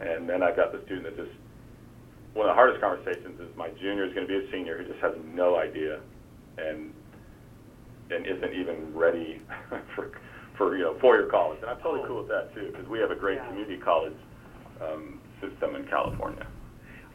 and 0.00 0.28
then 0.28 0.42
i've 0.42 0.54
got 0.56 0.70
the 0.72 0.80
student 0.84 1.04
that 1.04 1.16
just 1.16 1.34
one 2.34 2.46
of 2.46 2.52
the 2.52 2.54
hardest 2.54 2.80
conversations 2.80 3.40
is 3.40 3.48
my 3.56 3.68
junior 3.80 4.04
is 4.04 4.14
going 4.14 4.26
to 4.26 4.30
be 4.30 4.36
a 4.38 4.50
senior 4.52 4.78
who 4.78 4.84
just 4.84 5.00
has 5.00 5.12
no 5.34 5.56
idea 5.58 5.98
and 6.58 6.92
and 8.10 8.26
isn't 8.26 8.54
even 8.54 8.94
ready 8.94 9.40
for 9.94 10.10
for 10.56 10.76
you 10.76 10.84
know 10.84 10.96
four 11.00 11.16
year 11.16 11.28
college. 11.30 11.58
And 11.62 11.70
I'm 11.70 11.78
totally 11.80 12.06
cool 12.06 12.18
with 12.18 12.28
that 12.28 12.54
too 12.54 12.70
because 12.72 12.88
we 12.88 12.98
have 13.00 13.10
a 13.10 13.14
great 13.16 13.36
Yeah. 13.36 13.48
community 13.48 13.76
college 13.78 14.16
um, 14.80 15.20
system 15.40 15.76
in 15.76 15.84
California. 15.88 16.46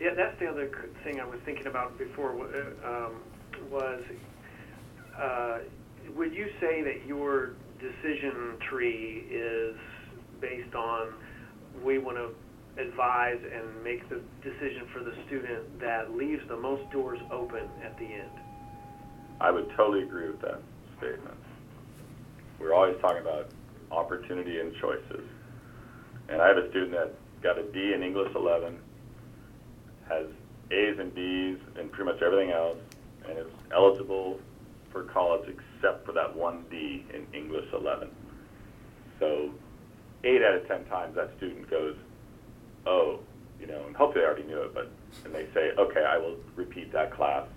Yeah, 0.04 0.10
that's 0.18 0.38
the 0.38 0.48
other 0.48 0.70
thing 1.06 1.22
I 1.22 1.26
was 1.26 1.40
thinking 1.46 1.68
about 1.68 1.98
before 1.98 2.32
uh, 2.36 3.06
um, 3.08 3.14
was 3.72 4.02
uh, 5.18 5.60
would 6.14 6.34
you 6.34 6.48
say 6.60 6.84
that 6.84 7.08
your 7.08 7.52
decision 7.80 8.60
tree 8.70 9.26
is 9.32 9.78
based 10.42 10.76
on 10.76 11.14
we 11.86 12.00
want 12.00 12.18
to 12.18 12.36
advise 12.82 13.40
and 13.40 13.82
make 13.82 14.10
the 14.10 14.20
decision 14.44 14.90
for 14.92 15.00
the 15.06 15.14
student 15.26 15.80
that 15.80 16.14
leaves 16.14 16.42
the 16.50 16.58
most 16.58 16.84
doors 16.92 17.20
open 17.32 17.70
at 17.82 17.98
the 17.98 18.06
end? 18.06 18.32
I 19.40 19.52
would 19.52 19.70
totally 19.78 20.04
agree 20.04 20.28
with 20.28 20.42
that 20.42 20.60
statement. 20.98 21.38
We're 22.60 22.74
always 22.74 22.98
talking 23.00 23.22
about 23.22 23.48
opportunity 23.90 24.60
and 24.60 24.76
choices. 24.82 25.24
And 26.28 26.42
I 26.42 26.48
have 26.50 26.58
a 26.58 26.70
student 26.72 26.92
that 26.92 27.16
got 27.42 27.58
a 27.58 27.64
D 27.72 27.94
in 27.96 28.04
English 28.04 28.36
11, 28.36 28.78
has 30.10 30.28
A's 30.72 30.98
and 31.00 31.14
B's 31.14 31.58
and 31.78 31.92
pretty 31.92 32.12
much 32.12 32.22
everything 32.22 32.52
else, 32.52 32.78
and 33.28 33.38
is 33.38 33.48
eligible 33.74 34.40
for 34.92 35.04
college 35.04 35.50
except 35.50 36.06
for 36.06 36.12
that 36.14 36.36
one 36.36 36.66
D 36.70 37.06
in 37.14 37.26
English 37.34 37.68
11. 37.74 38.10
So, 39.20 39.52
eight 40.24 40.42
out 40.44 40.56
of 40.56 40.68
ten 40.68 40.86
times 40.86 41.16
that 41.16 41.32
student 41.38 41.70
goes, 41.70 41.96
oh, 42.86 43.20
you 43.60 43.68
know, 43.68 43.86
and 43.86 43.96
hopefully 43.96 44.22
they 44.22 44.28
already 44.28 44.44
knew 44.44 44.62
it, 44.62 44.74
but 44.74 44.92
and 45.26 45.34
they 45.34 45.48
say, 45.54 45.72
okay, 45.78 46.04
I 46.04 46.18
will 46.18 46.38
repeat 46.56 46.92
that 46.94 47.14
class. 47.14 47.48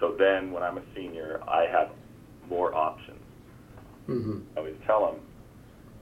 So 0.00 0.14
then, 0.18 0.52
when 0.52 0.62
I'm 0.62 0.78
a 0.78 0.82
senior, 0.94 1.40
I 1.48 1.66
have 1.66 1.90
more 2.48 2.74
options. 2.74 3.20
Mm-hmm. 4.08 4.38
I 4.54 4.60
always 4.60 4.76
tell 4.86 5.06
them 5.06 5.20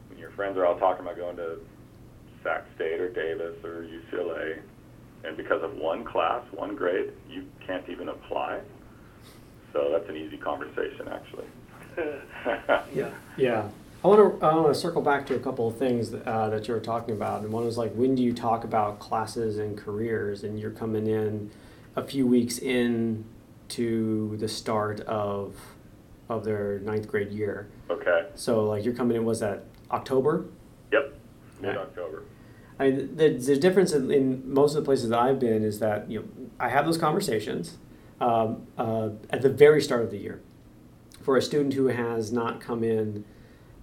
when 0.08 0.18
your 0.18 0.30
friends 0.32 0.58
are 0.58 0.66
all 0.66 0.78
talking 0.78 1.04
about 1.04 1.16
going 1.16 1.36
to 1.36 1.58
Sac 2.42 2.64
State 2.76 3.00
or 3.00 3.08
Davis 3.08 3.56
or 3.64 3.86
UCLA, 3.86 4.60
and 5.24 5.36
because 5.36 5.62
of 5.62 5.76
one 5.76 6.04
class, 6.04 6.42
one 6.52 6.76
grade, 6.76 7.12
you 7.28 7.46
can't 7.66 7.88
even 7.88 8.08
apply. 8.08 8.60
So 9.72 9.88
that's 9.90 10.08
an 10.08 10.16
easy 10.16 10.36
conversation, 10.36 11.08
actually. 11.08 11.46
yeah. 12.94 13.10
Yeah. 13.36 13.68
I 14.04 14.06
want 14.06 14.40
to 14.40 14.46
I 14.46 14.54
want 14.54 14.74
to 14.74 14.78
circle 14.78 15.00
back 15.00 15.24
to 15.26 15.34
a 15.34 15.38
couple 15.38 15.66
of 15.66 15.78
things 15.78 16.10
that, 16.10 16.26
uh, 16.26 16.50
that 16.50 16.68
you 16.68 16.74
were 16.74 16.80
talking 16.80 17.14
about, 17.14 17.42
and 17.42 17.50
one 17.50 17.64
was 17.64 17.78
like 17.78 17.92
when 17.94 18.14
do 18.14 18.22
you 18.22 18.34
talk 18.34 18.64
about 18.64 18.98
classes 18.98 19.56
and 19.58 19.78
careers, 19.78 20.44
and 20.44 20.60
you're 20.60 20.70
coming 20.70 21.06
in 21.06 21.50
a 21.96 22.02
few 22.02 22.26
weeks 22.26 22.58
in 22.58 23.24
to 23.68 24.36
the 24.36 24.48
start 24.48 25.00
of 25.00 25.56
of 26.28 26.44
their 26.44 26.80
ninth 26.80 27.08
grade 27.08 27.32
year. 27.32 27.68
Okay. 27.88 28.26
So 28.34 28.64
like 28.64 28.84
you're 28.84 28.94
coming 28.94 29.16
in 29.16 29.24
was 29.24 29.40
that 29.40 29.64
October? 29.90 30.44
Yep. 30.92 31.14
Mid 31.60 31.76
October. 31.76 32.24
I 32.78 32.90
mean, 32.90 33.16
the, 33.16 33.30
the 33.30 33.56
difference 33.56 33.92
in, 33.92 34.10
in 34.10 34.52
most 34.52 34.74
of 34.74 34.82
the 34.82 34.84
places 34.84 35.10
that 35.10 35.18
I've 35.18 35.38
been 35.38 35.62
is 35.62 35.78
that 35.78 36.10
you 36.10 36.20
know 36.20 36.48
I 36.58 36.68
have 36.68 36.86
those 36.86 36.98
conversations 36.98 37.78
um, 38.20 38.66
uh, 38.76 39.10
at 39.30 39.42
the 39.42 39.50
very 39.50 39.80
start 39.80 40.02
of 40.02 40.10
the 40.10 40.18
year 40.18 40.40
for 41.22 41.36
a 41.36 41.42
student 41.42 41.74
who 41.74 41.86
has 41.86 42.32
not 42.32 42.60
come 42.60 42.84
in 42.84 43.24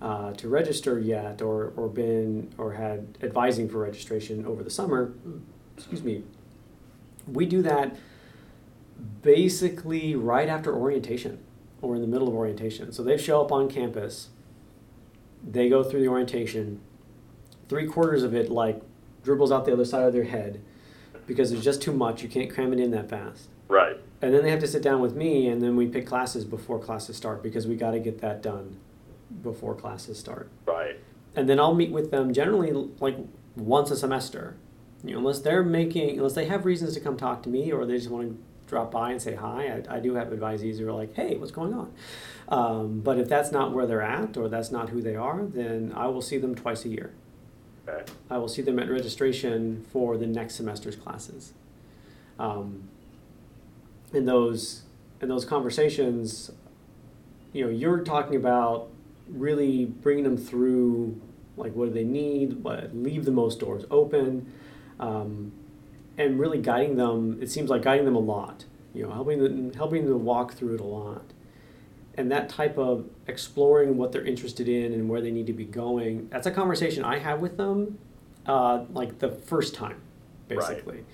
uh, 0.02 0.34
to 0.34 0.48
register 0.48 1.00
yet 1.00 1.42
or, 1.42 1.74
or 1.76 1.88
been 1.88 2.54
or 2.58 2.74
had 2.74 3.18
advising 3.22 3.70
for 3.70 3.80
registration 3.80 4.46
over 4.46 4.64
the 4.64 4.70
summer. 4.70 5.14
Excuse 5.78 6.04
me. 6.04 6.24
We 7.28 7.46
do 7.46 7.62
that 7.62 7.96
basically 9.22 10.16
right 10.16 10.50
after 10.50 10.76
orientation 10.76 11.40
or 11.82 11.96
in 11.96 12.02
the 12.02 12.08
middle 12.08 12.28
of 12.28 12.34
orientation. 12.34 12.92
So 12.92 13.04
they 13.04 13.18
show 13.18 13.42
up 13.42 13.52
on 13.52 13.70
campus, 13.70 14.30
they 15.44 15.70
go 15.70 15.84
through 15.84 16.02
the 16.02 16.08
orientation, 16.08 16.82
three 17.72 17.88
quarters 17.88 18.22
of 18.22 18.36
it 18.36 18.52
like 18.52 18.82
dribbles 19.24 19.50
out 19.50 19.64
the 19.64 19.72
other 19.72 19.86
side 19.86 20.04
of 20.04 20.12
their 20.12 20.26
head 20.26 20.62
because 21.26 21.54
it's 21.54 21.64
just 21.64 21.82
too 21.82 21.94
much. 21.94 22.22
You 22.22 22.28
can't 22.28 22.54
cram 22.54 22.74
it 22.74 22.82
in 22.82 22.92
that 22.92 23.10
fast. 23.10 23.48
Right. 23.70 23.96
And 24.22 24.34
then 24.34 24.44
they 24.44 24.52
have 24.52 24.60
to 24.60 24.68
sit 24.68 24.84
down 24.84 25.00
with 25.00 25.16
me, 25.16 25.48
and 25.48 25.62
then 25.62 25.78
we 25.78 25.88
pick 25.88 26.06
classes 26.06 26.44
before 26.44 26.80
classes 26.80 27.16
start 27.16 27.42
because 27.42 27.68
we 27.68 27.78
got 27.78 27.92
to 27.92 28.00
get 28.00 28.20
that 28.20 28.44
done 28.44 28.76
before 29.42 29.74
classes 29.74 30.20
start. 30.20 30.50
Right. 30.66 31.00
And 31.34 31.48
then 31.48 31.62
I'll 31.62 31.74
meet 31.74 31.92
with 31.92 32.12
them 32.12 32.34
generally 32.34 32.74
like 33.00 33.16
once 33.56 33.90
a 33.90 33.96
semester. 33.96 34.58
You 35.02 35.14
know, 35.14 35.20
unless 35.20 35.40
they're 35.40 35.64
making, 35.64 36.18
unless 36.18 36.34
they 36.34 36.46
have 36.48 36.66
reasons 36.66 36.94
to 36.96 37.00
come 37.00 37.16
talk 37.16 37.42
to 37.44 37.50
me, 37.50 37.72
or 37.72 37.86
they 37.86 37.96
just 37.96 38.10
want 38.10 38.32
to 38.32 38.44
drop 38.68 38.92
by 38.92 39.12
and 39.12 39.22
say 39.22 39.36
hi. 39.36 39.82
I, 39.90 39.96
I 39.96 40.00
do 40.02 40.16
have 40.16 40.28
advisees 40.28 40.78
who 40.78 40.90
are 40.90 40.92
like, 40.92 41.16
"Hey, 41.16 41.38
what's 41.38 41.52
going 41.52 41.74
on?" 41.74 41.94
Um, 42.50 43.00
but 43.00 43.18
if 43.18 43.30
that's 43.30 43.54
not 43.54 43.72
where 43.72 43.86
they're 43.86 44.02
at, 44.02 44.36
or 44.36 44.50
that's 44.50 44.72
not 44.72 44.90
who 44.90 45.02
they 45.02 45.16
are, 45.16 45.46
then 45.46 45.94
I 45.96 46.08
will 46.08 46.22
see 46.22 46.38
them 46.38 46.54
twice 46.54 46.84
a 46.84 46.90
year. 46.90 47.14
Okay. 47.88 48.04
I 48.30 48.38
will 48.38 48.48
see 48.48 48.62
them 48.62 48.80
at 48.80 48.90
registration 48.90 49.86
for 49.92 50.18
the 50.18 50.28
next 50.28 50.56
semester's 50.56 50.96
classes. 50.96 51.54
Um, 52.38 52.90
in 54.14 54.26
those 54.26 54.84
in 55.22 55.30
those 55.30 55.46
conversations, 55.46 56.52
you 57.54 57.64
know, 57.64 57.72
you're 57.72 58.00
talking 58.00 58.36
about 58.36 58.90
really 59.28 59.86
bringing 59.86 60.24
them 60.24 60.38
through, 60.38 61.22
like 61.58 61.74
what 61.74 61.86
do 61.86 61.94
they 61.94 62.04
need, 62.04 62.64
what 62.64 62.96
leave 62.96 63.26
the 63.26 63.32
most 63.32 63.60
doors 63.60 63.86
open, 63.92 64.52
um, 65.00 65.52
and 66.18 66.40
really 66.40 66.60
guiding 66.60 66.96
them. 66.96 67.38
It 67.42 67.50
seems 67.50 67.70
like 67.70 67.84
guiding 67.84 68.06
them 68.06 68.16
a 68.16 68.20
lot. 68.20 68.66
You 68.94 69.04
know, 69.04 69.14
helping 69.14 69.40
them 69.42 69.74
helping 69.74 70.06
them 70.06 70.26
walk 70.26 70.54
through 70.54 70.76
it 70.76 70.82
a 70.82 70.86
lot. 70.86 71.24
And 72.16 72.32
that 72.32 72.50
type 72.50 72.78
of 72.78 73.06
exploring 73.28 73.98
what 73.98 74.12
they're 74.12 74.26
interested 74.26 74.68
in 74.68 74.94
and 74.94 75.08
where 75.10 75.22
they 75.22 75.32
need 75.32 75.48
to 75.48 75.54
be 75.54 75.64
going, 75.66 76.28
that's 76.30 76.46
a 76.46 76.52
conversation 76.52 77.04
I 77.06 77.20
have 77.20 77.40
with 77.40 77.56
them, 77.58 77.98
uh, 78.46 78.84
like 78.92 79.20
the 79.20 79.30
first 79.30 79.74
time, 79.74 80.02
Right. 80.50 80.60
basically. 80.60 81.06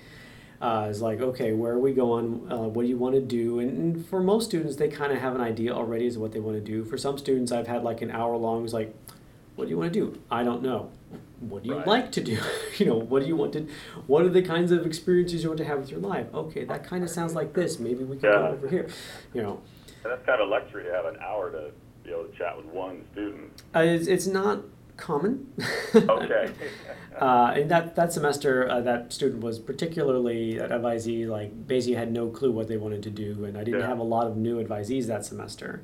Uh, 0.60 0.88
is 0.90 1.00
like, 1.00 1.20
okay, 1.20 1.52
where 1.52 1.72
are 1.74 1.78
we 1.78 1.92
going? 1.92 2.44
Uh, 2.50 2.66
what 2.66 2.82
do 2.82 2.88
you 2.88 2.98
want 2.98 3.14
to 3.14 3.20
do? 3.20 3.60
And, 3.60 3.70
and 3.78 4.06
for 4.06 4.20
most 4.20 4.46
students, 4.46 4.74
they 4.74 4.88
kind 4.88 5.12
of 5.12 5.18
have 5.18 5.36
an 5.36 5.40
idea 5.40 5.72
already 5.72 6.08
as 6.08 6.14
to 6.14 6.20
what 6.20 6.32
they 6.32 6.40
want 6.40 6.56
to 6.56 6.60
do. 6.60 6.84
For 6.84 6.98
some 6.98 7.16
students, 7.16 7.52
I've 7.52 7.68
had 7.68 7.84
like 7.84 8.02
an 8.02 8.10
hour 8.10 8.36
long, 8.36 8.64
was 8.64 8.74
like, 8.74 8.92
what 9.54 9.66
do 9.66 9.70
you 9.70 9.78
want 9.78 9.92
to 9.92 10.00
do? 10.00 10.20
I 10.32 10.42
don't 10.42 10.62
know. 10.62 10.90
What 11.38 11.62
do 11.62 11.68
you 11.68 11.76
Right. 11.76 11.86
like 11.86 12.12
to 12.12 12.20
do? 12.20 12.38
you 12.78 12.86
know, 12.86 12.96
what 12.96 13.22
do 13.22 13.28
you 13.28 13.36
want 13.36 13.52
to? 13.52 13.68
What 14.08 14.24
are 14.24 14.28
the 14.30 14.42
kinds 14.42 14.72
of 14.72 14.84
experiences 14.84 15.44
you 15.44 15.48
want 15.50 15.58
to 15.58 15.64
have 15.64 15.78
with 15.78 15.92
your 15.92 16.00
life? 16.00 16.26
Okay, 16.34 16.64
that 16.64 16.82
kind 16.82 17.04
of 17.04 17.10
sounds 17.10 17.36
like 17.36 17.52
this. 17.54 17.78
Maybe 17.78 18.02
we 18.02 18.16
can 18.16 18.28
Yeah. 18.28 18.38
go 18.38 18.46
over 18.48 18.66
here. 18.68 18.88
You 19.32 19.42
know, 19.42 19.60
And 20.08 20.16
that's 20.16 20.26
kind 20.26 20.40
of 20.40 20.48
a 20.48 20.50
luxury 20.50 20.84
to 20.84 20.92
have 20.92 21.04
an 21.04 21.16
hour 21.20 21.50
to 21.50 21.70
be 22.02 22.10
able 22.10 22.24
to 22.24 22.36
chat 22.38 22.56
with 22.56 22.66
one 22.66 23.04
student. 23.12 23.62
uh, 23.76 23.80
it's, 23.80 24.06
it's 24.06 24.26
not 24.26 24.62
common. 24.96 25.52
Okay. 25.94 26.50
Uh, 27.18 27.52
and 27.56 27.70
that, 27.70 27.96
that 27.96 28.12
semester, 28.12 28.68
uh, 28.70 28.80
that 28.82 29.12
student 29.12 29.42
was 29.42 29.58
particularly 29.58 30.60
at 30.60 30.70
advisee, 30.70 31.26
like 31.26 31.66
basically 31.66 31.94
had 31.96 32.12
no 32.12 32.28
clue 32.28 32.52
what 32.52 32.68
they 32.68 32.76
wanted 32.76 33.02
to 33.02 33.10
do, 33.10 33.44
and 33.44 33.56
I 33.58 33.64
didn't 33.64 33.80
Yeah. 33.80 33.86
have 33.88 33.98
a 33.98 34.04
lot 34.04 34.26
of 34.28 34.36
new 34.36 34.62
advisees 34.62 35.06
that 35.06 35.24
semester. 35.24 35.82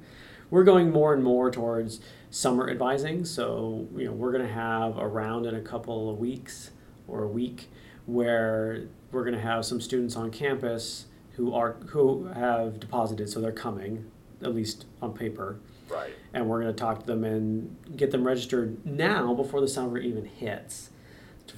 We're 0.51 0.63
going 0.65 0.91
more 0.93 1.13
and 1.13 1.25
more 1.25 1.51
towards 1.51 2.01
summer 2.31 2.71
advising, 2.71 3.25
so 3.25 3.89
you 3.97 4.05
know 4.05 4.13
we're 4.13 4.31
going 4.31 4.47
to 4.47 4.53
have 4.53 4.97
a 4.99 5.09
round 5.09 5.47
in 5.47 5.55
a 5.57 5.61
couple 5.61 6.09
of 6.11 6.19
weeks 6.19 6.71
or 7.09 7.23
a 7.25 7.29
week 7.29 7.69
where 8.07 8.87
we're 9.11 9.25
going 9.25 9.35
to 9.35 9.41
have 9.41 9.65
some 9.65 9.81
students 9.81 10.15
on 10.17 10.31
campus 10.31 11.07
who 11.33 11.53
are 11.53 11.73
who 11.89 12.27
have 12.27 12.79
deposited, 12.79 13.29
so 13.29 13.41
they're 13.41 13.51
coming 13.53 14.09
at 14.45 14.55
least 14.55 14.87
on 15.03 15.13
paper 15.13 15.59
right. 15.89 16.13
and 16.33 16.49
we're 16.49 16.61
going 16.61 16.73
to 16.73 16.79
talk 16.79 17.01
to 17.01 17.07
them 17.07 17.25
and 17.25 17.77
get 17.97 18.11
them 18.11 18.27
registered 18.27 18.85
now 18.85 19.35
before 19.35 19.61
the 19.61 19.69
summer 19.69 19.99
even 19.99 20.25
hits 20.25 20.91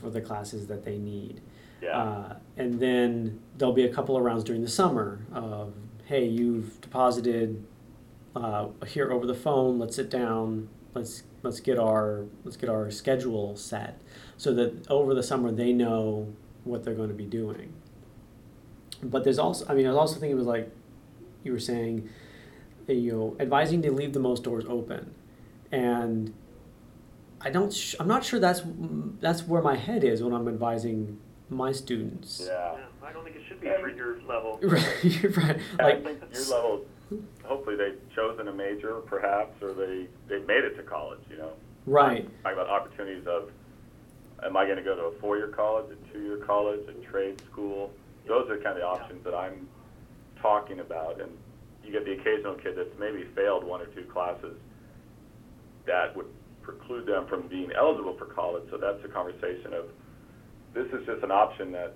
for 0.00 0.10
the 0.10 0.20
classes 0.20 0.66
that 0.66 0.84
they 0.84 0.98
need. 0.98 1.40
Yeah. 1.80 1.98
Uh, 1.98 2.36
and 2.56 2.80
then 2.80 3.40
there'll 3.56 3.74
be 3.74 3.84
a 3.84 3.92
couple 3.92 4.16
of 4.16 4.22
rounds 4.22 4.44
during 4.44 4.62
the 4.62 4.68
summer 4.68 5.26
of, 5.32 5.74
hey, 6.04 6.24
you've 6.24 6.80
deposited 6.80 7.64
uh, 8.34 8.68
here 8.86 9.10
over 9.10 9.26
the 9.26 9.34
phone. 9.34 9.78
Let's 9.78 9.96
sit 9.96 10.10
down. 10.10 10.68
Let's 10.94 11.24
let's 11.42 11.60
get 11.60 11.78
our 11.78 12.24
let's 12.44 12.56
get 12.56 12.70
our 12.70 12.90
schedule 12.90 13.54
set 13.56 14.00
so 14.38 14.54
that 14.54 14.90
over 14.90 15.14
the 15.14 15.22
summer 15.22 15.52
they 15.52 15.72
know 15.72 16.34
what 16.64 16.84
they're 16.84 16.94
going 16.94 17.10
to 17.10 17.14
be 17.14 17.26
doing. 17.26 17.72
But 19.02 19.24
there's 19.24 19.38
also, 19.38 19.66
I 19.68 19.74
mean, 19.74 19.86
I 19.86 19.90
was 19.90 19.98
also 19.98 20.14
thinking 20.14 20.32
it 20.32 20.38
was 20.38 20.46
like 20.46 20.70
you 21.44 21.52
were 21.52 21.58
saying, 21.60 22.08
you 22.88 23.12
know, 23.12 23.36
advising 23.40 23.82
to 23.82 23.90
leave 23.92 24.12
the 24.12 24.20
most 24.20 24.42
doors 24.44 24.64
open, 24.68 25.14
and 25.72 26.32
I 27.40 27.50
don't, 27.50 27.72
sh- 27.72 27.94
I'm 28.00 28.08
not 28.08 28.24
sure 28.24 28.38
that's 28.40 28.62
that's 29.20 29.42
where 29.46 29.62
my 29.62 29.76
head 29.76 30.04
is 30.04 30.22
when 30.22 30.32
I'm 30.32 30.48
advising 30.48 31.18
my 31.50 31.72
students. 31.72 32.42
yeah. 32.46 32.72
Yeah, 32.74 33.08
I 33.08 33.12
don't 33.12 33.24
think 33.24 33.36
it 33.36 33.42
should 33.48 33.60
be 33.60 33.68
for 33.80 33.88
your 33.88 34.20
level. 34.22 34.58
Right, 34.62 35.04
you're 35.04 35.32
right. 35.32 35.58
I 35.78 35.82
Like, 35.84 36.04
think 36.04 36.22
at 36.22 36.32
your 36.32 36.44
level, 36.56 36.84
hopefully 37.44 37.76
they've 37.76 37.98
chosen 38.14 38.48
a 38.48 38.52
major, 38.52 38.94
perhaps, 39.06 39.62
or 39.62 39.72
they 39.72 40.06
they've 40.28 40.46
made 40.46 40.64
it 40.64 40.76
to 40.76 40.82
college. 40.82 41.20
You 41.30 41.38
know, 41.38 41.52
right, 41.86 42.28
talk 42.42 42.52
about 42.54 42.68
opportunities 42.68 43.26
of, 43.26 43.50
am 44.44 44.56
I 44.56 44.64
going 44.64 44.76
to 44.78 44.82
go 44.82 44.94
to 44.96 45.02
a 45.02 45.12
four-year 45.20 45.48
college, 45.48 45.86
a 45.92 46.12
two-year 46.12 46.38
college, 46.38 46.80
a 46.88 46.92
trade 47.10 47.40
school? 47.50 47.92
Those 48.26 48.48
are 48.50 48.56
kind 48.56 48.68
of 48.70 48.76
the 48.78 48.86
options 48.86 49.22
that 49.24 49.34
I'm 49.34 49.68
talking 50.42 50.80
about, 50.80 51.20
and 51.20 51.30
you 51.86 51.92
get 51.92 52.04
the 52.04 52.12
occasional 52.12 52.54
kid 52.54 52.74
that's 52.76 52.98
maybe 52.98 53.24
failed 53.34 53.64
one 53.64 53.80
or 53.80 53.86
two 53.86 54.04
classes 54.04 54.56
that 55.86 56.16
would 56.16 56.26
preclude 56.62 57.06
them 57.06 57.26
from 57.28 57.46
being 57.48 57.70
eligible 57.72 58.16
for 58.18 58.26
college. 58.26 58.64
So 58.70 58.76
that's 58.76 59.02
a 59.04 59.08
conversation 59.08 59.72
of, 59.72 59.86
this 60.74 60.86
is 60.92 61.06
just 61.06 61.22
an 61.22 61.30
option 61.30 61.72
that 61.72 61.94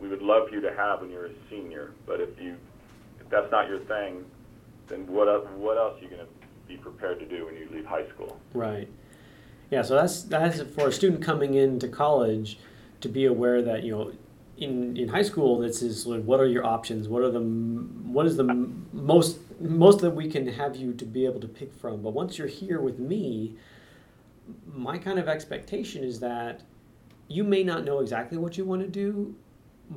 we 0.00 0.08
would 0.08 0.22
love 0.22 0.48
for 0.48 0.54
you 0.54 0.60
to 0.62 0.74
have 0.74 1.00
when 1.00 1.10
you're 1.10 1.26
a 1.26 1.34
senior, 1.50 1.92
but 2.06 2.20
if 2.20 2.30
you, 2.40 2.56
if 3.20 3.28
that's 3.28 3.50
not 3.50 3.68
your 3.68 3.80
thing, 3.80 4.24
then 4.88 5.06
what, 5.06 5.28
what 5.56 5.76
else 5.76 5.98
are 5.98 6.02
you 6.02 6.08
going 6.08 6.26
to 6.26 6.32
be 6.66 6.76
prepared 6.76 7.20
to 7.20 7.26
do 7.26 7.46
when 7.46 7.54
you 7.54 7.68
leave 7.72 7.84
high 7.84 8.08
school? 8.08 8.40
right. 8.54 8.88
Yeah, 9.70 9.80
so 9.80 9.94
that's 9.94 10.24
that's 10.24 10.60
for 10.60 10.88
a 10.88 10.92
student 10.92 11.22
coming 11.22 11.54
into 11.54 11.88
college 11.88 12.58
to 13.00 13.08
be 13.08 13.24
aware 13.24 13.62
that 13.62 13.84
you 13.84 13.92
know. 13.92 14.12
In, 14.58 14.96
in 14.96 15.08
high 15.08 15.22
school, 15.22 15.58
this 15.58 15.82
is 15.82 16.06
like, 16.06 16.22
what 16.24 16.38
are 16.38 16.46
your 16.46 16.64
options? 16.64 17.08
What 17.08 17.22
are 17.22 17.30
the 17.30 17.40
what 17.40 18.26
is 18.26 18.36
the 18.36 18.44
m- 18.48 18.86
most 18.92 19.38
most 19.60 20.00
that 20.00 20.10
we 20.10 20.28
can 20.30 20.46
have 20.46 20.76
you 20.76 20.92
to 20.94 21.04
be 21.04 21.24
able 21.24 21.40
to 21.40 21.48
pick 21.48 21.74
from? 21.74 22.02
But 22.02 22.10
once 22.12 22.38
you're 22.38 22.46
here 22.46 22.80
with 22.80 22.98
me, 22.98 23.56
my 24.66 24.98
kind 24.98 25.18
of 25.18 25.28
expectation 25.28 26.04
is 26.04 26.20
that 26.20 26.62
you 27.28 27.44
may 27.44 27.62
not 27.64 27.84
know 27.84 28.00
exactly 28.00 28.36
what 28.38 28.56
you 28.58 28.64
want 28.64 28.82
to 28.82 28.88
do, 28.88 29.34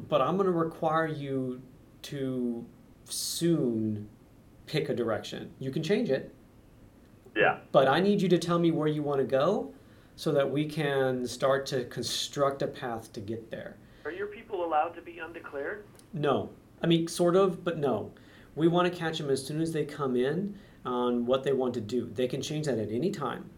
but 0.10 0.22
I'm 0.22 0.36
going 0.38 0.46
to 0.48 0.52
require 0.54 1.08
you 1.08 1.62
to 2.04 2.66
soon 3.04 4.08
pick 4.68 4.90
a 4.90 4.96
direction. 4.96 5.52
You 5.60 5.70
can 5.70 5.84
change 5.84 6.10
it, 6.10 6.34
Yeah. 7.36 7.58
but 7.72 7.88
I 7.88 8.00
need 8.00 8.22
you 8.22 8.30
to 8.30 8.38
tell 8.38 8.58
me 8.58 8.72
where 8.72 8.88
you 8.88 9.04
want 9.04 9.20
to 9.20 9.26
go 9.28 9.74
so 10.16 10.32
that 10.32 10.50
we 10.50 10.66
can 10.66 11.28
start 11.28 11.66
to 11.68 11.84
construct 11.86 12.62
a 12.62 12.68
path 12.68 13.12
to 13.14 13.20
get 13.20 13.52
there. 13.52 13.76
Are 14.06 14.12
your 14.12 14.28
people 14.28 14.45
allowed 14.76 14.96
to 14.96 15.02
be 15.02 15.20
undeclared? 15.20 15.86
No. 16.14 16.50
I 16.82 16.88
mean, 16.88 17.08
sort 17.08 17.36
of, 17.36 17.64
but 17.64 17.78
no. 17.78 18.12
we 18.56 18.68
want 18.68 18.92
to 18.92 18.98
catch 18.98 19.18
them 19.18 19.30
as 19.30 19.46
soon 19.46 19.62
as 19.62 19.72
they 19.72 19.86
come 19.86 20.16
in 20.16 20.58
on 20.86 21.26
what 21.26 21.44
they 21.44 21.54
want 21.54 21.74
to 21.76 21.82
do. 21.82 22.10
They 22.14 22.28
can 22.28 22.42
change 22.42 22.66
that 22.68 22.78
at 22.78 22.92
any 22.92 23.10
time, 23.10 23.50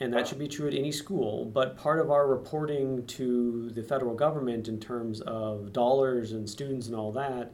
and 0.00 0.12
that 0.12 0.28
should 0.28 0.38
be 0.38 0.48
true 0.48 0.68
at 0.68 0.74
any 0.74 0.92
school. 0.92 1.46
But 1.46 1.76
part 1.76 1.98
of 1.98 2.10
our 2.10 2.26
reporting 2.26 3.06
to 3.06 3.70
the 3.70 3.82
federal 3.82 4.14
government 4.14 4.68
in 4.68 4.78
terms 4.78 5.20
of 5.22 5.72
dollars 5.72 6.32
and 6.32 6.48
students 6.48 6.86
and 6.86 6.94
all 6.94 7.12
that, 7.12 7.52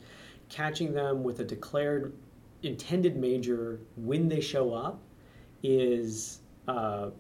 catching 0.49 0.93
them 0.93 1.23
with 1.23 1.41
a 1.41 1.45
declared 1.45 2.13
intended 2.63 3.17
major 3.17 3.81
when 3.97 4.29
they 4.29 4.41
show 4.41 4.75
up 4.75 5.01
is 5.63 6.41
uh, 6.69 7.11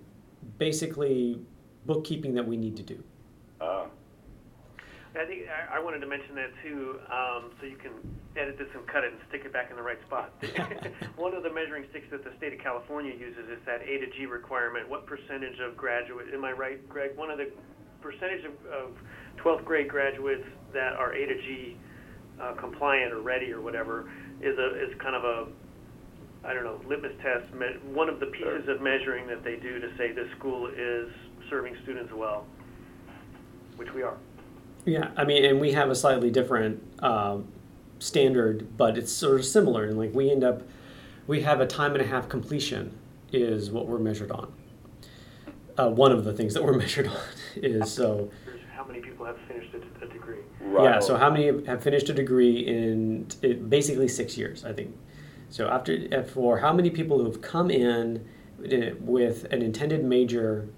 basically 0.59 1.41
bookkeeping 1.87 2.35
that 2.35 2.47
we 2.47 2.57
need 2.57 2.77
to 2.77 2.83
do. 2.83 3.03
Uh, 3.61 3.87
I 5.19 5.25
think 5.27 5.45
I, 5.49 5.77
I 5.77 5.79
wanted 5.81 6.01
to 6.01 6.07
mention 6.07 6.35
that 6.37 6.51
too, 6.65 6.99
um, 7.13 7.51
so 7.61 7.67
you 7.67 7.77
can 7.77 7.93
edit 8.37 8.57
this 8.57 8.69
and 8.73 8.87
cut 8.89 9.05
it 9.05 9.13
and 9.13 9.21
stick 9.29 9.43
it 9.45 9.53
back 9.53 9.69
in 9.71 9.77
the 9.77 9.83
right 9.83 10.01
spot. 10.07 10.33
One 11.17 11.35
of 11.35 11.43
the 11.43 11.53
measuring 11.53 11.85
sticks 11.91 12.07
that 12.11 12.25
the 12.25 12.33
state 12.39 12.55
of 12.55 12.61
California 12.61 13.13
uses 13.13 13.45
is 13.53 13.61
that 13.67 13.83
A 13.83 13.99
to 14.01 14.09
G 14.17 14.25
requirement. 14.25 14.89
What 14.89 15.07
percentage 15.07 15.61
of 15.61 15.77
graduate? 15.77 16.27
Am 16.33 16.45
I 16.45 16.53
right, 16.53 16.81
Greg? 16.89 17.17
One 17.17 17.31
of 17.31 17.37
the 17.37 17.53
percentage 18.01 18.45
of, 18.45 18.53
of 18.73 18.97
12th 19.45 19.65
grade 19.67 19.89
graduates 19.89 20.45
that 20.73 20.95
are 20.95 21.13
A 21.13 21.27
to 21.27 21.35
G 21.43 21.77
uh, 22.41 22.55
compliant 22.55 23.13
or 23.13 23.21
ready 23.21 23.53
or 23.53 23.61
whatever 23.61 24.11
is 24.41 24.57
a 24.59 24.69
is 24.83 24.99
kind 25.01 25.15
of 25.15 25.25
a 25.25 25.47
I 26.45 26.55
don't 26.55 26.65
know 26.65 26.81
litmus 26.89 27.13
test. 27.23 27.53
Me- 27.55 27.77
one 27.93 28.09
of 28.09 28.19
the 28.19 28.27
pieces 28.27 28.65
Sure. 28.65 28.75
of 28.75 28.81
measuring 28.81 29.27
that 29.29 29.45
they 29.45 29.57
do 29.57 29.79
to 29.79 29.89
say 29.99 30.11
this 30.13 30.27
school 30.39 30.69
is 30.69 31.13
serving 31.51 31.77
students 31.85 32.13
well, 32.15 32.47
which 33.77 33.93
we 33.95 34.03
are. 34.03 34.17
Yeah, 34.85 35.11
I 35.16 35.24
mean, 35.24 35.45
and 35.45 35.61
we 35.61 35.72
have 35.72 35.91
a 35.91 35.95
slightly 35.95 36.30
different 36.30 36.83
um, 37.03 37.49
standard, 37.99 38.76
but 38.76 38.99
it's 38.99 39.12
sort 39.12 39.39
of 39.39 39.47
similar. 39.47 39.85
And 39.85 39.97
like 39.97 40.14
we 40.14 40.30
end 40.30 40.43
up, 40.43 40.62
we 41.26 41.43
have 41.43 41.61
a 41.61 41.66
time 41.66 41.93
and 41.93 42.03
a 42.03 42.07
half 42.07 42.28
completion 42.28 42.99
is 43.33 43.70
what 43.70 43.87
we're 43.87 43.99
measured 43.99 44.30
on. 44.30 44.53
Uh, 45.78 45.89
one 45.89 46.12
of 46.12 46.24
the 46.24 46.33
things 46.33 46.55
that 46.55 46.62
we're 46.62 46.72
measured 46.76 47.07
on 47.07 47.16
is 47.57 47.93
so. 47.93 48.30
How 48.74 48.85
many 48.85 49.01
people 49.01 49.24
have 49.24 49.39
finished 49.47 49.72
a, 49.74 50.05
a 50.05 50.09
degree. 50.09 50.39
right. 50.61 50.85
Yeah, 50.85 51.01
so 51.01 51.16
how 51.16 51.30
many 51.30 51.64
have 51.66 51.83
finished 51.83 52.09
a 52.09 52.14
degree 52.14 52.66
in 52.66 53.28
it, 53.41 53.70
basically 53.70 54.09
six 54.09 54.37
years, 54.37 54.64
I 54.64 54.72
think. 54.72 54.97
So 55.49 55.68
after 55.68 56.09
uh, 56.12 56.22
for 56.22 56.59
how 56.59 56.72
many 56.72 56.91
people 56.91 57.18
who 57.18 57.24
have 57.26 57.41
come 57.41 57.70
in 57.70 58.26
uh, 58.64 58.97
with 58.99 59.45
an 59.53 59.62
intended 59.62 60.05
major, 60.05 60.68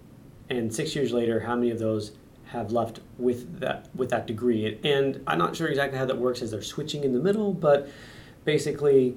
and 0.51 0.75
six 0.75 0.95
years 0.95 1.13
later, 1.13 1.41
how 1.41 1.57
many 1.57 1.71
of 1.71 1.79
those 1.79 2.13
have 2.55 2.73
left 2.73 3.01
with 3.19 3.61
that 3.61 3.89
with 3.95 4.11
that 4.11 4.27
degree? 4.27 4.79
And 4.85 5.21
I'm 5.27 5.39
not 5.39 5.55
sure 5.57 5.69
exactly 5.69 5.99
how 5.99 6.07
that 6.07 6.17
works 6.17 6.41
as 6.41 6.51
they're 6.53 6.63
switching 6.63 7.05
in 7.05 7.13
the 7.13 7.21
middle, 7.21 7.53
but 7.53 7.89
basically, 8.45 9.17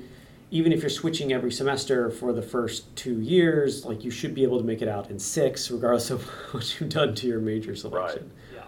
even 0.51 0.71
if 0.71 0.81
you're 0.81 0.89
switching 0.89 1.31
every 1.33 1.51
semester 1.51 2.09
for 2.09 2.33
the 2.33 2.41
first 2.41 2.93
two 2.95 3.19
years, 3.19 3.85
like 3.85 4.03
you 4.03 4.11
should 4.11 4.33
be 4.33 4.43
able 4.43 4.57
to 4.57 4.63
make 4.63 4.81
it 4.81 4.87
out 4.87 5.09
in 5.09 5.19
six, 5.19 5.69
regardless 5.69 6.09
of 6.09 6.23
what 6.51 6.79
you've 6.79 6.89
done 6.89 7.15
to 7.15 7.27
your 7.27 7.39
major 7.39 7.75
selection. 7.75 8.31
Right. 8.53 8.61
Yeah. 8.61 8.65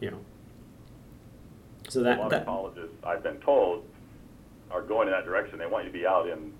You 0.00 0.10
know. 0.12 0.20
So 1.88 2.02
that 2.02 2.14
a 2.14 2.16
that 2.16 2.20
lot 2.20 2.30
that 2.30 2.40
of 2.40 2.46
colleges, 2.46 2.90
I've 3.04 3.22
been 3.22 3.38
told, 3.38 3.84
are 4.70 4.82
going 4.82 5.08
in 5.08 5.12
that 5.12 5.24
direction. 5.24 5.58
They 5.58 5.66
want 5.66 5.84
you 5.84 5.92
to 5.92 5.98
be 5.98 6.06
out 6.06 6.28
in, 6.28 6.52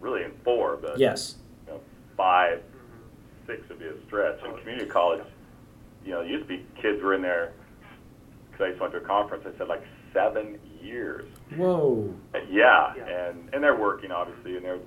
really 0.00 0.24
in 0.24 0.32
four, 0.44 0.76
but 0.76 0.98
yes. 0.98 1.36
you 1.66 1.74
know, 1.74 1.80
five, 2.16 2.58
mm-hmm. 2.58 3.46
six 3.46 3.68
would 3.68 3.78
be 3.78 3.86
a 3.86 3.94
stretch. 4.06 4.42
In 4.44 4.56
community 4.58 4.88
college, 4.90 5.24
you 6.08 6.14
know, 6.14 6.22
it 6.22 6.28
used 6.30 6.48
to 6.48 6.56
be 6.56 6.64
kids 6.80 7.02
were 7.02 7.12
in 7.14 7.20
there. 7.20 7.52
Because 8.50 8.64
I 8.64 8.68
just 8.70 8.80
went 8.80 8.92
to 8.94 8.98
a 8.98 9.02
conference. 9.02 9.44
I 9.46 9.56
said 9.58 9.68
like 9.68 9.82
seven 10.14 10.58
years. 10.82 11.26
Whoa. 11.54 12.14
Yeah, 12.50 12.94
Yeah. 12.96 13.26
and 13.28 13.50
and 13.52 13.62
they're 13.62 13.76
working 13.76 14.10
obviously, 14.10 14.56
and 14.56 14.64
they're 14.64 14.78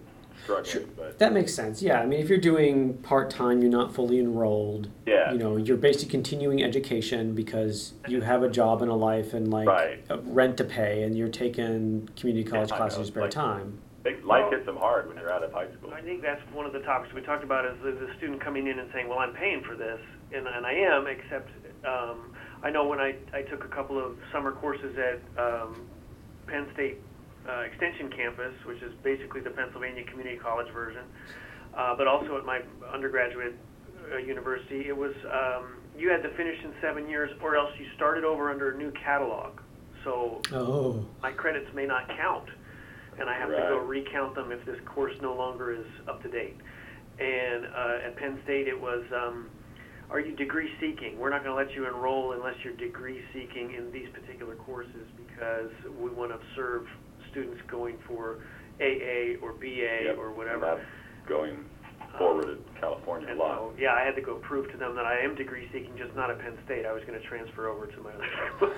struggling, 0.43 0.65
Sure. 0.65 0.81
but 0.97 1.19
That 1.19 1.31
makes 1.33 1.53
sense. 1.53 1.79
Yeah. 1.83 2.01
I 2.01 2.07
mean, 2.07 2.19
if 2.19 2.27
you're 2.27 2.39
doing 2.39 2.95
part 3.03 3.29
time, 3.29 3.61
you're 3.61 3.69
not 3.69 3.93
fully 3.93 4.19
enrolled. 4.19 4.89
Yeah. 5.05 5.31
You 5.31 5.37
know, 5.37 5.57
you're 5.57 5.77
basically 5.77 6.09
continuing 6.09 6.63
education 6.63 7.35
because 7.35 7.93
you 8.07 8.21
have 8.31 8.41
a 8.41 8.49
job 8.49 8.81
and 8.81 8.89
a 8.89 8.95
life 8.95 9.35
and 9.35 9.51
like 9.51 9.67
Right. 9.67 10.03
uh, 10.09 10.17
rent 10.23 10.57
to 10.57 10.63
pay, 10.63 11.03
and 11.03 11.15
you're 11.15 11.29
taking 11.29 12.09
community 12.19 12.49
college 12.49 12.71
I 12.71 12.77
classes 12.77 12.97
know. 12.97 13.01
in 13.03 13.07
spare 13.07 13.23
Like- 13.23 13.31
time. 13.31 13.77
they, 14.03 14.15
life 14.21 14.49
hits 14.51 14.65
them 14.65 14.77
hard 14.77 15.07
when 15.07 15.17
you're 15.17 15.31
out 15.31 15.43
of 15.43 15.53
high 15.53 15.67
school. 15.77 15.93
I 15.93 16.01
think 16.01 16.23
that's 16.23 16.41
one 16.51 16.65
of 16.65 16.73
the 16.73 16.79
topics 16.79 17.13
we 17.13 17.21
talked 17.21 17.43
about 17.43 17.65
is 17.65 17.75
the, 17.83 17.91
the 17.91 18.11
student 18.17 18.41
coming 18.41 18.65
in 18.65 18.79
and 18.79 18.89
saying, 18.91 19.07
well, 19.07 19.19
I'm 19.19 19.33
paying 19.33 19.61
for 19.61 19.75
this, 19.75 19.99
and, 20.33 20.47
and 20.47 20.65
I 20.65 20.73
am, 20.73 21.07
except 21.07 21.49
um, 21.85 22.33
I 22.63 22.69
know 22.69 22.87
when 22.87 22.99
I, 22.99 23.15
I 23.33 23.41
took 23.43 23.63
a 23.63 23.67
couple 23.67 23.97
of 24.03 24.17
summer 24.31 24.51
courses 24.51 24.95
at 24.97 25.19
um, 25.41 25.81
Penn 26.47 26.67
State 26.73 26.97
uh, 27.49 27.61
Extension 27.61 28.09
Campus, 28.11 28.53
which 28.65 28.81
is 28.81 28.91
basically 29.03 29.41
the 29.41 29.49
Pennsylvania 29.49 30.03
Community 30.03 30.37
College 30.37 30.71
version, 30.73 31.03
uh, 31.75 31.95
but 31.95 32.07
also 32.07 32.37
at 32.37 32.45
my 32.45 32.61
undergraduate 32.93 33.55
uh, 34.13 34.17
university, 34.17 34.87
it 34.87 34.95
was 34.95 35.13
um, 35.31 35.75
you 35.97 36.09
had 36.09 36.23
to 36.23 36.29
finish 36.35 36.57
in 36.63 36.71
seven 36.81 37.09
years, 37.09 37.31
or 37.41 37.55
else 37.55 37.71
you 37.79 37.85
started 37.95 38.23
over 38.23 38.49
under 38.49 38.71
a 38.71 38.77
new 38.77 38.91
catalog. 38.91 39.59
So 40.03 40.41
Oh. 40.51 41.05
my 41.21 41.31
credits 41.31 41.71
may 41.75 41.85
not 41.85 42.07
count, 42.17 42.47
and 43.19 43.29
I 43.29 43.37
have 43.37 43.49
to 43.49 43.55
go 43.69 43.77
recount 43.79 44.33
them 44.35 44.51
if 44.51 44.65
this 44.65 44.79
course 44.85 45.13
no 45.21 45.35
longer 45.35 45.71
is 45.73 45.85
up 46.07 46.21
to 46.23 46.29
date. 46.29 46.55
And 47.19 47.65
uh, 47.65 48.07
at 48.07 48.15
Penn 48.15 48.39
State, 48.43 48.67
it 48.67 48.79
was, 48.79 49.03
um, 49.15 49.49
are 50.11 50.19
you 50.19 50.35
degree 50.35 50.69
seeking? 50.79 51.17
We're 51.17 51.29
not 51.29 51.43
going 51.43 51.55
to 51.55 51.63
let 51.63 51.73
you 51.75 51.87
enroll 51.87 52.33
unless 52.33 52.55
you're 52.63 52.73
degree 52.75 53.21
seeking 53.33 53.73
in 53.75 53.91
these 53.91 54.09
particular 54.13 54.55
courses 54.55 55.07
because 55.17 55.71
we 55.99 56.09
want 56.09 56.31
to 56.31 56.39
serve 56.55 56.85
students 57.31 57.61
going 57.69 57.97
for 58.07 58.39
AA 58.81 59.39
or 59.41 59.53
BA 59.53 60.05
Yep, 60.05 60.17
or 60.17 60.27
and 60.29 60.37
whatever. 60.37 60.65
that's 60.75 61.29
going 61.29 61.63
forward 62.17 62.49
in 62.49 62.57
California 62.81 63.27
a 63.29 63.31
And 63.31 63.39
lot. 63.39 63.55
so, 63.57 63.73
yeah, 63.79 63.93
I 63.93 64.03
had 64.03 64.15
to 64.15 64.21
go 64.21 64.35
prove 64.35 64.69
to 64.71 64.77
them 64.77 64.95
that 64.95 65.05
I 65.05 65.19
am 65.19 65.33
degree 65.35 65.69
seeking, 65.71 65.95
just 65.97 66.13
not 66.13 66.29
at 66.29 66.39
Penn 66.39 66.57
State. 66.65 66.85
I 66.85 66.91
was 66.91 67.03
going 67.05 67.17
to 67.19 67.25
transfer 67.25 67.69
over 67.69 67.85
to 67.87 68.01
my 68.03 68.11
other 68.11 68.27
school. 68.57 68.69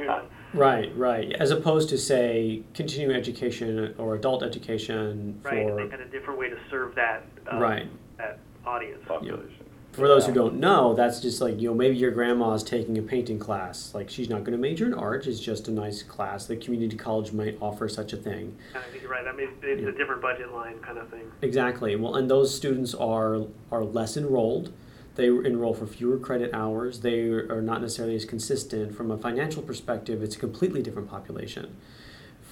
unit. 0.00 0.24
Right, 0.54 0.96
right. 0.96 1.32
As 1.34 1.50
opposed 1.50 1.90
to 1.90 1.98
say 1.98 2.62
continuing 2.72 3.14
education 3.14 3.94
or 3.98 4.14
adult 4.14 4.42
education 4.42 5.38
Right, 5.44 5.58
and 5.58 5.68
for 5.68 5.76
they 5.84 5.90
had 5.90 6.00
a 6.00 6.08
different 6.08 6.40
way 6.40 6.48
to 6.48 6.56
serve 6.70 6.94
that 6.94 7.26
um, 7.50 7.58
Right. 7.58 7.88
that 8.16 8.38
audience. 8.64 9.02
population. 9.06 9.52
For 9.98 10.06
those 10.06 10.26
who 10.26 10.32
don't 10.32 10.54
know, 10.60 10.94
that's 10.94 11.18
just 11.20 11.40
like 11.40 11.60
you 11.60 11.68
know 11.68 11.74
maybe 11.74 11.96
your 11.96 12.12
grandma's 12.12 12.62
taking 12.62 12.96
a 12.98 13.02
painting 13.02 13.38
class. 13.38 13.92
Like 13.94 14.08
she's 14.08 14.28
not 14.30 14.44
going 14.44 14.52
to 14.52 14.58
major 14.58 14.86
in 14.86 14.94
art; 14.94 15.26
it's 15.26 15.40
just 15.40 15.66
a 15.68 15.72
nice 15.72 16.02
class. 16.02 16.46
The 16.46 16.56
community 16.56 16.96
college 16.96 17.32
might 17.32 17.58
offer 17.60 17.88
such 17.88 18.12
a 18.12 18.16
thing. 18.16 18.56
I 18.74 18.80
think 18.90 19.02
you're 19.02 19.10
right. 19.10 19.26
I 19.26 19.32
mean, 19.32 19.48
it's 19.62 19.82
Yeah. 19.82 19.88
a 19.88 19.92
different 19.92 20.22
budget 20.22 20.52
line 20.52 20.78
kind 20.80 20.98
of 20.98 21.08
thing. 21.08 21.30
Exactly. 21.42 21.96
Well, 21.96 22.14
and 22.14 22.30
those 22.30 22.54
students 22.54 22.94
are 22.94 23.42
are 23.72 23.84
less 23.84 24.16
enrolled. 24.16 24.72
They 25.16 25.26
enroll 25.26 25.74
for 25.74 25.86
fewer 25.88 26.16
credit 26.18 26.54
hours. 26.54 27.00
They 27.00 27.28
are 27.30 27.60
not 27.60 27.80
necessarily 27.82 28.14
as 28.14 28.24
consistent 28.24 28.94
from 28.94 29.10
a 29.10 29.18
financial 29.18 29.62
perspective. 29.62 30.22
It's 30.22 30.36
a 30.36 30.38
completely 30.38 30.80
different 30.80 31.10
population 31.10 31.74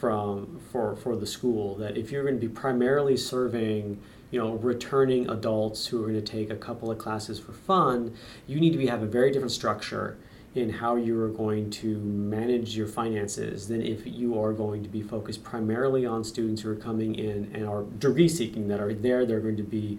from 0.00 0.58
for 0.72 0.96
for 0.96 1.14
the 1.14 1.26
school. 1.28 1.76
That 1.76 1.96
if 1.96 2.10
you're 2.10 2.24
going 2.24 2.40
to 2.40 2.44
be 2.44 2.52
primarily 2.52 3.16
serving, 3.16 4.00
you 4.30 4.40
know, 4.40 4.54
returning 4.54 5.28
adults 5.30 5.86
who 5.86 6.02
are 6.02 6.08
going 6.08 6.14
to 6.14 6.32
take 6.32 6.50
a 6.50 6.56
couple 6.56 6.90
of 6.90 6.98
classes 6.98 7.38
for 7.38 7.52
fun, 7.52 8.14
you 8.46 8.58
need 8.60 8.72
to 8.72 8.78
be, 8.78 8.86
have 8.86 9.02
a 9.02 9.06
very 9.06 9.30
different 9.30 9.52
structure 9.52 10.18
in 10.54 10.70
how 10.70 10.96
you 10.96 11.20
are 11.20 11.28
going 11.28 11.68
to 11.68 11.98
manage 11.98 12.76
your 12.76 12.86
finances 12.86 13.68
than 13.68 13.82
if 13.82 14.06
you 14.06 14.40
are 14.40 14.54
going 14.54 14.82
to 14.82 14.88
be 14.88 15.02
focused 15.02 15.44
primarily 15.44 16.06
on 16.06 16.24
students 16.24 16.62
who 16.62 16.70
are 16.70 16.76
coming 16.76 17.14
in 17.14 17.50
and 17.54 17.68
are 17.68 17.82
degree 17.82 18.28
seeking 18.28 18.66
that 18.66 18.80
are 18.80 18.94
there. 18.94 19.26
They're 19.26 19.40
going 19.40 19.58
to 19.58 19.62
be 19.62 19.98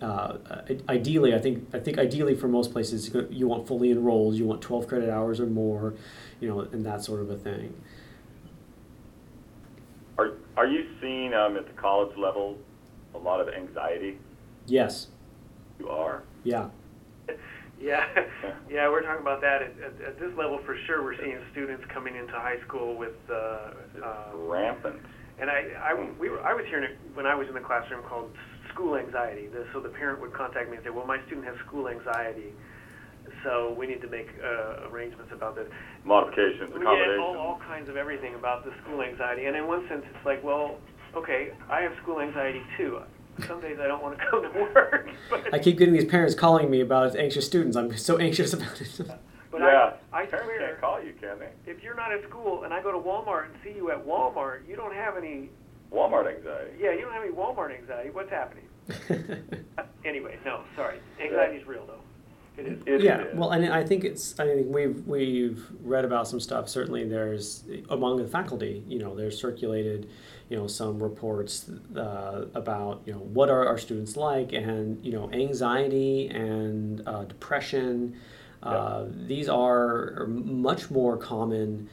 uh, 0.00 0.36
ideally, 0.88 1.34
I 1.34 1.40
think, 1.40 1.68
I 1.74 1.80
think 1.80 1.98
ideally 1.98 2.36
for 2.36 2.46
most 2.46 2.72
places, 2.72 3.10
you 3.30 3.48
want 3.48 3.66
fully 3.66 3.90
enrolled. 3.90 4.34
You 4.34 4.44
want 4.44 4.62
twelve 4.62 4.86
credit 4.86 5.10
hours 5.10 5.40
or 5.40 5.46
more, 5.46 5.94
you 6.40 6.48
know, 6.48 6.60
and 6.60 6.84
that 6.86 7.04
sort 7.04 7.20
of 7.20 7.30
a 7.30 7.36
thing. 7.36 7.74
Are 10.16 10.32
are 10.56 10.66
you 10.66 10.86
seeing 11.00 11.34
um, 11.34 11.56
at 11.56 11.66
the 11.66 11.72
college 11.72 12.16
level 12.16 12.58
a 13.18 13.22
lot 13.24 13.40
of 13.40 13.48
anxiety? 13.48 14.18
Yes. 14.66 15.08
You 15.78 15.88
are. 15.88 16.22
Yeah. 16.44 16.68
Yeah, 17.80 18.04
yeah, 18.68 18.88
we're 18.90 19.02
talking 19.02 19.22
about 19.22 19.40
that 19.42 19.62
at, 19.62 19.70
at, 19.78 19.92
at 20.04 20.18
this 20.18 20.36
level 20.36 20.58
for 20.66 20.76
sure. 20.88 21.04
We're 21.04 21.14
seeing 21.16 21.38
students 21.52 21.84
coming 21.94 22.16
into 22.16 22.32
high 22.32 22.58
school 22.66 22.96
with, 22.98 23.14
uh, 23.30 23.70
uh, 24.04 24.34
rampant. 24.34 24.96
and 25.38 25.48
I, 25.48 25.68
I, 25.80 25.94
we 26.18 26.28
were, 26.28 26.40
I 26.42 26.54
was 26.54 26.64
hearing 26.66 26.82
it 26.90 26.98
when 27.14 27.24
I 27.24 27.36
was 27.36 27.46
in 27.46 27.54
the 27.54 27.60
classroom 27.60 28.02
called 28.02 28.32
school 28.74 28.96
anxiety. 28.96 29.46
The, 29.46 29.64
so 29.72 29.78
the 29.78 29.90
parent 29.90 30.20
would 30.20 30.32
contact 30.32 30.68
me 30.70 30.74
and 30.78 30.84
say, 30.84 30.90
"Well, 30.90 31.06
my 31.06 31.24
student 31.26 31.46
has 31.46 31.54
school 31.68 31.86
anxiety, 31.86 32.50
so 33.44 33.76
we 33.78 33.86
need 33.86 34.00
to 34.00 34.08
make 34.08 34.26
uh, 34.42 34.88
arrangements 34.90 35.30
about 35.32 35.54
this." 35.54 35.68
Modifications, 36.04 36.74
We 36.74 36.80
get 36.80 36.82
accommodations. 36.82 37.20
all, 37.22 37.36
all 37.38 37.58
kinds 37.60 37.88
of 37.88 37.96
everything 37.96 38.34
about 38.34 38.64
the 38.64 38.72
school 38.82 39.02
anxiety, 39.02 39.44
and 39.46 39.54
in 39.56 39.68
one 39.68 39.86
sense, 39.88 40.02
it's 40.12 40.26
like, 40.26 40.42
well, 40.42 40.78
okay, 41.18 41.52
I 41.70 41.80
have 41.80 41.92
school 42.02 42.20
anxiety 42.20 42.62
too. 42.76 43.00
Some 43.46 43.60
days 43.60 43.78
I 43.80 43.86
don't 43.86 44.02
want 44.02 44.18
to 44.18 44.24
come 44.30 44.42
to 44.42 44.60
work, 44.60 45.08
but, 45.30 45.54
I 45.54 45.58
keep 45.58 45.78
getting 45.78 45.94
these 45.94 46.04
parents 46.04 46.34
calling 46.34 46.70
me 46.70 46.80
about 46.80 47.16
anxious 47.16 47.46
students. 47.46 47.76
I'm 47.76 47.96
so 47.96 48.18
anxious 48.18 48.52
about 48.52 48.80
it. 48.80 49.00
but 49.50 49.60
yeah. 49.60 49.94
I, 50.12 50.22
I 50.22 50.26
Parents 50.26 50.46
swear, 50.46 50.68
can't 50.68 50.80
call 50.80 51.02
you, 51.02 51.14
can 51.20 51.38
they? 51.38 51.50
if 51.70 51.82
you're 51.82 51.94
not 51.94 52.12
at 52.12 52.22
school 52.28 52.64
and 52.64 52.74
I 52.74 52.82
go 52.82 52.90
to 52.90 52.98
Walmart 52.98 53.46
and 53.46 53.54
see 53.62 53.70
you 53.70 53.90
at 53.90 54.04
Walmart, 54.04 54.68
you 54.68 54.76
don't 54.76 54.94
have 54.94 55.16
any 55.16 55.50
Walmart 55.92 56.34
anxiety. 56.34 56.72
Yeah, 56.80 56.92
you 56.92 57.02
don't 57.02 57.12
have 57.12 57.22
any 57.22 57.32
Walmart 57.32 57.76
anxiety. 57.76 58.10
What's 58.10 58.30
happening? 58.30 58.64
Uh, 59.78 59.84
anyway, 60.04 60.36
no, 60.44 60.62
sorry. 60.74 60.98
Anxiety's 61.22 61.64
real 61.64 61.86
though. 61.86 62.00
It 62.58 62.66
is. 62.66 62.78
It 62.86 63.00
yeah, 63.02 63.22
is. 63.22 63.36
well, 63.36 63.50
and 63.50 63.72
I 63.72 63.84
think 63.84 64.02
it's. 64.02 64.38
I 64.40 64.44
think 64.44 64.66
we've 64.68 65.06
we've 65.06 65.64
read 65.84 66.04
about 66.04 66.26
some 66.26 66.40
stuff. 66.40 66.68
Certainly, 66.68 67.04
there's 67.04 67.62
among 67.90 68.16
the 68.16 68.26
faculty. 68.26 68.82
You 68.88 68.98
know, 68.98 69.14
there's 69.14 69.40
circulated, 69.40 70.10
you 70.48 70.56
know, 70.56 70.66
some 70.66 71.02
reports 71.02 71.68
uh, 71.96 72.46
about 72.54 73.02
you 73.04 73.12
know 73.12 73.18
what 73.18 73.50
are 73.50 73.66
our 73.66 73.78
students 73.78 74.16
like, 74.16 74.52
and 74.52 75.04
you 75.04 75.12
know, 75.12 75.30
anxiety 75.32 76.28
and 76.28 77.02
uh, 77.06 77.24
depression. 77.24 78.16
Uh, 78.62 79.04
These 79.26 79.48
are 79.48 80.26
much 80.26 80.90
more 80.90 81.16
common 81.16 81.88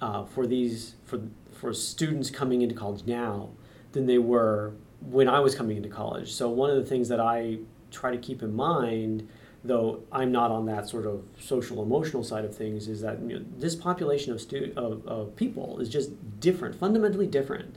uh, 0.00 0.24
for 0.24 0.46
these 0.46 0.94
for 1.04 1.20
for 1.52 1.72
students 1.72 2.30
coming 2.30 2.62
into 2.62 2.74
college 2.74 3.04
now 3.06 3.50
than 3.92 4.06
they 4.06 4.18
were 4.18 4.72
when 5.00 5.28
I 5.28 5.40
was 5.40 5.54
coming 5.54 5.76
into 5.76 5.88
college. 5.88 6.32
So 6.32 6.48
one 6.48 6.70
of 6.70 6.76
the 6.76 6.84
things 6.84 7.08
that 7.08 7.20
I 7.20 7.58
try 7.90 8.10
to 8.10 8.18
keep 8.18 8.42
in 8.42 8.54
mind, 8.54 9.28
though 9.64 10.00
I'm 10.12 10.30
not 10.30 10.50
on 10.50 10.66
that 10.66 10.88
sort 10.88 11.06
of 11.06 11.22
social 11.38 11.82
emotional 11.82 12.22
side 12.22 12.44
of 12.44 12.54
things, 12.54 12.88
is 12.88 13.00
that 13.02 13.20
you 13.20 13.38
know, 13.38 13.44
this 13.56 13.74
population 13.74 14.32
of 14.32 14.40
stu- 14.40 14.72
of, 14.76 15.06
of 15.06 15.36
people 15.36 15.80
is 15.80 15.88
just 15.88 16.10
different, 16.40 16.74
fundamentally 16.74 17.26
different 17.26 17.76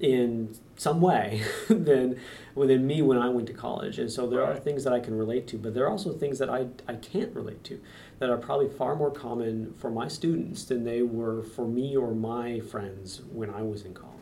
in 0.00 0.56
some 0.76 1.00
way 1.00 1.42
than 1.68 2.20
within 2.54 2.86
me 2.86 3.02
when 3.02 3.18
I 3.18 3.28
went 3.28 3.46
to 3.48 3.52
college. 3.52 3.98
And 3.98 4.10
so 4.10 4.26
there 4.26 4.44
are 4.44 4.56
things 4.56 4.84
that 4.84 4.92
I 4.92 5.00
can 5.00 5.16
relate 5.16 5.46
to, 5.48 5.58
but 5.58 5.74
there 5.74 5.84
are 5.84 5.90
also 5.90 6.12
things 6.12 6.38
that 6.38 6.48
I, 6.48 6.68
I 6.86 6.94
can't 6.94 7.34
relate 7.34 7.64
to 7.64 7.80
that 8.18 8.30
are 8.30 8.36
probably 8.36 8.68
far 8.68 8.96
more 8.96 9.10
common 9.10 9.74
for 9.74 9.90
my 9.90 10.08
students 10.08 10.64
than 10.64 10.84
they 10.84 11.02
were 11.02 11.42
for 11.42 11.66
me 11.66 11.96
or 11.96 12.14
my 12.14 12.60
friends 12.60 13.22
when 13.32 13.50
I 13.50 13.62
was 13.62 13.84
in 13.84 13.94
college. 13.94 14.14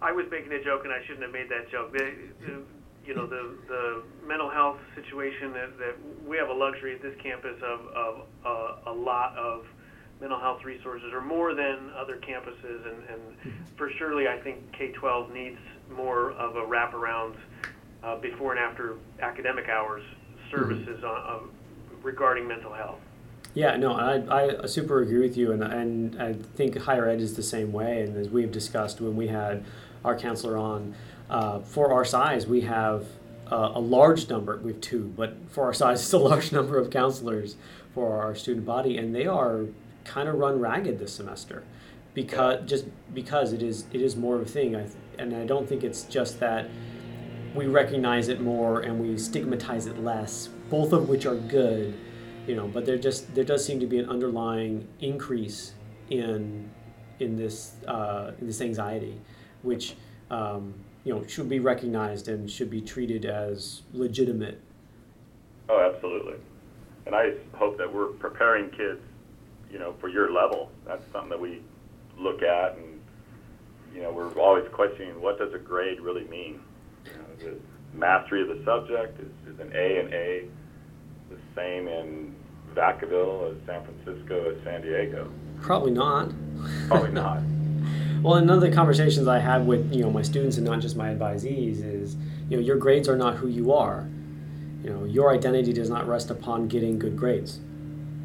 I 0.00 0.12
was 0.12 0.26
making 0.30 0.52
a 0.52 0.62
joke 0.62 0.84
and 0.84 0.92
I 0.92 1.00
shouldn't 1.02 1.22
have 1.22 1.32
made 1.32 1.48
that 1.48 1.70
joke. 1.70 1.92
The, 1.92 2.14
the, 2.40 2.62
you 3.06 3.14
know, 3.14 3.26
the, 3.26 3.56
the 3.68 4.02
mental 4.26 4.50
health 4.50 4.78
situation 4.94 5.52
that, 5.52 5.78
that 5.78 5.96
we 6.26 6.36
have 6.36 6.48
a 6.48 6.52
luxury 6.52 6.94
at 6.94 7.02
this 7.02 7.14
campus 7.22 7.56
of, 7.62 7.80
of 7.94 8.20
uh, 8.44 8.90
a 8.90 8.92
lot 8.92 9.36
of 9.36 9.64
mental 10.20 10.38
health 10.38 10.64
resources 10.64 11.12
or 11.12 11.20
more 11.20 11.54
than 11.54 11.90
other 11.96 12.16
campuses 12.16 12.86
and, 12.86 13.02
and 13.08 13.54
for 13.76 13.90
surely 13.98 14.28
I 14.28 14.38
think 14.38 14.72
K-12 14.72 15.32
needs 15.32 15.58
more 15.94 16.32
of 16.32 16.56
a 16.56 16.62
wraparound 16.62 17.34
uh, 18.02 18.16
before 18.16 18.52
and 18.54 18.60
after 18.60 18.96
academic 19.20 19.68
hours 19.68 20.02
services 20.50 21.02
on, 21.02 21.16
on, 21.16 21.50
regarding 22.02 22.46
mental 22.46 22.72
health. 22.72 22.98
Yeah, 23.54 23.76
no, 23.76 23.92
I, 23.92 24.62
I 24.62 24.66
super 24.66 25.00
agree 25.00 25.20
with 25.20 25.36
you, 25.36 25.52
and, 25.52 25.62
and 25.62 26.20
I 26.20 26.32
think 26.32 26.76
higher 26.76 27.08
ed 27.08 27.20
is 27.20 27.36
the 27.36 27.42
same 27.42 27.72
way. 27.72 28.02
And 28.02 28.16
as 28.16 28.28
we've 28.28 28.50
discussed 28.50 29.00
when 29.00 29.16
we 29.16 29.28
had 29.28 29.64
our 30.04 30.18
counselor 30.18 30.56
on, 30.56 30.94
uh, 31.30 31.60
for 31.60 31.92
our 31.92 32.04
size, 32.04 32.46
we 32.46 32.62
have 32.62 33.06
uh, 33.50 33.72
a 33.74 33.80
large 33.80 34.28
number, 34.28 34.58
we 34.58 34.72
have 34.72 34.80
two, 34.80 35.12
but 35.16 35.36
for 35.48 35.64
our 35.64 35.72
size, 35.72 36.00
it's 36.02 36.12
a 36.12 36.18
large 36.18 36.52
number 36.52 36.78
of 36.78 36.90
counselors 36.90 37.56
for 37.94 38.20
our 38.20 38.34
student 38.34 38.66
body, 38.66 38.98
and 38.98 39.14
they 39.14 39.26
are 39.26 39.66
kind 40.04 40.28
of 40.28 40.36
run 40.36 40.60
ragged 40.60 40.98
this 40.98 41.14
semester 41.14 41.64
because 42.14 42.68
just 42.68 42.86
because 43.12 43.52
it 43.52 43.62
is 43.62 43.86
it 43.92 44.00
is 44.00 44.16
more 44.16 44.36
of 44.36 44.42
a 44.42 44.44
thing. 44.44 44.76
I 44.76 44.86
and 45.18 45.34
I 45.34 45.44
don't 45.44 45.68
think 45.68 45.84
it's 45.84 46.04
just 46.04 46.40
that 46.40 46.68
we 47.54 47.66
recognize 47.66 48.28
it 48.28 48.40
more 48.40 48.80
and 48.80 49.00
we 49.00 49.16
stigmatize 49.16 49.86
it 49.86 50.02
less, 50.02 50.48
both 50.70 50.92
of 50.92 51.08
which 51.08 51.24
are 51.24 51.36
good, 51.36 51.94
you 52.46 52.56
know. 52.56 52.66
But 52.66 52.86
there 52.86 52.98
just 52.98 53.34
there 53.34 53.44
does 53.44 53.64
seem 53.64 53.80
to 53.80 53.86
be 53.86 53.98
an 53.98 54.08
underlying 54.08 54.86
increase 55.00 55.74
in 56.10 56.70
in 57.20 57.36
this 57.36 57.74
uh, 57.86 58.32
in 58.40 58.46
this 58.46 58.60
anxiety, 58.60 59.20
which 59.62 59.94
um, 60.30 60.74
you 61.04 61.14
know 61.14 61.26
should 61.26 61.48
be 61.48 61.60
recognized 61.60 62.28
and 62.28 62.50
should 62.50 62.70
be 62.70 62.80
treated 62.80 63.24
as 63.24 63.82
legitimate. 63.92 64.60
Oh, 65.68 65.80
absolutely. 65.80 66.34
And 67.06 67.14
I 67.14 67.32
hope 67.54 67.78
that 67.78 67.92
we're 67.92 68.06
preparing 68.06 68.70
kids, 68.70 69.02
you 69.74 69.80
know, 69.80 69.92
for 70.00 70.08
your 70.08 70.32
level. 70.32 70.70
That's 70.86 71.02
something 71.12 71.30
that 71.30 71.40
we 71.40 71.60
look 72.16 72.42
at, 72.42 72.76
and 72.76 73.00
you 73.92 74.02
know, 74.02 74.12
we're 74.12 74.32
always 74.38 74.64
questioning 74.72 75.20
what 75.20 75.36
does 75.36 75.52
a 75.52 75.58
grade 75.58 76.00
really 76.00 76.24
mean. 76.28 76.60
You 77.04 77.12
know, 77.12 77.24
is 77.36 77.42
it 77.54 77.62
mastery 77.92 78.42
of 78.42 78.56
the 78.56 78.64
subject? 78.64 79.18
Is, 79.20 79.52
is 79.52 79.60
an 79.60 79.72
A 79.74 79.98
an 79.98 80.14
A 80.14 80.44
the 81.28 81.36
same 81.56 81.88
in 81.88 82.36
Vacaville 82.72 83.50
as 83.50 83.66
San 83.66 83.84
Francisco 83.84 84.54
as 84.54 84.62
San 84.62 84.80
Diego? 84.80 85.28
Probably 85.60 85.90
not. 85.90 86.32
Probably 86.88 87.10
not. 87.10 87.42
Well, 88.22 88.36
another 88.36 88.60
one 88.60 88.64
of 88.64 88.70
the 88.70 88.74
conversations 88.74 89.28
I 89.28 89.38
have 89.38 89.66
with 89.66 89.92
you 89.92 90.00
know 90.00 90.10
my 90.10 90.22
students 90.22 90.56
and 90.56 90.64
not 90.64 90.80
just 90.80 90.96
my 90.96 91.10
advisees 91.10 91.84
is 91.84 92.16
you 92.48 92.56
know 92.56 92.62
your 92.62 92.78
grades 92.78 93.06
are 93.06 93.18
not 93.18 93.34
who 93.34 93.48
you 93.48 93.70
are. 93.70 94.08
You 94.82 94.88
know 94.88 95.04
your 95.04 95.30
identity 95.30 95.74
does 95.74 95.90
not 95.90 96.08
rest 96.08 96.30
upon 96.30 96.66
getting 96.68 96.98
good 96.98 97.18
grades. 97.18 97.60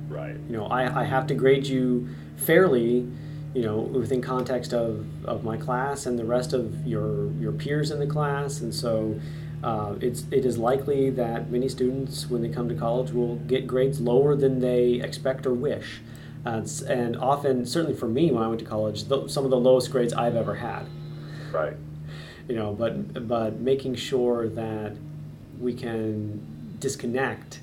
Right. 0.10 0.36
You 0.49 0.57
know 0.57 0.66
I, 0.66 1.01
I 1.01 1.03
have 1.05 1.28
to 1.28 1.36
grade 1.36 1.68
you 1.68 2.07
fairly, 2.38 3.07
you 3.53 3.62
know 3.62 3.78
within 3.80 4.22
context 4.22 4.74
of, 4.74 5.05
of 5.26 5.43
my 5.43 5.57
class 5.57 6.05
and 6.05 6.18
the 6.18 6.26
rest 6.26 6.53
of 6.53 6.86
your 6.88 7.32
your 7.34 7.51
peers 7.51 7.91
in 7.91 7.99
the 7.99 8.07
class, 8.07 8.62
and 8.62 8.74
so. 8.74 9.20
Uh, 9.62 9.95
it's 9.99 10.24
it 10.32 10.45
is 10.45 10.57
likely 10.57 11.10
that 11.10 11.51
many 11.51 11.68
students, 11.68 12.30
when 12.30 12.41
they 12.41 12.47
come 12.47 12.70
to 12.70 12.76
college, 12.76 13.12
will 13.12 13.36
get 13.36 13.68
grades 13.68 13.99
lower 13.99 14.34
than 14.34 14.62
they 14.62 14.93
expect 15.01 15.45
or 15.45 15.53
wish, 15.53 15.99
uh, 16.45 16.66
and 16.88 17.18
often, 17.18 17.66
certainly 17.66 17.93
for 17.93 18.07
me, 18.07 18.32
when 18.32 18.41
I 18.41 18.47
went 18.47 18.60
to 18.62 18.66
college, 18.66 19.10
th- 19.10 19.30
some 19.30 19.43
of 19.43 19.51
the 19.51 19.57
lowest 19.57 19.91
grades 19.91 20.14
I've 20.14 20.38
ever 20.38 20.55
had 20.55 20.86
Right. 21.51 21.76
you 22.47 22.55
know 22.55 22.72
but 22.74 23.28
but 23.28 23.60
making 23.60 23.95
sure 23.95 24.47
that 24.47 24.95
we 25.60 25.74
can 25.74 26.39
disconnect 26.80 27.60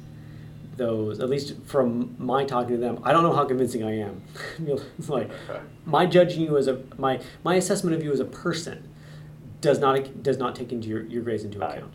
those 0.76 1.20
at 1.20 1.28
least 1.30 1.54
from 1.64 2.14
my 2.18 2.44
talking 2.44 2.74
to 2.74 2.76
them 2.76 2.98
i 3.02 3.12
don't 3.12 3.22
know 3.22 3.32
how 3.32 3.44
convincing 3.44 3.82
i 3.82 3.98
am 3.98 4.22
it's 4.98 5.08
like 5.08 5.30
Okay. 5.48 5.60
my 5.86 6.04
judging 6.06 6.42
you 6.42 6.56
as 6.58 6.68
a 6.68 6.80
my 6.98 7.20
my 7.44 7.54
assessment 7.56 7.96
of 7.96 8.02
you 8.02 8.12
as 8.12 8.20
a 8.20 8.24
person 8.24 8.88
does 9.60 9.78
not 9.78 10.22
does 10.22 10.36
not 10.38 10.54
take 10.54 10.72
into 10.72 10.88
your, 10.88 11.02
your 11.06 11.22
grades 11.22 11.44
into 11.44 11.58
Right. 11.58 11.78
account 11.78 11.92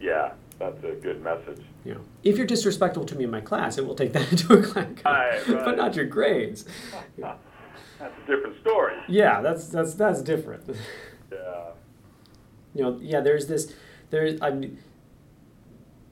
Yeah, 0.00 0.32
that's 0.58 0.82
a 0.82 0.92
good 0.92 1.22
message. 1.22 1.60
know 1.84 2.00
if 2.22 2.36
you're 2.38 2.46
disrespectful 2.46 3.04
to 3.04 3.14
me 3.16 3.24
in 3.24 3.30
my 3.30 3.40
class 3.42 3.76
it 3.78 3.86
will 3.86 3.94
take 3.94 4.12
that 4.14 4.30
into 4.32 4.52
account 4.54 5.04
Right, 5.04 5.42
but 5.46 5.76
not 5.76 5.94
your 5.94 6.06
grades 6.06 6.64
That's 7.18 8.14
a 8.16 8.26
different 8.26 8.58
story. 8.62 8.94
yeah 9.08 9.42
that's 9.42 9.68
that's 9.68 9.92
that's 9.94 10.22
different 10.22 10.62
Yeah. 11.30 11.38
you 12.74 12.82
know 12.82 12.98
yeah 13.02 13.20
there's 13.20 13.46
this 13.46 13.74
There's 14.08 14.40
i 14.40 14.50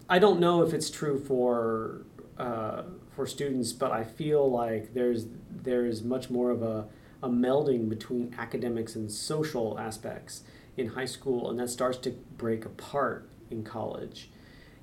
i 0.08 0.18
don't 0.18 0.40
know 0.40 0.62
if 0.62 0.72
it's 0.72 0.90
true 0.90 1.18
for 1.18 2.02
uh, 2.38 2.82
for 3.14 3.26
students 3.26 3.72
but 3.72 3.90
i 3.90 4.04
feel 4.04 4.50
like 4.50 4.94
there's 4.94 5.26
there's 5.50 6.02
much 6.02 6.30
more 6.30 6.50
of 6.50 6.62
a, 6.62 6.86
a 7.22 7.28
melding 7.28 7.88
between 7.88 8.34
academics 8.38 8.94
and 8.94 9.10
social 9.10 9.78
aspects 9.78 10.42
in 10.76 10.88
high 10.88 11.04
school 11.04 11.50
and 11.50 11.58
that 11.58 11.68
starts 11.68 11.98
to 11.98 12.10
break 12.36 12.64
apart 12.64 13.28
in 13.50 13.64
college. 13.64 14.30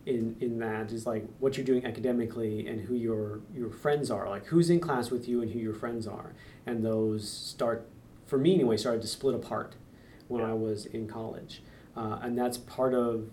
In 0.06 0.36
in 0.40 0.60
that 0.60 0.92
is 0.92 1.08
like 1.08 1.26
what 1.40 1.58
you're 1.58 1.66
doing 1.66 1.84
academically 1.84 2.68
and 2.68 2.82
who 2.82 2.94
your 2.94 3.40
your 3.52 3.72
friends 3.72 4.12
are 4.12 4.30
like 4.30 4.46
who's 4.48 4.70
in 4.70 4.80
class 4.80 5.10
with 5.10 5.28
you 5.28 5.42
and 5.42 5.52
who 5.52 5.58
your 5.58 5.74
friends 5.74 6.06
are. 6.06 6.36
And 6.66 6.86
those 6.86 7.28
start 7.28 7.88
for 8.26 8.38
me 8.38 8.54
anyway 8.54 8.78
started 8.78 9.02
to 9.02 9.08
split 9.08 9.34
apart 9.34 9.76
when 10.28 10.44
I 10.44 10.54
was 10.54 10.86
in 10.86 11.08
college. 11.08 11.64
Uh, 11.96 12.20
and 12.22 12.38
that's 12.38 12.58
part 12.58 12.94
of 12.94 13.30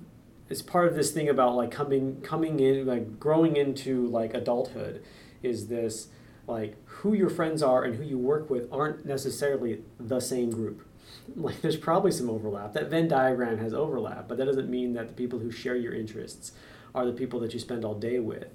it's 0.48 0.62
part 0.62 0.86
of 0.88 0.94
this 0.94 1.10
thing 1.12 1.28
about 1.28 1.54
like 1.54 1.70
coming 1.70 2.20
coming 2.20 2.60
in 2.60 2.86
like 2.86 3.18
growing 3.18 3.56
into 3.56 4.06
like 4.06 4.34
adulthood 4.34 5.02
is 5.42 5.68
this 5.68 6.08
like 6.46 6.76
who 6.86 7.14
your 7.14 7.30
friends 7.30 7.62
are 7.62 7.84
and 7.84 7.96
who 7.96 8.02
you 8.04 8.18
work 8.18 8.50
with 8.50 8.70
aren't 8.72 9.04
necessarily 9.06 9.80
the 9.98 10.20
same 10.20 10.50
group 10.50 10.86
like 11.36 11.60
there's 11.62 11.76
probably 11.76 12.10
some 12.10 12.28
overlap 12.28 12.72
that 12.72 12.88
venn 12.90 13.08
diagram 13.08 13.58
has 13.58 13.72
overlap 13.72 14.28
but 14.28 14.36
that 14.38 14.44
doesn't 14.46 14.68
mean 14.68 14.92
that 14.92 15.08
the 15.08 15.14
people 15.14 15.38
who 15.38 15.50
share 15.50 15.76
your 15.76 15.94
interests 15.94 16.52
are 16.94 17.06
the 17.06 17.12
people 17.12 17.40
that 17.40 17.54
you 17.54 17.60
spend 17.60 17.84
all 17.84 17.94
day 17.94 18.18
with 18.18 18.48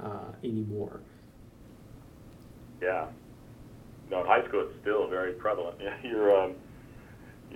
uh, 0.00 0.32
anymore 0.42 1.00
Yeah. 2.82 3.06
No, 4.10 4.20
in 4.20 4.26
high 4.26 4.46
school 4.46 4.60
it's 4.68 4.78
still 4.80 5.08
very 5.08 5.32
prevalent. 5.32 5.78
Yeah, 5.80 5.94
you're, 6.04 6.36
um, 6.36 6.54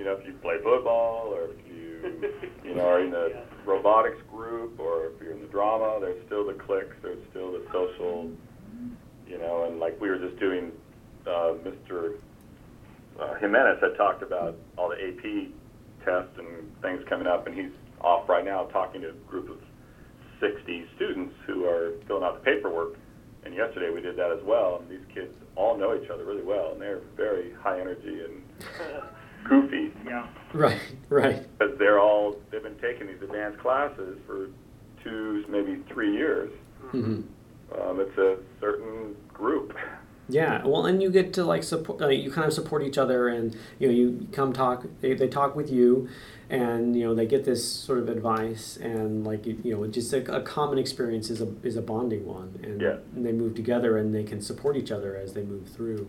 you 0.01 0.07
know, 0.07 0.13
if 0.15 0.27
you 0.27 0.33
play 0.41 0.57
football 0.65 1.29
or 1.29 1.51
if 1.51 1.59
you, 1.69 2.31
you 2.65 2.75
know, 2.75 2.87
are 2.89 3.01
in 3.05 3.11
the 3.11 3.29
Yeah. 3.35 3.41
robotics 3.67 4.17
group 4.33 4.81
or 4.81 5.09
if 5.09 5.21
you're 5.21 5.33
in 5.33 5.43
the 5.43 5.47
drama, 5.49 5.99
there's 6.01 6.25
still 6.25 6.47
the 6.47 6.55
cliques, 6.55 6.97
there's 7.03 7.23
still 7.29 7.53
the 7.53 7.63
social, 7.71 8.31
you 9.29 9.37
know, 9.37 9.67
and 9.67 9.79
like 9.79 10.01
we 10.01 10.09
were 10.09 10.17
just 10.17 10.41
doing, 10.41 10.73
uh, 11.27 11.53
Mr. 11.63 12.15
Uh, 13.21 13.35
Jimenez 13.35 13.77
had 13.83 13.95
talked 13.99 14.23
about 14.23 14.57
all 14.79 14.89
the 14.89 14.97
AP 14.97 15.51
tests 16.03 16.33
and 16.39 16.49
things 16.81 17.03
coming 17.07 17.27
up, 17.27 17.47
and 17.47 17.55
he's 17.55 17.71
off 18.01 18.27
right 18.27 18.47
now 18.47 18.65
talking 18.73 19.03
to 19.03 19.11
a 19.11 19.19
group 19.29 19.51
of 19.51 19.59
60 20.41 20.87
students 20.97 21.35
who 21.47 21.67
are 21.67 21.93
filling 22.09 22.25
out 22.25 22.43
the 22.43 22.51
paperwork. 22.51 22.95
And 23.45 23.55
yesterday 23.55 23.91
we 23.95 24.01
did 24.01 24.17
that 24.17 24.33
as 24.33 24.43
well. 24.45 24.81
And 24.81 24.91
these 24.91 25.07
kids 25.15 25.35
all 25.57 25.77
know 25.77 25.95
each 25.95 26.09
other 26.09 26.25
really 26.25 26.43
well, 26.43 26.73
and 26.73 26.81
they're 26.81 27.01
very 27.19 27.53
high 27.63 27.79
energy 27.79 28.23
and 28.25 28.43
goofy 29.45 29.93
Yeah. 30.07 30.27
Right, 30.53 30.81
right. 31.09 31.47
because 31.59 31.79
they're 31.79 31.99
all 32.01 32.37
they've 32.51 32.63
been 32.63 32.79
taking 32.79 33.07
these 33.07 33.23
advanced 33.23 33.59
classes 33.61 34.19
for 34.27 34.49
two, 35.03 35.45
maybe 35.49 35.77
three 35.89 36.13
years. 36.13 36.51
hmm 36.91 37.23
Um, 37.81 38.01
it's 38.01 38.19
a 38.19 38.37
certain 38.61 39.15
group. 39.33 39.77
Yeah, 40.29 40.65
well, 40.65 40.87
and 40.87 41.03
you 41.03 41.11
get 41.11 41.33
to 41.35 41.45
like 41.45 41.63
support. 41.65 42.01
Uh, 42.01 42.09
you 42.09 42.31
kind 42.31 42.47
of 42.47 42.53
support 42.53 42.83
each 42.85 42.99
other, 42.99 43.29
and 43.29 43.57
you 43.81 43.89
know, 43.89 43.95
you 43.95 44.29
come 44.31 44.53
talk. 44.53 44.87
They, 45.01 45.15
they 45.15 45.27
talk 45.27 45.57
with 45.57 45.71
you, 45.73 46.09
and 46.49 46.95
you 46.97 47.05
know, 47.05 47.15
they 47.17 47.27
get 47.27 47.45
this 47.45 47.69
sort 47.69 47.99
of 47.99 48.09
advice, 48.09 48.77
and 48.77 49.25
like 49.27 49.45
you 49.45 49.59
you 49.65 49.75
know, 49.77 49.87
just 49.89 50.13
a, 50.13 50.37
a 50.37 50.41
common 50.43 50.79
experience 50.79 51.31
is 51.31 51.41
a 51.41 51.49
is 51.65 51.77
a 51.77 51.83
bonding 51.83 52.27
one, 52.27 52.61
and, 52.63 52.81
Yeah. 52.81 52.99
and 53.17 53.27
they 53.27 53.33
move 53.33 53.57
together, 53.57 53.99
and 53.99 54.15
they 54.15 54.23
can 54.23 54.41
support 54.41 54.77
each 54.77 54.93
other 54.93 55.17
as 55.17 55.33
they 55.33 55.43
move 55.43 55.69
through. 55.69 56.09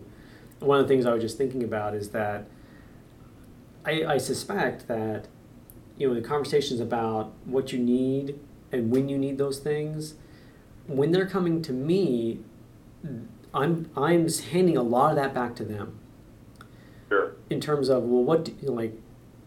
One 0.60 0.78
of 0.78 0.86
the 0.86 0.94
things 0.94 1.04
I 1.04 1.12
was 1.14 1.22
just 1.22 1.36
thinking 1.36 1.64
about 1.64 1.94
is 1.96 2.10
that 2.10 2.44
I, 3.84 4.04
I 4.04 4.18
suspect 4.18 4.88
that 4.88 5.28
you 5.96 6.08
know 6.08 6.14
the 6.14 6.20
conversations 6.20 6.80
about 6.80 7.32
what 7.44 7.72
you 7.72 7.78
need 7.78 8.38
and 8.70 8.90
when 8.90 9.08
you 9.08 9.18
need 9.18 9.38
those 9.38 9.58
things 9.58 10.14
when 10.86 11.12
they're 11.12 11.28
coming 11.28 11.62
to 11.62 11.72
me 11.72 12.40
i'm 13.54 13.90
i'm 13.96 14.28
handing 14.50 14.76
a 14.76 14.82
lot 14.82 15.10
of 15.10 15.16
that 15.16 15.34
back 15.34 15.54
to 15.56 15.64
them. 15.64 15.98
Sure. 17.08 17.34
in 17.50 17.60
terms 17.60 17.88
of 17.90 18.04
well 18.04 18.24
what 18.24 18.46
do, 18.46 18.56
you 18.62 18.68
know, 18.68 18.74
like 18.74 18.94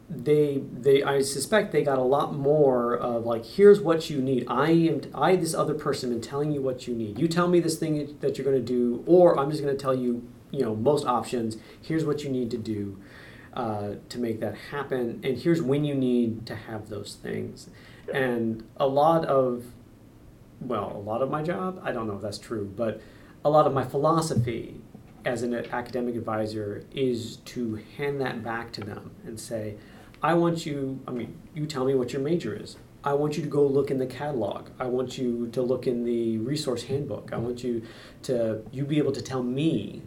they 0.08 0.62
they 0.72 1.02
i 1.02 1.20
suspect 1.22 1.72
they 1.72 1.82
got 1.82 1.98
a 1.98 2.04
lot 2.04 2.36
more 2.36 2.96
of 2.96 3.26
like 3.26 3.44
here's 3.44 3.82
what 3.82 4.10
you 4.10 4.22
need. 4.22 4.46
I 4.48 4.70
am 4.72 5.02
i 5.16 5.36
this 5.36 5.56
other 5.56 5.74
person 5.74 6.14
am 6.14 6.22
telling 6.22 6.52
you 6.52 6.62
what 6.62 6.88
you 6.88 6.94
need. 6.94 7.18
You 7.18 7.28
tell 7.28 7.48
me 7.48 7.60
this 7.60 7.78
thing 7.78 8.16
that 8.20 8.38
you're 8.38 8.46
going 8.46 8.64
to 8.64 8.74
do 8.74 9.04
or 9.08 9.40
i'm 9.40 9.50
just 9.50 9.64
going 9.64 9.76
to 9.76 9.82
tell 9.82 9.96
you 9.96 10.28
you 10.52 10.62
know 10.62 10.76
most 10.76 11.06
options. 11.06 11.58
Here's 11.82 12.06
what 12.06 12.24
you 12.24 12.30
need 12.30 12.52
to 12.52 12.58
do 12.58 13.02
uh, 13.56 13.95
to 14.10 14.20
make 14.20 14.39
that 14.41 14.56
happen. 14.72 15.22
And 15.24 15.38
here's 15.38 15.62
when 15.62 15.86
you 15.86 15.95
need 15.95 16.45
to 16.47 16.56
have 16.56 16.89
those 16.89 17.18
things. 17.22 17.70
And 18.14 18.64
a 18.78 18.88
lot 18.88 19.26
of 19.26 19.66
well 20.62 20.93
a 20.95 20.99
lot 20.99 21.22
of 21.22 21.30
my 21.30 21.43
job 21.43 21.82
i 21.84 21.91
don't 21.91 22.08
know 22.08 22.16
if 22.16 22.22
that's 22.22 22.38
true 22.38 22.72
but 22.78 23.01
a 23.43 23.49
lot 23.49 23.68
of 23.68 23.74
my 23.74 23.84
philosophy 23.84 24.80
as 25.26 25.43
an 25.43 25.53
academic 25.53 26.16
advisor 26.16 26.86
is 26.93 27.38
to 27.38 27.76
hand 27.97 28.22
that 28.22 28.41
back 28.41 28.72
to 28.72 28.80
them 28.80 29.12
and 29.26 29.38
say 29.38 29.76
i 30.24 30.34
want 30.34 30.66
you 30.66 30.97
i 31.10 31.12
mean 31.12 31.38
you 31.53 31.66
tell 31.66 31.84
me 31.84 31.93
what 31.93 32.14
your 32.14 32.22
major 32.22 32.56
is. 32.56 32.78
I 33.03 33.14
want 33.14 33.38
you 33.38 33.43
to 33.43 33.49
go 33.49 33.64
look 33.64 33.91
in 33.91 33.99
the 33.99 34.08
catalog. 34.08 34.70
I 34.80 34.88
want 34.88 35.16
you 35.16 35.47
to 35.49 35.62
look 35.62 35.86
in 35.86 36.03
the 36.03 36.39
resource 36.39 36.82
handbook. 36.82 37.32
I 37.32 37.38
want 37.38 37.64
you 37.64 37.84
to 38.24 38.64
you 38.72 38.84
be 38.84 38.97
able 38.97 39.12
to 39.12 39.22
tell 39.22 39.43
me 39.43 40.01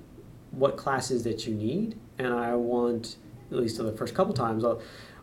what 0.50 0.76
classes 0.76 1.22
that 1.24 1.46
you 1.46 1.54
need 1.54 1.98
and 2.18 2.32
i 2.32 2.54
want 2.54 3.16
at 3.50 3.56
least 3.56 3.78
the 3.78 3.92
first 3.92 4.14
couple 4.14 4.34
times 4.34 4.64
uh, 4.64 4.76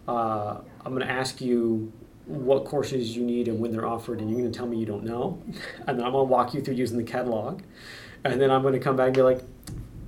i'm 0.07 0.93
going 0.93 1.05
to 1.05 1.11
ask 1.11 1.41
you 1.41 1.91
what 2.25 2.65
courses 2.65 3.15
you 3.15 3.23
need 3.23 3.47
and 3.47 3.59
when 3.59 3.71
they're 3.71 3.85
offered 3.85 4.19
and 4.19 4.29
you're 4.29 4.39
going 4.39 4.51
to 4.51 4.57
tell 4.57 4.65
me 4.67 4.77
you 4.77 4.85
don't 4.85 5.03
know. 5.03 5.41
And 5.87 5.99
then 5.99 6.05
i'm 6.05 6.11
going 6.13 6.27
to 6.27 6.31
walk 6.31 6.53
you 6.53 6.61
through 6.61 6.73
using 6.73 6.97
the 6.97 7.03
catalog. 7.03 7.61
And 8.23 8.41
then 8.41 8.49
i'm 8.49 8.61
going 8.61 8.73
to 8.73 8.79
come 8.79 8.95
back 8.95 9.07
and 9.07 9.15
be 9.15 9.21
like 9.21 9.41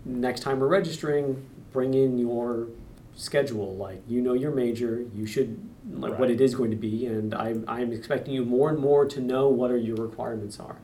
next 0.04 0.42
time 0.42 0.60
we're 0.60 0.68
registering 0.68 1.46
bring 1.72 1.94
in 1.94 2.18
your 2.18 2.68
schedule. 3.16 3.76
Like 3.76 4.02
you 4.08 4.22
know 4.22 4.34
your 4.34 4.52
major. 4.52 5.06
You 5.14 5.28
should 5.28 5.60
like 5.92 6.18
what 6.18 6.32
it 6.32 6.42
is 6.42 6.56
going 6.56 6.72
to 6.72 6.78
be. 6.78 7.06
And 7.06 7.34
I'm, 7.36 7.64
I'm 7.68 7.92
expecting 7.94 8.34
you 8.34 8.44
more 8.44 8.70
and 8.70 8.80
more 8.80 9.06
to 9.06 9.22
know 9.22 9.48
what 9.48 9.72
are 9.72 9.78
your 9.78 9.98
requirements 9.98 10.60
are 10.60 10.78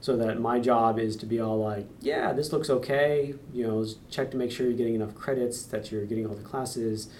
so 0.00 0.16
that 0.16 0.40
my 0.40 0.58
job 0.58 0.98
is 0.98 1.16
to 1.16 1.26
be 1.26 1.40
all 1.40 1.58
like 1.58 1.86
yeah 2.00 2.32
this 2.32 2.52
looks 2.52 2.70
okay 2.70 3.34
you 3.52 3.66
know 3.66 3.84
check 4.08 4.30
to 4.30 4.36
make 4.36 4.50
sure 4.50 4.66
you're 4.66 4.76
getting 4.76 4.94
enough 4.94 5.14
credits 5.14 5.62
that 5.64 5.90
you're 5.90 6.06
getting 6.06 6.26
all 6.26 6.34
the 6.34 6.42
classes 6.42 7.10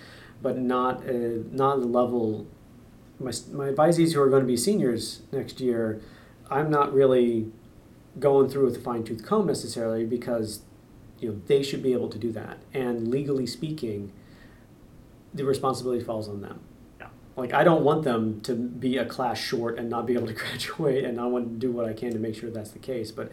but 0.43 0.59
not 0.59 1.07
uh, 1.09 1.43
not 1.51 1.81
the 1.81 1.87
level 1.87 2.47
my, 3.18 3.33
my 3.53 3.70
advisees 3.70 4.14
who 4.14 4.20
are 4.20 4.31
going 4.31 4.43
to 4.43 4.47
be 4.47 4.57
seniors 4.57 5.22
next 5.33 5.61
year 5.61 6.01
i'm 6.51 6.70
not 6.70 6.93
really 6.93 7.51
going 8.18 8.49
through 8.49 8.64
with 8.64 8.76
a 8.76 8.81
fine-tooth 8.81 9.24
comb 9.24 9.47
necessarily 9.47 10.05
because 10.05 10.62
you 11.18 11.28
know 11.28 11.41
they 11.47 11.62
should 11.62 11.83
be 11.83 11.93
able 11.93 12.09
to 12.09 12.18
do 12.18 12.33
that 12.33 12.59
and 12.72 13.09
legally 13.09 13.47
speaking 13.47 14.12
the 15.33 15.45
responsibility 15.45 16.03
falls 16.03 16.28
on 16.28 16.41
them. 16.41 16.61
Like 17.37 17.53
i 17.53 17.64
don't 17.64 17.83
want 17.83 18.03
them 18.03 18.41
to 18.41 18.55
be 18.55 18.97
a 18.97 19.05
class 19.05 19.39
short 19.39 19.78
and 19.78 19.89
not 19.89 20.07
be 20.07 20.14
able 20.14 20.26
to 20.26 20.33
graduate 20.45 21.05
and 21.05 21.20
i 21.20 21.26
want 21.26 21.49
to 21.49 21.57
do 21.59 21.70
what 21.70 21.87
i 21.87 21.93
can 21.93 22.12
to 22.12 22.18
make 22.18 22.35
sure 22.35 22.51
that's 22.51 22.70
the 22.70 22.78
case 22.78 23.11
but 23.11 23.31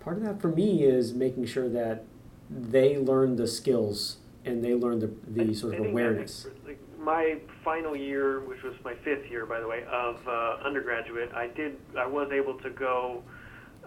part 0.00 0.16
of 0.16 0.22
that 0.22 0.40
for 0.40 0.48
me 0.48 0.82
is 0.82 1.14
making 1.14 1.44
sure 1.46 1.68
that 1.68 2.04
they 2.50 2.96
learn 2.96 3.36
the 3.36 3.46
skills 3.46 4.18
and 4.44 4.62
they 4.62 4.74
learn 4.74 5.00
the, 5.00 5.10
the 5.26 5.50
I- 5.50 5.52
sort 5.52 5.74
of 5.74 5.86
awareness 5.86 6.46
like, 6.66 6.78
my 7.06 7.38
final 7.64 7.94
year, 7.96 8.40
which 8.40 8.62
was 8.64 8.74
my 8.84 8.94
fifth 9.04 9.30
year, 9.30 9.46
by 9.46 9.60
the 9.60 9.68
way, 9.68 9.84
of 9.90 10.16
uh, 10.26 10.56
undergraduate, 10.64 11.30
I 11.32 11.46
did. 11.46 11.76
I 11.96 12.04
was 12.04 12.30
able 12.32 12.58
to 12.58 12.70
go 12.70 13.22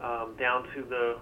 um, 0.02 0.36
down 0.40 0.64
to 0.74 0.84
the 0.84 1.18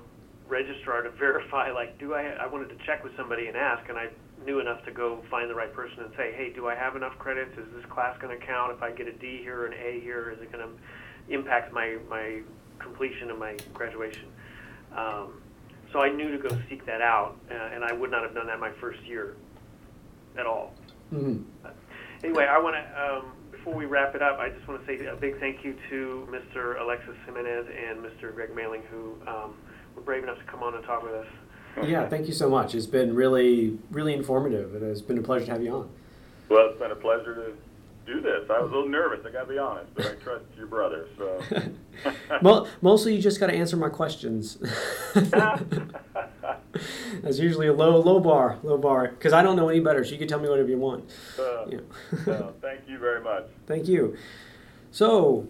registrar 0.47 1.01
to 1.01 1.09
verify. 1.19 1.71
Like, 1.71 1.97
do 1.97 2.13
I? 2.13 2.35
I 2.39 2.45
wanted 2.45 2.69
to 2.69 2.85
check 2.85 3.03
with 3.03 3.17
somebody 3.17 3.47
and 3.47 3.57
ask, 3.57 3.89
and 3.89 3.97
I 3.97 4.09
knew 4.47 4.59
enough 4.59 4.83
to 4.85 4.91
go 4.91 5.21
find 5.29 5.49
the 5.49 5.53
right 5.53 5.71
person 5.71 5.99
and 5.99 6.11
say, 6.15 6.33
hey, 6.35 6.51
do 6.55 6.67
I 6.67 6.73
have 6.73 6.95
enough 6.95 7.19
credits? 7.19 7.55
Is 7.57 7.67
this 7.75 7.85
class 7.91 8.17
going 8.19 8.37
to 8.37 8.43
count? 8.43 8.71
If 8.71 8.81
I 8.81 8.91
get 8.91 9.07
a 9.07 9.11
D 9.11 9.39
here 9.43 9.59
or 9.59 9.65
an 9.67 9.73
A 9.73 9.99
here, 9.99 10.31
is 10.31 10.41
it 10.41 10.51
going 10.51 10.65
to 10.65 11.33
impact 11.33 11.73
my 11.73 11.97
my 12.09 12.39
completion 12.79 13.29
of 13.29 13.37
my 13.37 13.57
graduation? 13.73 14.29
Um, 14.95 15.41
so 15.91 15.99
I 15.99 16.09
knew 16.09 16.31
to 16.31 16.37
go 16.37 16.57
seek 16.69 16.85
that 16.85 17.01
out, 17.01 17.37
uh, 17.51 17.53
and 17.53 17.83
I 17.83 17.91
would 17.91 18.09
not 18.09 18.23
have 18.23 18.33
done 18.33 18.47
that 18.47 18.59
my 18.59 18.71
first 18.79 19.03
year 19.03 19.35
at 20.37 20.45
all. 20.45 20.73
Mhm. 21.13 21.43
Anyway, 22.23 22.45
I 22.45 22.57
want 22.57 22.75
to, 22.75 22.83
um, 23.05 23.31
before 23.51 23.75
we 23.75 23.85
wrap 23.85 24.15
it 24.15 24.21
up, 24.21 24.39
I 24.39 24.49
just 24.49 24.67
want 24.67 24.85
to 24.85 24.87
say 24.87 25.05
a 25.05 25.15
big 25.15 25.39
thank 25.39 25.63
you 25.63 25.75
to 25.89 26.27
Mr. 26.31 26.79
Alexis 26.81 27.15
Jimenez 27.25 27.67
and 27.67 27.99
Mr. 27.99 28.33
Greg 28.33 28.55
Mailing, 28.55 28.81
who 28.89 29.15
um, 29.27 29.55
were 29.95 30.01
brave 30.01 30.23
enough 30.23 30.39
to 30.39 30.43
come 30.45 30.63
on 30.63 30.73
and 30.73 30.83
talk 30.85 31.03
with 31.03 31.13
us. 31.13 31.27
Yeah 31.83 32.07
thank 32.07 32.27
you 32.27 32.33
so 32.33 32.49
much 32.49 32.73
it's 32.75 32.85
been 32.87 33.13
really 33.15 33.77
really 33.91 34.13
informative 34.13 34.73
and 34.75 34.83
it's 34.83 35.01
been 35.01 35.17
a 35.17 35.21
pleasure 35.21 35.45
to 35.45 35.51
have 35.51 35.63
you 35.63 35.71
on 35.73 35.89
Well, 36.49 36.69
it's 36.69 36.79
been 36.79 36.91
a 36.91 36.95
pleasure 36.95 37.35
to 37.35 37.53
do 38.05 38.21
this. 38.21 38.49
I 38.49 38.61
was 38.61 38.71
a 38.71 38.73
little 38.73 38.87
nervous, 38.87 39.25
I 39.25 39.31
gotta 39.31 39.47
be 39.47 39.57
honest, 39.57 39.93
but 39.93 40.05
I 40.05 40.13
trust 40.23 40.45
your 40.57 40.67
brother, 40.67 41.07
so. 41.17 41.41
Well, 42.41 42.67
mostly 42.81 43.13
you 43.15 43.21
just 43.21 43.37
got 43.39 43.47
to 43.47 43.53
answer 43.53 43.75
my 43.75 43.89
questions. 43.89 44.57
That's 47.21 47.39
usually 47.39 47.67
a 47.67 47.73
low, 47.73 47.99
low 47.99 48.19
bar, 48.19 48.59
low 48.63 48.77
bar, 48.77 49.09
because 49.09 49.33
I 49.33 49.41
don't 49.41 49.55
know 49.57 49.67
any 49.67 49.79
better. 49.81 50.05
So 50.05 50.11
you 50.11 50.17
can 50.19 50.27
tell 50.27 50.39
me 50.39 50.47
whatever 50.47 50.69
you 50.69 50.77
want. 50.77 51.09
Uh, 51.37 51.65
so, 52.23 52.53
thank 52.61 52.81
you 52.87 52.97
very 52.99 53.21
much. 53.21 53.45
Thank 53.65 53.87
you. 53.87 54.15
So, 54.91 55.47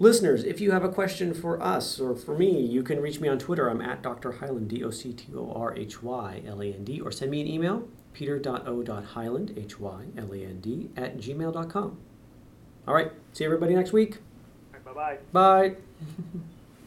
listeners, 0.00 0.44
if 0.44 0.60
you 0.60 0.70
have 0.72 0.84
a 0.84 0.88
question 0.88 1.34
for 1.34 1.62
us 1.62 1.98
or 2.00 2.14
for 2.14 2.36
me, 2.36 2.60
you 2.60 2.82
can 2.82 3.00
reach 3.00 3.20
me 3.20 3.28
on 3.28 3.38
Twitter. 3.38 3.68
I'm 3.68 3.80
at 3.80 4.02
Dr. 4.02 4.32
Hyland, 4.32 4.68
D 4.68 4.82
O 4.84 4.90
C 4.90 5.12
T 5.12 5.26
O 5.34 5.52
R 5.54 5.74
H 5.76 6.02
Y 6.02 6.42
L 6.46 6.62
A 6.62 6.66
N 6.66 6.84
D, 6.84 7.00
or 7.00 7.10
send 7.10 7.30
me 7.30 7.40
an 7.40 7.46
email, 7.46 7.88
peter.o.hyland, 8.12 9.54
H 9.56 9.80
Y 9.80 10.04
L 10.16 10.32
A 10.32 10.36
N 10.36 10.60
D, 10.60 10.90
at 10.96 11.18
gmail.com. 11.18 11.98
All 12.86 12.94
right, 12.94 13.12
see 13.32 13.44
everybody 13.44 13.74
next 13.74 13.92
week. 13.92 14.18
Bye 14.84 14.92
bye. 14.92 15.18
Bye. 15.32 15.76